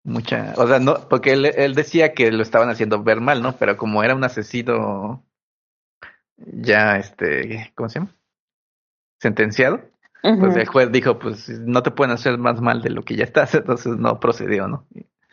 mucha, 0.04 0.54
o 0.56 0.68
sea, 0.68 0.80
no, 0.80 1.10
porque 1.10 1.34
él, 1.34 1.46
él 1.46 1.76
decía 1.76 2.14
que 2.14 2.32
lo 2.32 2.42
estaban 2.42 2.70
haciendo 2.70 3.04
ver 3.04 3.20
mal, 3.20 3.44
¿no? 3.44 3.58
Pero 3.58 3.76
como 3.76 4.04
era 4.04 4.16
un 4.16 4.24
asesino 4.24 5.26
ya, 6.38 6.98
este, 6.98 7.72
¿cómo 7.76 7.90
se 7.90 8.00
llama? 8.00 8.12
Sentenciado, 9.20 9.82
pues 10.22 10.56
el 10.56 10.68
juez 10.68 10.92
dijo, 10.92 11.20
pues 11.20 11.50
no 11.50 11.84
te 11.84 11.92
pueden 11.92 12.14
hacer 12.14 12.38
más 12.38 12.62
mal 12.62 12.82
de 12.82 12.92
lo 12.92 13.04
que 13.04 13.16
ya 13.16 13.26
estás, 13.26 13.54
entonces 13.56 13.98
no 13.98 14.20
procedió, 14.20 14.68
¿no? 14.68 14.86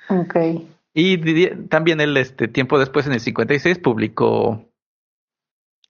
Ok. 0.09 0.37
Y 0.95 1.49
también 1.69 2.01
él, 2.01 2.17
este, 2.17 2.47
tiempo 2.49 2.79
después, 2.79 3.07
en 3.07 3.13
el 3.15 3.21
56, 3.21 3.79
publicó 3.81 4.65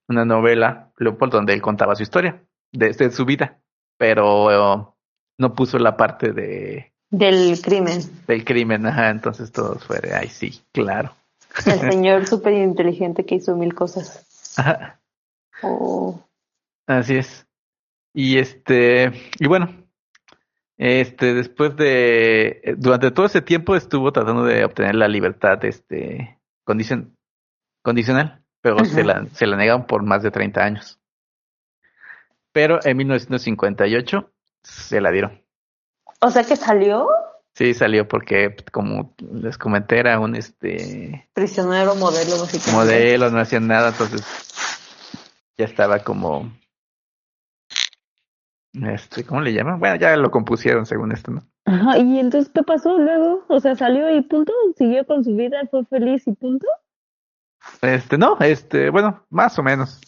una 0.09 0.25
novela, 0.25 0.93
Leopold, 0.99 1.33
donde 1.33 1.53
él 1.53 1.63
contaba 1.63 1.95
su 1.97 2.03
historia, 2.03 2.43
de, 2.73 2.93
de 2.93 3.11
su 3.11 3.25
vida, 3.25 3.61
pero 3.99 4.51
eh, 4.81 4.87
no 5.39 5.55
puso 5.55 5.79
la 5.79 5.97
parte 5.97 6.33
de 6.33 6.93
Del 7.11 7.61
crimen. 7.63 8.01
del 8.27 8.45
crimen, 8.45 8.87
ajá, 8.87 9.11
entonces 9.11 9.53
todos 9.53 9.85
fue 9.85 9.99
de, 10.01 10.15
ay, 10.15 10.29
sí, 10.29 10.63
claro. 10.73 11.15
El 11.67 11.81
señor 11.93 12.27
súper 12.27 12.55
inteligente 12.55 13.25
que 13.25 13.37
hizo 13.37 13.57
mil 13.57 13.75
cosas. 13.75 14.55
Ajá, 14.59 15.01
Oh. 15.63 16.21
así 16.87 17.17
es. 17.17 17.47
Y 18.13 18.39
este, 18.39 19.13
y 19.39 19.47
bueno, 19.47 19.84
este, 20.77 21.35
después 21.35 21.77
de, 21.77 22.61
eh, 22.63 22.75
durante 22.77 23.11
todo 23.11 23.27
ese 23.27 23.43
tiempo 23.43 23.77
estuvo 23.77 24.13
tratando 24.13 24.45
de 24.45 24.65
obtener 24.65 24.95
la 24.95 25.09
libertad, 25.09 25.65
este, 25.65 26.39
condicion, 26.65 27.17
condicional, 27.83 28.43
pero 28.61 28.85
se 28.85 29.05
la, 29.05 29.27
se 29.33 29.47
la 29.47 29.57
negaron 29.57 29.87
por 29.87 30.03
más 30.03 30.23
de 30.23 30.31
30 30.31 30.65
años. 30.65 30.99
Pero 32.53 32.79
en 32.85 32.97
1958 32.97 34.33
se 34.63 35.01
la 35.01 35.11
dieron. 35.11 35.43
O 36.21 36.31
sea 36.31 36.45
que 36.45 36.57
salió 36.57 37.09
Sí, 37.55 37.73
salió 37.73 38.09
porque, 38.09 38.57
como 38.73 39.15
les 39.33 39.57
comenté, 39.59 40.01
era 40.01 40.19
un, 40.19 40.35
este, 40.35 41.29
prisionero 41.35 41.95
modelo, 41.95 42.41
básicamente. 42.41 42.73
modelo, 42.73 43.31
no 43.31 43.39
hacía 43.39 43.61
nada, 43.61 43.91
entonces 43.91 44.23
ya 45.57 45.65
estaba 45.65 46.01
como, 46.01 46.53
este, 48.83 49.25
¿cómo 49.25 49.41
le 49.41 49.53
llaman? 49.53 49.79
Bueno, 49.79 49.97
ya 49.97 50.17
lo 50.17 50.31
compusieron 50.31 50.87
según 50.87 51.13
esto, 51.13 51.31
¿no? 51.31 51.43
Ajá, 51.65 51.99
y 51.99 52.19
entonces, 52.19 52.53
¿qué 52.55 52.63
pasó 52.63 52.99
luego? 52.99 53.45
O 53.49 53.61
sea, 53.61 53.75
salió 53.75 54.15
y 54.15 54.21
punto, 54.23 54.53
siguió 54.77 55.07
con 55.07 55.25
su 55.25 55.35
vida, 55.35 55.63
fue 55.71 55.85
feliz 55.87 56.27
y 56.27 56.33
punto. 56.33 56.67
Este, 57.81 58.19
no, 58.19 58.37
este, 58.41 58.91
bueno, 58.91 59.25
más 59.31 59.59
o 59.59 59.63
menos. 59.63 60.01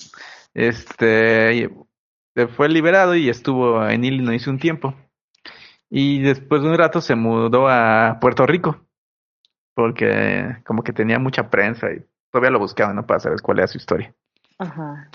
Este, 0.52 1.70
fue 2.56 2.68
liberado 2.68 3.14
y 3.14 3.28
estuvo 3.28 3.86
en 3.88 4.04
Illinois 4.04 4.46
un 4.46 4.58
tiempo. 4.58 4.94
Y 5.88 6.20
después 6.20 6.62
de 6.62 6.68
un 6.68 6.76
rato 6.76 7.00
se 7.00 7.14
mudó 7.14 7.68
a 7.68 8.18
Puerto 8.20 8.44
Rico, 8.44 8.84
porque 9.74 10.56
como 10.66 10.82
que 10.82 10.92
tenía 10.92 11.18
mucha 11.18 11.48
prensa 11.48 11.92
y 11.92 12.04
todavía 12.30 12.50
lo 12.50 12.58
buscaban, 12.58 12.96
¿no? 12.96 13.06
Para 13.06 13.20
saber 13.20 13.40
cuál 13.40 13.58
era 13.58 13.68
su 13.68 13.78
historia. 13.78 14.12
Ajá. 14.58 15.10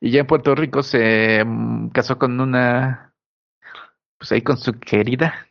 Y 0.00 0.10
ya 0.10 0.20
en 0.20 0.26
Puerto 0.26 0.54
Rico 0.54 0.82
se 0.82 1.42
mm, 1.44 1.88
casó 1.90 2.18
con 2.18 2.40
una, 2.40 3.12
pues 4.18 4.32
ahí 4.32 4.42
con 4.42 4.56
su 4.58 4.72
querida, 4.78 5.46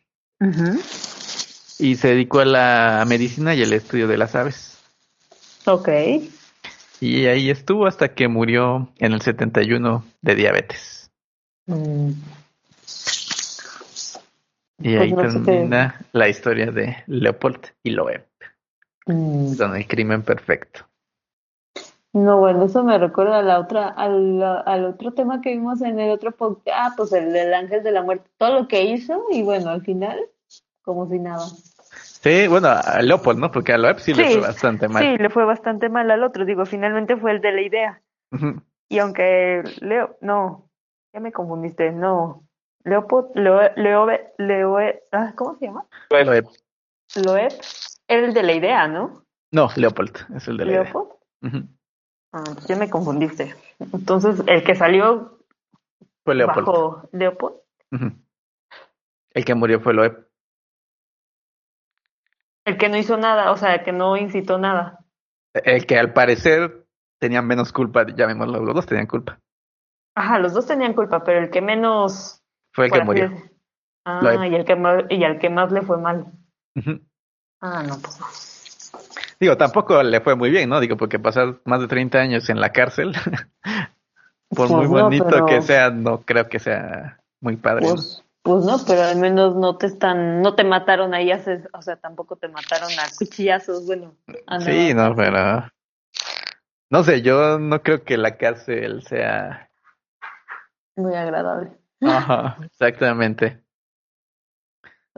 y 1.78 1.96
se 1.96 2.08
dedicó 2.08 2.40
a 2.40 2.44
la 2.44 3.04
medicina 3.08 3.54
y 3.54 3.62
el 3.62 3.72
estudio 3.72 4.08
de 4.08 4.18
las 4.18 4.34
aves. 4.34 4.78
Ok. 5.66 5.88
Y 7.00 7.26
ahí 7.26 7.50
estuvo 7.50 7.86
hasta 7.86 8.14
que 8.14 8.28
murió 8.28 8.92
en 8.98 9.12
el 9.12 9.22
71 9.22 10.04
de 10.20 10.34
diabetes. 10.34 11.10
Mm, 11.66 12.10
Y 14.84 14.96
Pues 14.96 15.00
ahí 15.00 15.12
no 15.12 15.22
qué- 15.22 15.28
termina 15.44 16.00
la 16.12 16.28
historia 16.28 16.70
de 16.72 17.04
Leopold 17.06 17.60
y 17.84 17.90
Loeb, 17.90 18.26
mm. 19.06 19.56
con 19.56 19.76
el 19.76 19.86
crimen 19.86 20.22
perfecto. 20.22 20.88
No, 22.14 22.38
bueno, 22.38 22.64
eso 22.64 22.84
me 22.84 22.98
recuerda 22.98 23.38
a 23.38 23.42
la 23.42 23.58
otra, 23.58 23.88
al, 23.88 24.42
al 24.42 24.84
otro 24.84 25.12
tema 25.12 25.40
que 25.40 25.50
vimos 25.50 25.80
en 25.80 25.98
el 25.98 26.10
otro 26.10 26.32
podcast, 26.32 26.68
ah, 26.78 26.92
pues 26.94 27.12
el 27.12 27.32
del 27.32 27.54
ángel 27.54 27.82
de 27.82 27.90
la 27.90 28.02
muerte, 28.02 28.28
todo 28.36 28.60
lo 28.60 28.68
que 28.68 28.84
hizo 28.84 29.24
y 29.30 29.42
bueno, 29.42 29.70
al 29.70 29.80
final, 29.82 30.20
como 30.82 31.08
si 31.08 31.18
nada. 31.18 31.46
Sí, 31.94 32.46
bueno, 32.48 32.68
a 32.68 33.00
Leopold, 33.00 33.38
¿no? 33.38 33.50
Porque 33.50 33.72
a 33.72 33.78
Loeb 33.78 33.98
sí, 33.98 34.12
le 34.12 34.24
fue 34.24 34.40
bastante 34.40 34.88
mal. 34.88 35.02
Sí, 35.02 35.16
le 35.16 35.30
fue 35.30 35.44
bastante 35.44 35.88
mal 35.88 36.10
al 36.10 36.22
otro, 36.22 36.44
digo, 36.44 36.66
finalmente 36.66 37.16
fue 37.16 37.32
el 37.32 37.40
de 37.40 37.52
la 37.52 37.62
idea. 37.62 38.02
Y 38.88 38.98
aunque 38.98 39.62
Leo, 39.80 40.16
no, 40.20 40.68
ya 41.14 41.20
me 41.20 41.32
confundiste, 41.32 41.92
no, 41.92 42.44
Leopold, 42.84 43.34
Leo, 43.34 43.60
Leo, 43.76 44.06
Leo, 44.36 44.76
ah, 45.12 45.32
¿cómo 45.34 45.56
se 45.56 45.66
llama? 45.66 45.86
Loeb. 46.10 46.46
Loeb, 47.24 47.52
era 48.06 48.26
el 48.26 48.34
de 48.34 48.42
la 48.42 48.52
idea, 48.52 48.86
¿no? 48.86 49.24
No, 49.50 49.68
Leopold, 49.76 50.14
es 50.36 50.46
el 50.46 50.58
de 50.58 50.64
la 50.66 50.72
idea. 50.72 50.82
Leopold. 50.84 51.10
Ujú. 51.42 51.68
Ah, 52.32 52.44
pues 52.54 52.66
ya 52.66 52.76
me 52.76 52.88
confundiste. 52.88 53.54
Entonces, 53.78 54.42
el 54.46 54.64
que 54.64 54.74
salió 54.74 55.38
Fue 56.24 56.34
Leopold. 56.34 56.66
bajo 56.66 57.08
Leopold. 57.12 57.56
El 59.34 59.44
que 59.44 59.54
murió 59.54 59.80
fue 59.80 59.92
Loeb. 59.94 60.28
El 62.64 62.78
que 62.78 62.88
no 62.88 62.96
hizo 62.96 63.16
nada, 63.16 63.50
o 63.50 63.56
sea, 63.56 63.74
el 63.74 63.82
que 63.84 63.92
no 63.92 64.16
incitó 64.16 64.56
nada. 64.58 65.00
El 65.52 65.84
que 65.86 65.98
al 65.98 66.12
parecer 66.12 66.86
tenía 67.18 67.42
menos 67.42 67.72
culpa, 67.72 68.06
llamémoslo, 68.06 68.60
los 68.60 68.74
dos 68.74 68.86
tenían 68.86 69.06
culpa. 69.06 69.38
Ajá, 70.14 70.38
los 70.38 70.52
dos 70.54 70.66
tenían 70.66 70.94
culpa, 70.94 71.24
pero 71.24 71.40
el 71.40 71.50
que 71.50 71.60
menos. 71.60 72.42
Fue 72.72 72.86
el 72.86 72.92
que 72.92 73.04
murió. 73.04 73.28
decir- 73.30 73.50
Ah, 74.04 74.46
y 74.48 74.54
el 74.54 74.64
que 74.64 75.06
y 75.10 75.22
al 75.24 75.38
que 75.38 75.48
más 75.48 75.70
le 75.70 75.82
fue 75.82 75.96
mal. 75.98 76.26
Ah, 77.60 77.82
no, 77.84 77.98
pues 78.00 78.18
no. 78.18 78.26
Digo, 79.42 79.56
tampoco 79.56 80.00
le 80.04 80.20
fue 80.20 80.36
muy 80.36 80.50
bien, 80.50 80.68
¿no? 80.68 80.78
Digo, 80.78 80.96
porque 80.96 81.18
pasar 81.18 81.56
más 81.64 81.80
de 81.80 81.88
30 81.88 82.20
años 82.20 82.48
en 82.48 82.60
la 82.60 82.70
cárcel, 82.70 83.12
por 84.50 84.70
muy 84.70 84.84
no, 84.84 84.90
bonito 85.02 85.26
pero- 85.28 85.46
que 85.46 85.60
sea, 85.62 85.90
no 85.90 86.20
creo 86.22 86.48
que 86.48 86.60
sea 86.60 87.18
muy 87.40 87.56
padre. 87.56 87.88
Pues, 87.88 88.22
pues 88.42 88.64
no, 88.64 88.76
pero 88.86 89.02
al 89.02 89.16
menos 89.16 89.56
no 89.56 89.76
te 89.78 89.86
están, 89.86 90.42
no 90.42 90.54
te 90.54 90.62
mataron 90.62 91.12
ahí, 91.12 91.32
haces, 91.32 91.68
o 91.72 91.82
sea, 91.82 91.96
tampoco 91.96 92.36
te 92.36 92.46
mataron 92.46 92.92
a 92.92 93.02
cuchillazos, 93.18 93.84
bueno. 93.84 94.14
a 94.46 94.60
Sí, 94.60 94.94
no, 94.94 95.12
pero... 95.16 95.68
No 96.90 97.02
sé, 97.02 97.22
yo 97.22 97.58
no 97.58 97.82
creo 97.82 98.04
que 98.04 98.16
la 98.16 98.36
cárcel 98.36 99.02
sea... 99.02 99.68
Muy 100.94 101.16
agradable. 101.16 101.72
Ajá, 102.00 102.58
exactamente. 102.64 103.60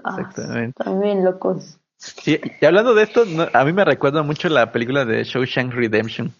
Ah, 0.03 0.17
Exactamente. 0.19 0.83
también 0.83 1.23
locos. 1.27 1.79
Sí, 2.23 2.39
y 2.61 2.65
hablando 2.65 2.95
de 2.95 3.03
esto, 3.05 3.25
no- 3.25 3.49
a 3.53 3.65
mí 3.65 3.73
me 3.73 3.85
recuerda 3.85 4.23
mucho 4.23 4.49
la 4.49 4.71
película 4.73 5.05
de 5.05 5.25
Shawshank 5.25 5.73
Redemption, 5.73 6.33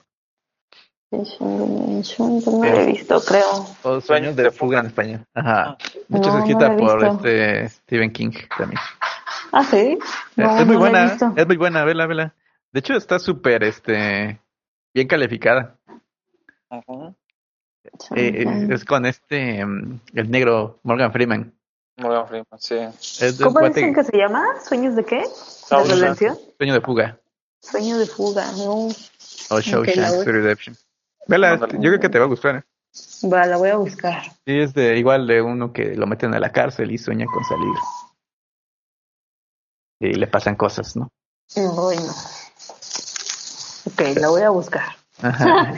No 1.11 2.61
lo 2.61 2.81
he 2.81 2.87
visto, 2.87 3.21
creo. 3.21 3.67
o 3.83 4.01
Sueños 4.01 4.35
de 4.37 4.51
Fuga 4.51 4.81
en 4.81 4.87
español. 4.87 5.21
Ajá. 5.35 5.77
De 6.09 6.19
hecho, 6.19 6.29
No, 6.29 6.29
es 6.29 6.35
no 6.35 6.39
escrita 6.41 6.69
la 6.69 6.77
por 6.77 7.05
este 7.05 7.69
Stephen 7.69 8.13
King 8.13 8.31
también. 8.59 8.81
Ah, 9.53 9.65
sí. 9.65 9.99
No, 10.37 10.59
es 10.59 10.67
muy 10.67 10.75
la 10.75 10.81
buena, 10.81 11.17
es 11.37 11.47
muy 11.47 11.57
buena, 11.57 11.85
vela, 11.85 12.07
vela. 12.07 12.35
De 12.73 12.81
hecho, 12.81 12.95
está 12.95 13.19
súper, 13.21 13.63
este, 13.63 14.41
bien 14.93 15.07
calificada. 15.07 15.77
Ujú. 16.71 17.15
Eh, 18.17 18.45
es, 18.67 18.71
es 18.71 18.85
con 18.85 19.07
este, 19.07 19.65
mm, 19.65 20.01
el 20.15 20.31
negro 20.31 20.81
Morgan 20.83 21.13
Freeman. 21.13 21.53
Morgan 21.97 22.27
Freeman, 22.27 22.47
sí. 22.59 22.75
Es 23.25 23.39
¿Cómo 23.41 23.61
cuate- 23.61 23.75
dicen 23.75 23.95
que 23.95 24.05
se 24.05 24.17
llama? 24.17 24.45
¿Sueños 24.67 24.97
de 24.97 25.05
qué? 25.05 25.23
No, 25.71 25.79
¿De 25.79 25.83
o 25.83 25.87
sea, 25.87 25.95
redención? 25.97 26.39
Sueño 26.59 26.75
de 26.75 26.81
fuga 26.81 27.21
Sueño 27.61 27.99
de 27.99 28.07
fuga, 28.07 28.51
no. 28.53 28.89
o 28.89 29.61
Shawshank 29.61 29.97
la 29.97 30.11
voy- 30.13 30.25
Redemption. 30.25 30.77
Vela, 31.27 31.59
yo 31.59 31.79
creo 31.81 32.01
que 32.01 32.09
te 32.09 32.19
va 32.19 32.25
a 32.27 32.29
gustar. 32.29 32.57
¿eh? 32.57 33.29
Va, 33.29 33.47
la 33.47 33.57
voy 33.57 33.71
a 33.71 33.77
buscar. 33.77 34.23
Sí, 34.45 34.59
es 34.61 34.75
de 34.75 34.99
igual 34.99 35.27
de 35.27 35.41
uno 35.41 35.73
que 35.73 35.95
lo 35.97 36.07
meten 36.07 36.35
a 36.35 36.41
la 36.41 36.53
cárcel 36.53 36.91
y 36.93 36.99
sueña 36.99 37.27
con 37.27 37.43
salir. 37.45 37.75
Y 40.01 40.15
le 40.15 40.27
pasan 40.27 40.57
cosas, 40.57 40.97
¿no? 40.97 41.11
Ay, 41.57 41.65
no. 41.99 42.13
Ok, 43.87 44.17
la 44.17 44.29
voy 44.29 44.43
a 44.43 44.51
buscar. 44.51 44.97
Ajá. 45.23 45.73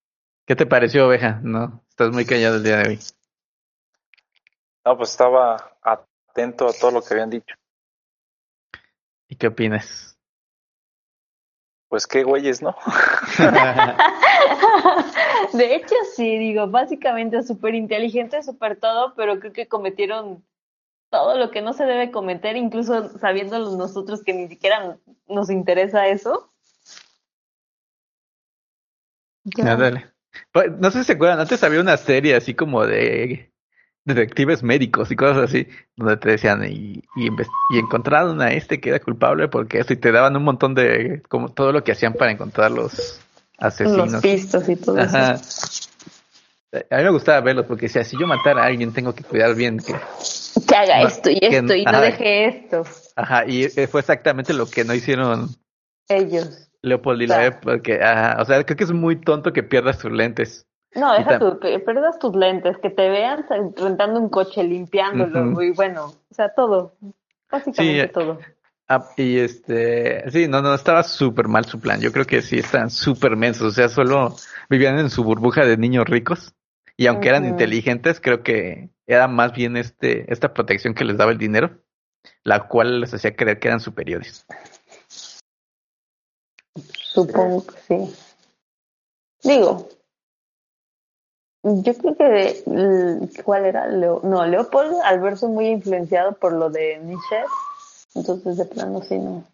¿Qué 0.46 0.54
te 0.56 0.66
pareció, 0.66 1.06
oveja? 1.08 1.40
No, 1.42 1.82
estás 1.88 2.10
muy 2.12 2.24
callado 2.24 2.56
el 2.56 2.62
día 2.64 2.76
de 2.78 2.88
hoy. 2.90 3.00
No, 4.84 4.96
pues 4.96 5.10
estaba 5.10 5.78
atento 5.82 6.68
a 6.68 6.72
todo 6.72 6.90
lo 6.90 7.02
que 7.02 7.14
habían 7.14 7.30
dicho. 7.30 7.54
¿Y 9.28 9.36
qué 9.36 9.46
opinas? 9.46 10.18
Pues 11.88 12.06
qué 12.06 12.24
güeyes, 12.24 12.62
¿no? 12.62 12.74
De 15.52 15.74
hecho, 15.74 15.94
sí, 16.16 16.38
digo, 16.38 16.66
básicamente 16.68 17.42
súper 17.42 17.74
inteligente, 17.74 18.42
súper 18.42 18.80
todo, 18.80 19.14
pero 19.14 19.38
creo 19.38 19.52
que 19.52 19.68
cometieron 19.68 20.42
todo 21.10 21.36
lo 21.36 21.50
que 21.50 21.60
no 21.60 21.74
se 21.74 21.84
debe 21.84 22.10
cometer, 22.10 22.56
incluso 22.56 23.10
sabiéndolo 23.18 23.76
nosotros 23.76 24.24
que 24.24 24.32
ni 24.32 24.48
siquiera 24.48 24.96
nos 25.28 25.50
interesa 25.50 26.08
eso. 26.08 26.50
Ya. 29.44 29.76
Dale. 29.76 30.10
Pues, 30.50 30.72
No 30.78 30.90
sé 30.90 31.00
si 31.00 31.04
se 31.04 31.12
acuerdan, 31.12 31.40
antes 31.40 31.62
había 31.62 31.80
una 31.80 31.98
serie 31.98 32.34
así 32.34 32.54
como 32.54 32.86
de 32.86 33.51
detectives 34.04 34.62
médicos 34.62 35.10
y 35.10 35.16
cosas 35.16 35.44
así, 35.44 35.68
donde 35.96 36.16
te 36.16 36.30
decían 36.30 36.64
y, 36.64 37.02
y, 37.16 37.78
encontraron 37.78 38.40
a 38.42 38.52
este 38.52 38.80
que 38.80 38.90
era 38.90 38.98
culpable 39.00 39.48
porque 39.48 39.78
esto 39.78 39.92
y 39.92 39.96
te 39.96 40.10
daban 40.12 40.36
un 40.36 40.42
montón 40.44 40.74
de, 40.74 41.22
como 41.28 41.50
todo 41.50 41.72
lo 41.72 41.84
que 41.84 41.92
hacían 41.92 42.14
para 42.14 42.32
encontrar 42.32 42.70
los 42.70 43.20
asesinos. 43.58 44.12
Los 44.12 44.22
pistos 44.22 44.68
y 44.68 44.76
todo 44.76 45.00
Ajá. 45.00 45.34
eso. 45.34 45.88
A 46.90 46.96
mí 46.96 47.02
me 47.04 47.10
gustaba 47.10 47.40
verlos 47.42 47.66
porque 47.66 47.86
decía, 47.86 48.02
si 48.02 48.18
yo 48.18 48.26
matara 48.26 48.62
a 48.62 48.66
alguien 48.66 48.92
tengo 48.92 49.14
que 49.14 49.22
cuidar 49.22 49.54
bien 49.54 49.78
que... 49.78 49.94
Que 50.66 50.74
haga 50.74 51.02
No, 51.02 51.08
esto 51.08 51.30
y 51.30 51.38
que- 51.38 51.58
esto 51.58 51.74
y 51.74 51.84
no 51.84 51.90
ajá. 51.90 52.00
deje 52.00 52.44
esto. 52.46 52.84
Ajá, 53.14 53.44
y 53.46 53.64
eh, 53.64 53.86
fue 53.86 54.00
exactamente 54.00 54.54
lo 54.54 54.66
que 54.70 54.82
no 54.84 54.94
hicieron 54.94 55.48
Ellos. 56.08 56.70
Leopold 56.80 57.22
y 57.22 57.26
Claro. 57.26 57.42
Loeb, 57.42 57.60
porque, 57.60 58.02
ajá, 58.02 58.40
o 58.40 58.44
sea, 58.46 58.64
creo 58.64 58.76
que 58.76 58.84
es 58.84 58.90
muy 58.92 59.16
tonto 59.20 59.52
que 59.52 59.62
pierdas 59.62 59.98
tus 59.98 60.10
lentes. 60.10 60.66
No, 60.94 61.12
deja 61.14 61.38
tu, 61.38 61.58
perdas 61.58 62.18
tus 62.18 62.34
lentes, 62.34 62.76
que 62.78 62.90
te 62.90 63.08
vean 63.08 63.46
rentando 63.76 64.20
un 64.20 64.28
coche, 64.28 64.62
limpiándolo, 64.62 65.62
y 65.62 65.72
bueno, 65.72 66.06
o 66.06 66.34
sea, 66.34 66.52
todo. 66.54 66.94
Básicamente 67.50 68.06
Sí, 68.06 68.12
todo. 68.12 68.38
Ah, 68.88 69.08
y 69.16 69.38
este, 69.38 70.30
sí, 70.30 70.48
no, 70.48 70.60
no, 70.60 70.74
estaba 70.74 71.02
súper 71.02 71.48
mal 71.48 71.64
su 71.64 71.80
plan. 71.80 72.00
Yo 72.00 72.12
creo 72.12 72.26
que 72.26 72.42
sí 72.42 72.58
están 72.58 72.90
súper 72.90 73.36
mensos. 73.36 73.68
O 73.68 73.70
sea, 73.70 73.88
solo 73.88 74.36
vivían 74.68 74.98
en 74.98 75.08
su 75.08 75.24
burbuja 75.24 75.64
de 75.64 75.78
niños 75.78 76.04
ricos. 76.06 76.54
Y 76.98 77.06
aunque 77.06 77.28
eran 77.28 77.46
inteligentes, 77.46 78.20
creo 78.20 78.42
que 78.42 78.90
era 79.06 79.28
más 79.28 79.52
bien 79.54 79.78
este, 79.78 80.30
esta 80.30 80.52
protección 80.52 80.94
que 80.94 81.04
les 81.04 81.16
daba 81.16 81.32
el 81.32 81.38
dinero, 81.38 81.78
la 82.44 82.68
cual 82.68 83.00
les 83.00 83.14
hacía 83.14 83.34
creer 83.34 83.58
que 83.58 83.68
eran 83.68 83.80
superiores. 83.80 84.46
Supongo 86.74 87.66
que 87.66 87.78
sí. 87.80 88.14
Digo, 89.42 89.88
yo 91.62 91.94
creo 91.94 92.16
que 92.16 92.62
¿cuál 93.44 93.66
era? 93.66 93.86
Leo, 93.86 94.20
no, 94.24 94.44
Leopold, 94.46 94.96
al 95.04 95.20
verse 95.20 95.46
muy 95.46 95.68
influenciado 95.68 96.32
por 96.32 96.52
lo 96.52 96.70
de 96.70 96.98
Nietzsche, 96.98 97.36
entonces 98.14 98.56
de 98.56 98.64
plano 98.64 99.00
sí 99.02 99.18
no. 99.18 99.44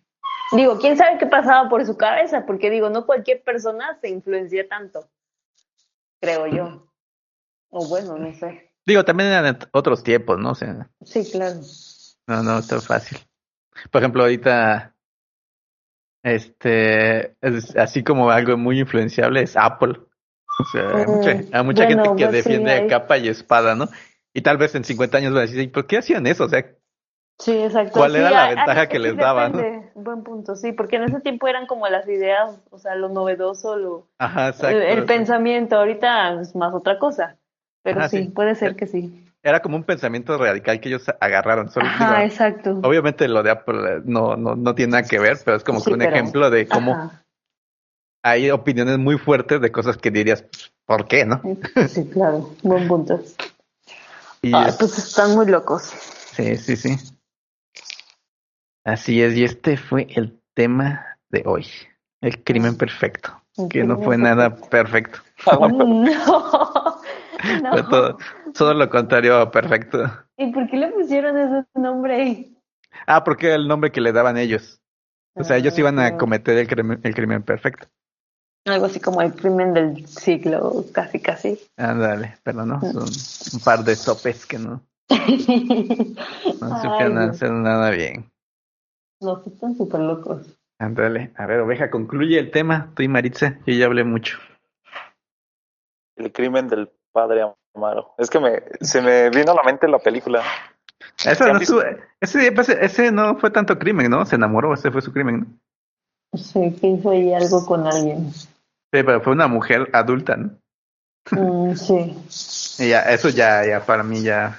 Digo, 0.52 0.78
quién 0.78 0.96
sabe 0.96 1.18
qué 1.18 1.26
pasaba 1.26 1.68
por 1.68 1.84
su 1.84 1.96
cabeza, 1.98 2.46
porque 2.46 2.70
digo, 2.70 2.88
no 2.88 3.04
cualquier 3.04 3.42
persona 3.42 3.98
se 4.00 4.08
influencia 4.08 4.66
tanto, 4.66 5.06
creo 6.20 6.46
yo. 6.46 6.86
O 7.70 7.86
bueno, 7.86 8.16
no 8.16 8.34
sé. 8.34 8.72
Digo, 8.86 9.04
también 9.04 9.28
eran 9.28 9.58
ot- 9.58 9.68
otros 9.72 10.02
tiempos, 10.02 10.38
¿no? 10.38 10.52
O 10.52 10.54
sea, 10.54 10.88
Sí, 11.04 11.30
claro. 11.30 11.60
no, 12.26 12.42
no, 12.42 12.58
está 12.58 12.80
fácil. 12.80 13.18
Por 13.90 14.00
ejemplo, 14.00 14.22
ahorita, 14.22 14.94
este, 16.22 17.36
es 17.42 17.76
así 17.76 18.02
como 18.02 18.30
algo 18.30 18.56
muy 18.56 18.80
influenciable 18.80 19.42
es 19.42 19.56
Apple. 19.56 20.00
O 20.60 20.64
sea, 20.64 20.88
hay 20.96 21.06
mucha, 21.06 21.34
Mm, 21.34 21.44
hay 21.52 21.64
mucha 21.64 21.84
bueno, 21.86 22.02
gente 22.04 22.16
que 22.16 22.28
pues 22.30 22.44
sí, 22.44 22.50
defiende 22.50 22.70
hay- 22.72 22.84
a 22.84 22.88
capa 22.88 23.18
y 23.18 23.28
espada, 23.28 23.74
¿no? 23.74 23.88
Y 24.34 24.42
tal 24.42 24.56
vez 24.58 24.74
en 24.74 24.84
50 24.84 25.18
años 25.18 25.32
van 25.32 25.38
a 25.38 25.46
decir, 25.46 25.60
"¿Y 25.60 25.68
¿por 25.68 25.86
qué 25.86 25.98
hacían 25.98 26.26
eso? 26.26 26.44
O 26.44 26.48
sea, 26.48 26.64
Sí, 27.40 27.52
exacto. 27.56 27.92
¿Cuál 28.00 28.10
Sí, 28.12 28.18
era 28.18 28.30
la 28.30 28.44
hay- 28.46 28.56
ventaja 28.56 28.80
hay- 28.80 28.88
que 28.88 28.96
sí, 28.96 29.02
les 29.04 29.16
daba, 29.16 29.48
no? 29.48 29.62
Buen 29.94 30.24
punto, 30.24 30.56
sí, 30.56 30.72
porque 30.72 30.96
en 30.96 31.04
ese 31.04 31.20
tiempo 31.20 31.46
eran 31.46 31.66
como 31.68 31.86
las 31.86 32.08
ideas, 32.08 32.58
o 32.70 32.78
sea, 32.80 32.96
lo 32.96 33.08
novedoso, 33.10 33.76
lo, 33.76 34.08
ajá, 34.18 34.46
el, 34.48 34.54
exacto. 34.54 34.76
el 34.80 35.04
pensamiento. 35.04 35.76
Ahorita 35.76 36.40
es 36.40 36.56
más 36.56 36.74
otra 36.74 36.98
cosa, 36.98 37.36
pero 37.84 38.00
Ajá, 38.00 38.08
sí, 38.08 38.24
sí. 38.24 38.28
puede 38.30 38.56
ser 38.56 38.74
que 38.74 38.88
sí. 38.88 39.24
Era 39.40 39.60
como 39.60 39.76
un 39.76 39.84
pensamiento 39.84 40.36
radical 40.36 40.80
que 40.80 40.88
ellos 40.88 41.06
agarraron. 41.20 41.70
Solo, 41.70 41.86
Ajá, 41.86 42.14
digo, 42.16 42.26
exacto. 42.26 42.80
obviamente 42.82 43.28
lo 43.28 43.44
de 43.44 43.50
Apple 43.52 43.78
eh, 43.88 44.00
no, 44.04 44.36
no, 44.36 44.56
no 44.56 44.74
tiene 44.74 44.90
nada 44.94 45.04
que 45.04 45.20
ver, 45.20 45.38
pero 45.44 45.56
es 45.58 45.62
como 45.62 45.78
Sí, 45.78 45.84
que 45.86 45.92
un 45.92 45.98
pero- 46.00 46.10
ejemplo 46.10 46.50
de 46.50 46.66
cómo 46.66 46.94
Ajá, 46.94 47.17
hay 48.22 48.50
opiniones 48.50 48.98
muy 48.98 49.18
fuertes 49.18 49.60
de 49.60 49.70
cosas 49.72 49.96
que 49.96 50.10
dirías, 50.10 50.44
¿por 50.84 51.06
qué, 51.06 51.24
no? 51.24 51.40
Sí, 51.88 52.06
claro, 52.08 52.54
buen 52.62 52.86
punto. 52.88 53.20
Y 54.42 54.54
es- 54.56 54.76
pues 54.76 54.98
están 54.98 55.34
muy 55.34 55.46
locos. 55.46 55.82
Sí, 56.32 56.56
sí, 56.56 56.76
sí. 56.76 56.96
Así 58.84 59.22
es, 59.22 59.34
y 59.36 59.44
este 59.44 59.76
fue 59.76 60.06
el 60.14 60.40
tema 60.54 61.18
de 61.30 61.42
hoy, 61.46 61.66
el 62.20 62.42
crimen 62.42 62.76
perfecto. 62.76 63.42
que 63.70 63.82
no 63.82 63.98
fue 63.98 64.16
nada 64.16 64.54
perfecto. 64.54 65.18
No, 67.62 67.70
Fue 67.70 67.82
todo, 67.84 68.18
todo 68.52 68.74
lo 68.74 68.90
contrario 68.90 69.36
a 69.36 69.50
perfecto. 69.50 70.10
¿Y 70.36 70.50
por 70.52 70.68
qué 70.68 70.76
le 70.76 70.88
pusieron 70.88 71.38
ese 71.38 71.64
nombre? 71.76 72.48
Ah, 73.06 73.22
porque 73.22 73.46
era 73.46 73.54
el 73.54 73.68
nombre 73.68 73.92
que 73.92 74.00
le 74.00 74.10
daban 74.10 74.36
ellos. 74.36 74.80
O 75.34 75.44
sea, 75.44 75.56
ellos 75.56 75.78
iban 75.78 76.00
a 76.00 76.06
Ah. 76.08 76.16
cometer 76.16 76.56
el 76.58 76.66
crimen, 76.66 76.98
el 77.04 77.14
crimen 77.14 77.44
perfecto. 77.44 77.86
Algo 78.66 78.86
así 78.86 79.00
como 79.00 79.22
el 79.22 79.34
crimen 79.34 79.72
del 79.72 80.06
siglo, 80.06 80.84
casi, 80.92 81.20
casi. 81.20 81.58
Ándale, 81.76 82.36
pero 82.42 82.66
no, 82.66 82.80
son 82.80 83.08
un 83.54 83.60
par 83.64 83.82
de 83.82 83.96
sopes 83.96 84.44
que 84.44 84.58
no, 84.58 84.82
no 85.08 86.82
supieron 86.82 87.18
hacer 87.18 87.50
nada 87.50 87.90
bien. 87.90 88.30
No, 89.20 89.42
sí 89.42 89.50
están 89.52 89.76
súper 89.76 90.00
locos. 90.00 90.46
Ándale, 90.78 91.32
a 91.36 91.46
ver, 91.46 91.60
oveja, 91.60 91.90
concluye 91.90 92.38
el 92.38 92.50
tema, 92.50 92.92
tú 92.94 93.02
y 93.02 93.08
Maritza, 93.08 93.58
yo 93.66 93.74
ya 93.74 93.86
hablé 93.86 94.04
mucho. 94.04 94.38
El 96.16 96.32
crimen 96.32 96.68
del 96.68 96.90
padre 97.12 97.42
Amaro. 97.74 98.14
Es 98.18 98.30
que 98.30 98.38
me, 98.38 98.62
se 98.80 99.00
me 99.00 99.30
vino 99.30 99.52
a 99.52 99.54
la 99.54 99.62
mente 99.64 99.88
la 99.88 99.98
película. 99.98 100.42
Esa 101.24 101.34
¿Sí 101.34 101.44
han 101.44 101.52
no 101.54 101.60
ese, 102.20 102.48
ese, 102.48 102.84
ese 102.84 103.12
no 103.12 103.36
fue 103.38 103.50
tanto 103.50 103.78
crimen, 103.78 104.10
¿no? 104.10 104.24
Se 104.24 104.36
enamoró, 104.36 104.74
ese 104.74 104.90
fue 104.90 105.02
su 105.02 105.12
crimen, 105.12 105.40
¿no? 105.40 105.46
Sí, 106.38 106.72
que 106.80 106.86
hizo 106.88 107.10
ahí 107.10 107.32
algo 107.32 107.64
con 107.66 107.86
alguien. 107.86 108.32
Sí, 108.32 108.46
pero 108.90 109.20
fue 109.20 109.32
una 109.32 109.48
mujer 109.48 109.90
adulta, 109.92 110.36
¿no? 110.36 110.58
Mm, 111.30 111.74
sí. 111.76 112.16
Y 112.82 112.88
ya, 112.88 113.02
eso 113.02 113.28
ya, 113.28 113.66
ya 113.66 113.84
para 113.84 114.02
mí 114.02 114.22
ya, 114.22 114.58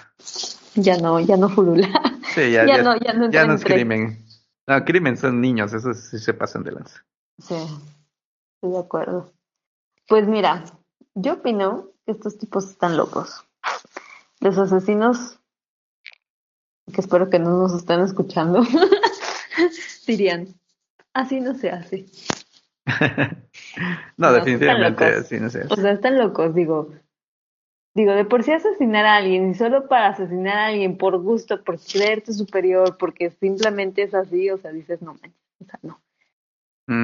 Ya 0.76 0.98
no, 0.98 1.20
ya 1.20 1.36
no 1.38 1.50
furula. 1.50 1.88
sí, 2.36 2.52
ya, 2.52 2.66
Ya 2.68 2.78
ya, 2.78 2.84
no, 2.84 2.96
ya 2.98 3.14
no 3.14 3.32
ya 3.32 3.46
no 3.46 3.54
es 3.54 3.64
crimen. 3.64 4.24
No, 4.68 4.86
crimen 4.86 5.18
son 5.18 5.42
niños, 5.42 5.74
esos 5.74 5.98
sí 5.98 6.20
se 6.20 6.34
pasan 6.34 6.64
de 6.64 6.72
lanza. 6.74 7.04
Sí, 7.40 7.56
estoy 7.56 8.72
de 8.72 8.78
acuerdo. 8.80 9.32
Pues 10.08 10.28
mira, 10.28 10.64
yo 11.16 11.34
opino 11.34 11.88
que 12.06 12.12
estos 12.12 12.38
tipos 12.38 12.70
están 12.70 12.98
locos. 12.98 13.44
Los 14.42 14.58
asesinos, 14.58 15.40
que 16.94 17.02
espero 17.02 17.30
que 17.30 17.40
no 17.40 17.58
nos 17.58 17.74
estén 17.74 18.02
escuchando, 18.02 18.62
dirían, 20.08 20.59
así 21.14 21.40
no 21.40 21.54
se 21.56 21.70
hace. 21.70 22.06
no, 24.18 24.32
No, 24.32 24.34
definitivamente, 24.34 25.06
están 25.06 25.12
locos. 25.12 25.28
sí, 25.28 25.40
no 25.40 25.50
sé. 25.50 25.64
O 25.70 25.76
sea, 25.76 25.92
están 25.92 26.18
locos, 26.18 26.54
digo. 26.56 26.92
Digo, 27.96 28.14
de 28.14 28.24
por 28.24 28.44
sí 28.44 28.52
asesinar 28.52 29.06
a 29.06 29.18
alguien, 29.18 29.50
y 29.50 29.56
solo 29.56 29.88
para 29.88 30.10
asesinar 30.10 30.58
a 30.58 30.66
alguien 30.68 30.98
por 30.98 31.18
gusto, 31.18 31.64
por 31.64 31.80
creerte 31.80 32.34
superior, 32.34 32.98
porque 32.98 33.32
simplemente 33.32 34.04
es 34.04 34.14
así, 34.14 34.50
o 34.52 34.58
sea, 34.58 34.72
dices, 34.72 35.02
no 35.02 35.14
manches, 35.16 35.34
o 35.60 35.66
sea, 35.66 35.80
no. 35.82 36.00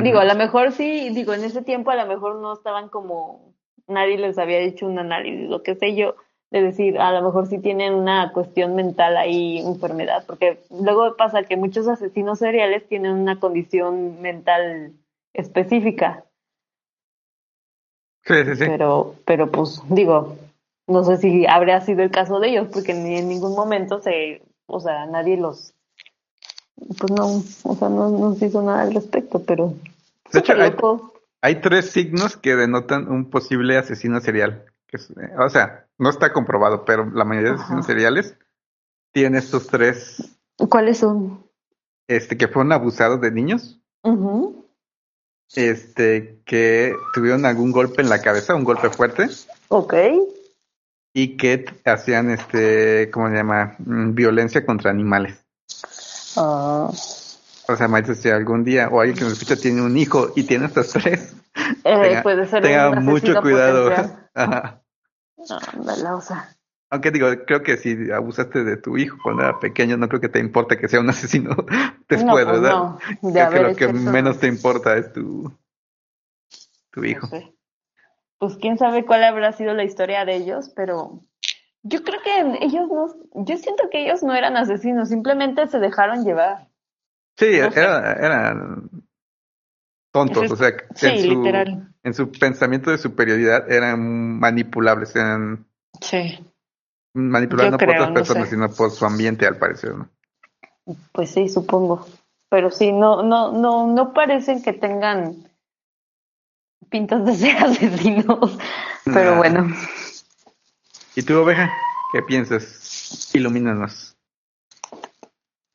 Digo, 0.03 0.17
a 0.17 0.25
lo 0.25 0.33
mejor 0.33 0.71
sí, 0.71 1.09
digo, 1.11 1.33
en 1.35 1.43
ese 1.43 1.61
tiempo 1.61 1.91
a 1.91 1.95
lo 1.95 2.07
mejor 2.07 2.37
no 2.41 2.53
estaban 2.53 2.89
como, 2.89 3.53
nadie 3.87 4.17
les 4.17 4.39
había 4.39 4.57
hecho 4.59 4.87
un 4.87 4.97
análisis, 4.97 5.47
lo 5.47 5.61
que 5.61 5.75
sé 5.75 5.95
yo, 5.95 6.15
de 6.59 6.67
decir, 6.67 6.99
a 6.99 7.11
lo 7.11 7.21
mejor 7.21 7.47
sí 7.47 7.59
tienen 7.59 7.93
una 7.93 8.31
cuestión 8.31 8.75
mental 8.75 9.17
ahí, 9.17 9.57
enfermedad, 9.59 10.23
porque 10.25 10.59
luego 10.69 11.15
pasa 11.17 11.43
que 11.43 11.57
muchos 11.57 11.87
asesinos 11.87 12.39
seriales 12.39 12.87
tienen 12.87 13.11
una 13.11 13.39
condición 13.39 14.21
mental 14.21 14.93
específica, 15.33 16.23
Sí, 18.23 18.33
sí, 18.45 18.55
sí. 18.55 18.63
pero, 18.65 19.15
pero 19.25 19.51
pues 19.51 19.81
digo, 19.89 20.35
no 20.87 21.03
sé 21.03 21.17
si 21.17 21.45
habría 21.45 21.81
sido 21.81 22.01
el 22.01 22.09
caso 22.09 22.39
de 22.39 22.49
ellos, 22.49 22.67
porque 22.71 22.93
ni 22.93 23.17
en 23.17 23.27
ningún 23.27 23.53
momento 23.53 23.99
se, 23.99 24.41
o 24.65 24.79
sea, 24.79 25.05
nadie 25.05 25.37
los, 25.37 25.73
pues 26.97 27.11
no, 27.11 27.43
o 27.63 27.75
sea, 27.75 27.89
no, 27.89 28.09
no 28.09 28.33
se 28.33 28.47
hizo 28.47 28.61
nada 28.63 28.81
al 28.81 28.93
respecto, 28.95 29.43
pero 29.43 29.73
De 30.31 30.39
hecho, 30.39 30.53
hay-. 30.53 30.73
Hay 31.41 31.61
tres 31.61 31.91
signos 31.91 32.37
que 32.37 32.55
denotan 32.55 33.07
un 33.07 33.29
posible 33.29 33.77
asesino 33.77 34.19
serial. 34.21 34.63
Que 34.87 34.97
es- 34.97 35.11
eh, 35.11 35.29
o 35.37 35.47
sea, 35.49 35.84
no 35.97 36.09
está 36.09 36.33
comprobado, 36.33 36.85
pero 36.85 37.09
la 37.11 37.25
mayoría 37.25 37.51
de 37.51 37.55
asesinos 37.57 37.85
seriales 37.85 38.37
tienen 39.11 39.35
estos 39.37 39.67
tres, 39.67 40.37
¿Cuáles 40.69 40.97
son? 40.99 41.45
este, 42.07 42.37
que 42.37 42.47
fueron 42.47 42.71
abusados 42.71 43.21
de 43.21 43.31
niños, 43.31 43.79
este, 45.55 46.41
que 46.45 46.93
tuvieron 47.13 47.45
algún 47.45 47.71
golpe 47.71 48.01
en 48.01 48.09
la 48.09 48.21
cabeza, 48.21 48.55
un 48.55 48.63
golpe 48.63 48.89
fuerte, 48.89 49.27
Ok. 49.69 49.93
y 51.13 51.37
que 51.37 51.65
hacían, 51.85 52.29
este, 52.31 53.09
¿cómo 53.11 53.29
se 53.29 53.35
llama? 53.35 53.75
Mm, 53.79 54.13
Violencia 54.13 54.65
contra 54.65 54.91
animales. 54.91 55.43
Ah, 56.37 56.89
O 57.67 57.75
sea, 57.75 57.87
Maite, 57.87 58.13
si 58.15 58.29
algún 58.29 58.63
día 58.63 58.89
o 58.91 58.99
alguien 58.99 59.17
que 59.17 59.23
nos 59.23 59.33
escucha 59.33 59.55
tiene 59.55 59.81
un 59.81 59.97
hijo 59.97 60.31
y 60.35 60.43
tiene 60.43 60.65
estos 60.65 60.89
tres, 60.89 61.33
eh, 61.55 61.73
tenga, 61.83 62.21
puede 62.23 62.45
ser 62.47 62.61
tenga 62.61 62.91
mucho 62.99 63.41
cuidado. 63.41 63.91
Ajá. 64.35 64.81
Ándale, 65.49 66.09
o 66.09 66.21
sea, 66.21 66.49
Aunque 66.89 67.11
digo, 67.11 67.27
creo 67.45 67.63
que 67.63 67.77
si 67.77 68.11
abusaste 68.11 68.63
de 68.63 68.77
tu 68.77 68.97
hijo 68.97 69.17
cuando 69.23 69.43
era 69.43 69.59
pequeño, 69.59 69.97
no 69.97 70.07
creo 70.07 70.21
que 70.21 70.29
te 70.29 70.39
importa 70.39 70.77
que 70.77 70.87
sea 70.87 70.99
un 70.99 71.09
asesino 71.09 71.55
después, 72.07 72.25
no, 72.25 72.31
pues 72.31 72.61
¿verdad? 72.61 72.71
no, 72.71 72.99
de 73.21 73.47
creo 73.47 73.51
que 73.51 73.59
lo 73.61 73.75
que 73.75 73.85
eso, 73.85 74.11
menos 74.11 74.35
no. 74.35 74.41
te 74.41 74.47
importa 74.47 74.97
es 74.97 75.11
tu, 75.13 75.51
tu 76.91 77.01
No 77.01 77.07
hijo. 77.07 77.27
sé. 77.27 77.53
Pues 78.37 78.57
quién 78.57 78.77
sabe 78.77 79.05
cuál 79.05 79.23
habrá 79.23 79.51
sido 79.53 79.73
la 79.73 79.83
historia 79.83 80.25
de 80.25 80.35
ellos, 80.35 80.69
pero 80.75 81.23
yo 81.83 82.03
creo 82.03 82.21
que 82.21 82.65
ellos 82.65 82.87
no, 82.89 83.07
yo 83.45 83.57
siento 83.57 83.89
que 83.89 84.03
ellos 84.05 84.23
no 84.23 84.33
eran 84.35 84.57
asesinos, 84.57 85.09
simplemente 85.09 85.67
se 85.67 85.79
dejaron 85.79 86.23
llevar. 86.25 86.67
Sí, 87.37 87.59
No 87.59 87.71
sé. 87.71 87.79
era- 87.81 88.13
eran 88.13 88.89
tontos, 90.15 90.43
es- 90.45 90.51
o 90.51 90.55
sea, 90.55 90.77
que 90.77 90.85
Sí, 90.95 91.07
en, 91.07 91.19
su, 91.21 91.27
literal. 91.43 91.93
en 92.03 92.13
su 92.13 92.31
pensamiento 92.31 92.89
de 92.89 92.97
superioridad 92.97 93.69
eran 93.69 94.39
manipulables, 94.39 95.13
eran 95.13 95.67
Sí. 95.99 96.39
manipulables 97.13 97.73
no 97.73 97.77
por 97.77 97.89
otras 97.89 98.07
no 98.07 98.13
personas, 98.13 98.45
sé. 98.49 98.55
sino 98.55 98.69
por 98.71 98.91
su 98.91 99.05
ambiente, 99.05 99.45
al 99.45 99.57
parecer, 99.57 99.93
¿no? 99.95 100.09
Pues 101.11 101.31
sí, 101.31 101.49
supongo. 101.49 102.07
Pero 102.49 102.71
sí, 102.71 102.93
no, 102.93 103.23
no, 103.23 103.51
no, 103.51 103.87
no 103.87 104.13
parecen 104.13 104.63
que 104.63 104.71
tengan 104.71 105.49
pintas 106.89 107.25
de 107.25 107.35
ser 107.35 107.57
asesinos. 107.63 108.57
Pero 109.03 109.31
Nah. 109.31 109.37
bueno. 109.37 109.67
¿Y 111.15 111.23
tú, 111.23 111.37
oveja? 111.39 111.73
¿Qué 112.13 112.21
piensas? 112.21 113.31
Ilumínanos. 113.35 114.15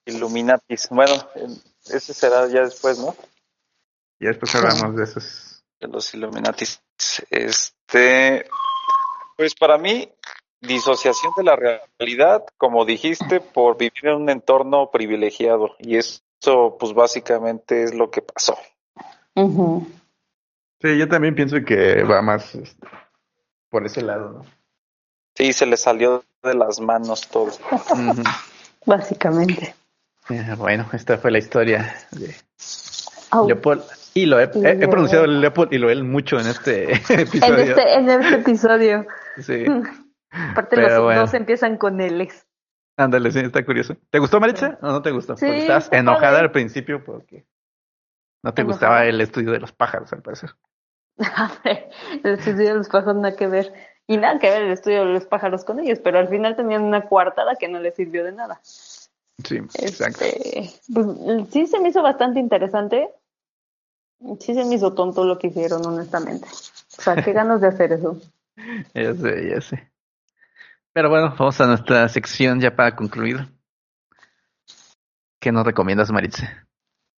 Illuminatis. 0.06 0.88
Bueno, 0.90 1.12
ese 1.92 2.14
será 2.14 2.46
ya 2.48 2.62
después, 2.62 2.98
¿no? 2.98 3.14
Y 4.20 4.26
después 4.26 4.54
hablamos 4.54 4.94
de 4.96 5.04
esos. 5.04 5.64
De 5.80 5.88
los 5.88 6.12
Illuminatis. 6.14 6.82
Este, 7.30 8.44
pues 9.34 9.54
para 9.54 9.78
mí, 9.78 10.12
disociación 10.60 11.32
de 11.38 11.44
la 11.44 11.56
realidad, 11.56 12.44
como 12.58 12.84
dijiste, 12.84 13.40
por 13.40 13.78
vivir 13.78 14.04
en 14.04 14.16
un 14.16 14.28
entorno 14.28 14.90
privilegiado. 14.90 15.74
Y 15.78 15.96
eso, 15.96 16.76
pues 16.78 16.92
básicamente 16.92 17.82
es 17.82 17.94
lo 17.94 18.10
que 18.10 18.20
pasó. 18.20 18.58
Sí, 19.34 20.98
yo 20.98 21.08
también 21.08 21.34
pienso 21.34 21.56
que 21.66 22.02
va 22.02 22.20
más 22.20 22.54
este, 22.54 22.86
por 23.70 23.86
ese 23.86 24.02
lado, 24.02 24.30
¿no? 24.30 24.44
Sí, 25.34 25.54
se 25.54 25.64
le 25.64 25.78
salió 25.78 26.24
de 26.42 26.54
las 26.54 26.78
manos 26.80 27.26
todo. 27.28 27.52
Básicamente. 28.84 29.74
Eh, 30.28 30.54
Bueno, 30.58 30.86
esta 30.92 31.16
fue 31.16 31.30
la 31.30 31.38
historia 31.38 31.96
de. 32.10 32.34
Leopold 33.46 33.99
y 34.14 34.26
lo 34.26 34.38
he, 34.40 34.44
he- 34.44 34.84
he 34.84 34.88
pronunciado 34.88 35.26
Leopold 35.26 35.72
y 35.72 35.78
Loel 35.78 36.04
mucho 36.04 36.38
en 36.40 36.46
este 36.46 36.92
En 37.12 37.20
episodio. 37.20 37.56
este, 37.58 37.94
en 37.94 38.08
este 38.10 38.34
episodio. 38.36 39.06
Sí, 39.38 39.64
Aparte 40.30 40.76
Pero 40.76 40.88
los 40.88 41.02
bueno. 41.02 41.20
dos 41.22 41.34
empiezan 41.34 41.76
con 41.76 41.98
Ls. 42.00 42.46
ándale, 42.96 43.32
sí, 43.32 43.40
está 43.40 43.64
curioso. 43.64 43.96
¿Te 44.10 44.18
gustó 44.20 44.38
Maritza 44.40 44.78
o 44.82 44.86
no 44.86 45.02
te 45.02 45.10
gustó? 45.10 45.36
Sí, 45.36 45.44
Porque 45.46 45.60
estabas 45.60 45.84
está 45.84 45.98
enojada 45.98 46.32
padre. 46.32 46.40
al 46.46 46.52
principio 46.52 47.02
porque 47.04 47.46
no 48.42 48.54
te 48.54 48.62
Enojada. 48.62 48.64
gustaba 48.88 49.04
el 49.06 49.20
estudio 49.20 49.50
de 49.52 49.58
los 49.60 49.72
pájaros, 49.72 50.12
al 50.12 50.22
parecer. 50.22 50.50
el 52.24 52.32
estudio 52.38 52.68
de 52.68 52.74
los 52.74 52.88
pájaros 52.88 53.16
nada 53.16 53.36
que 53.36 53.46
ver. 53.46 53.72
Y 54.06 54.16
nada 54.16 54.38
que 54.40 54.50
ver 54.50 54.62
el 54.62 54.72
estudio 54.72 55.04
de 55.04 55.12
los 55.12 55.24
pájaros 55.26 55.64
con 55.64 55.78
ellos, 55.78 56.00
pero 56.02 56.18
al 56.18 56.26
final 56.28 56.56
tenían 56.56 56.82
una 56.82 57.02
coartada 57.02 57.54
que 57.56 57.68
no 57.68 57.78
les 57.78 57.94
sirvió 57.94 58.24
de 58.24 58.32
nada. 58.32 58.60
Sí, 58.62 59.56
exacto. 59.56 60.24
Este, 60.24 60.70
pues, 60.92 61.06
sí 61.50 61.66
se 61.66 61.78
me 61.80 61.90
hizo 61.90 62.02
bastante 62.02 62.40
interesante. 62.40 63.08
Sí 64.38 64.54
se 64.54 64.64
me 64.64 64.74
hizo 64.74 64.92
tonto 64.94 65.24
lo 65.24 65.38
que 65.38 65.48
hicieron, 65.48 65.84
honestamente. 65.86 66.46
O 66.98 67.02
sea, 67.02 67.16
qué 67.22 67.32
ganas 67.32 67.60
de 67.60 67.68
hacer 67.68 67.92
eso. 67.92 68.18
Ya 68.94 69.14
sé, 69.14 69.48
ya 69.48 69.60
sé. 69.62 69.90
Pero 70.92 71.08
bueno, 71.08 71.34
vamos 71.38 71.58
a 71.62 71.66
nuestra 71.66 72.06
sección 72.10 72.60
ya 72.60 72.76
para 72.76 72.94
concluir. 72.94 73.48
¿Qué 75.40 75.50
nos 75.50 75.64
recomiendas, 75.64 76.10
Maritza? 76.10 76.66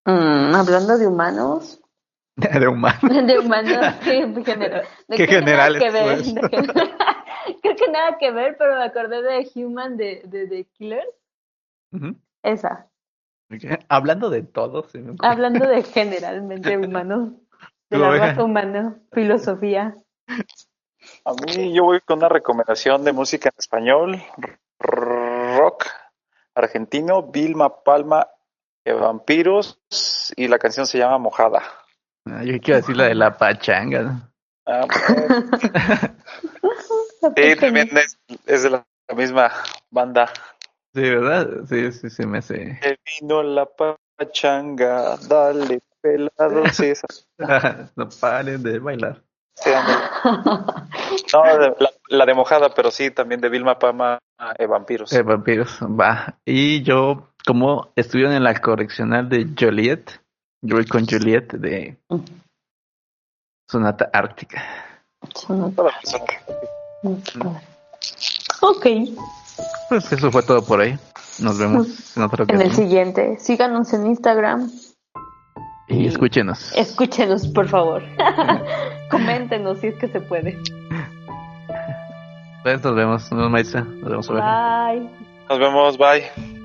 Mm, 0.05 0.55
hablando 0.55 0.97
de 0.97 1.07
humanos, 1.07 1.81
De 2.35 2.67
humano. 2.67 2.99
de 3.27 3.39
humanos, 3.39 3.95
sí, 4.03 4.11
en 4.11 4.45
general. 4.45 4.87
De 5.09 5.17
Qué 5.17 5.27
creo 5.27 5.43
que 5.79 5.91
ver, 5.91 6.23
que- 6.23 6.73
Creo 7.61 7.75
que 7.75 7.91
nada 7.91 8.17
que 8.17 8.31
ver, 8.31 8.55
pero 8.57 8.77
me 8.77 8.85
acordé 8.85 9.21
de 9.21 9.51
Human 9.55 9.97
de, 9.97 10.21
de, 10.25 10.47
de 10.47 10.65
Killers. 10.65 11.13
Esa. 12.41 12.87
Hablando 13.89 14.29
de 14.29 14.43
todo, 14.43 14.87
se 14.89 14.99
me. 14.99 15.15
Hablando 15.19 15.67
de 15.67 15.83
generalmente 15.83 16.77
humanos. 16.77 17.33
de 17.89 17.97
la 17.97 18.11
raza 18.11 18.43
humana, 18.43 18.97
filosofía. 19.11 19.95
A 21.25 21.33
mí 21.33 21.73
yo 21.73 21.83
voy 21.83 21.99
con 22.01 22.19
una 22.19 22.29
recomendación 22.29 23.03
de 23.03 23.13
música 23.13 23.49
en 23.49 23.55
español, 23.57 24.21
rock 24.79 25.85
argentino, 26.55 27.23
Vilma 27.23 27.83
Palma, 27.83 28.27
eh, 28.85 28.93
Vampiros, 28.93 29.79
y 30.35 30.47
la 30.47 30.59
canción 30.59 30.85
se 30.85 30.97
llama 30.97 31.17
Mojada. 31.17 31.61
Ah, 32.25 32.43
Yo 32.43 32.59
quiero 32.59 32.79
decir 32.79 32.95
la 32.95 33.05
de 33.05 33.15
la 33.15 33.37
pachanga. 33.37 34.01
¿no? 34.01 34.33
Ah, 34.65 34.87
pues, 36.61 36.91
sí, 37.35 37.55
también 37.59 37.89
es, 37.97 38.17
es 38.45 38.63
de 38.63 38.69
la, 38.69 38.85
la 39.07 39.15
misma 39.15 39.51
banda. 39.89 40.31
Sí, 40.93 41.01
¿verdad? 41.01 41.49
Sí, 41.67 41.91
sí, 41.91 42.09
se 42.09 42.25
me 42.27 42.37
hace. 42.37 42.79
Se 42.81 42.99
vino 43.19 43.41
la 43.41 43.67
pachanga, 44.17 45.17
dale 45.27 45.81
pelado, 46.01 46.63
sí, 46.73 46.85
esa. 46.85 47.07
no 47.95 48.09
paren 48.09 48.61
de 48.61 48.79
bailar. 48.79 49.23
Sí. 49.55 49.69
No, 51.33 51.43
la, 51.45 51.91
la 52.09 52.25
de 52.25 52.33
Mojada, 52.33 52.73
pero 52.73 52.91
sí, 52.91 53.11
también 53.11 53.41
de 53.41 53.49
Vilma 53.49 53.79
Palma, 53.79 54.19
eh, 54.57 54.65
Vampiros. 54.65 55.11
Eh, 55.13 55.21
vampiros, 55.21 55.79
va. 55.81 56.37
Y 56.43 56.83
yo, 56.83 57.33
como 57.45 57.91
estuvieron 57.95 58.33
en 58.33 58.43
la 58.43 58.59
correccional 58.59 59.29
de 59.29 59.47
Joliet, 59.59 60.21
yo 60.61 60.75
voy 60.75 60.85
con 60.85 61.05
Juliet 61.05 61.53
de 61.53 61.97
Sonata 63.69 64.09
Ártica. 64.11 64.63
Toda 65.47 65.91
persona. 65.99 67.61
Ok, 68.61 68.85
Pues 69.89 70.11
eso 70.11 70.31
fue 70.31 70.43
todo 70.43 70.63
por 70.63 70.81
ahí. 70.81 70.97
Nos 71.39 71.57
vemos 71.57 72.15
en 72.15 72.23
otra 72.23 72.45
en 72.47 72.61
el 72.61 72.71
siguiente. 72.71 73.37
Síganos 73.39 73.93
en 73.93 74.07
Instagram. 74.07 74.71
Y 75.87 76.07
escúchenos. 76.07 76.73
Escúchenos, 76.75 77.47
por 77.47 77.67
favor. 77.67 78.03
Coméntenos 79.11 79.79
si 79.79 79.87
es 79.87 79.95
que 79.95 80.07
se 80.07 80.21
puede. 80.21 80.57
Pues 82.63 82.83
nos 82.83 82.95
vemos. 82.95 83.31
Nos 83.31 83.51
vemos. 83.51 83.73
Nos 83.75 84.09
vemos. 84.09 84.27
Bye. 84.29 85.09
Nos 85.49 85.59
vemos, 85.59 85.97
bye. 85.97 86.62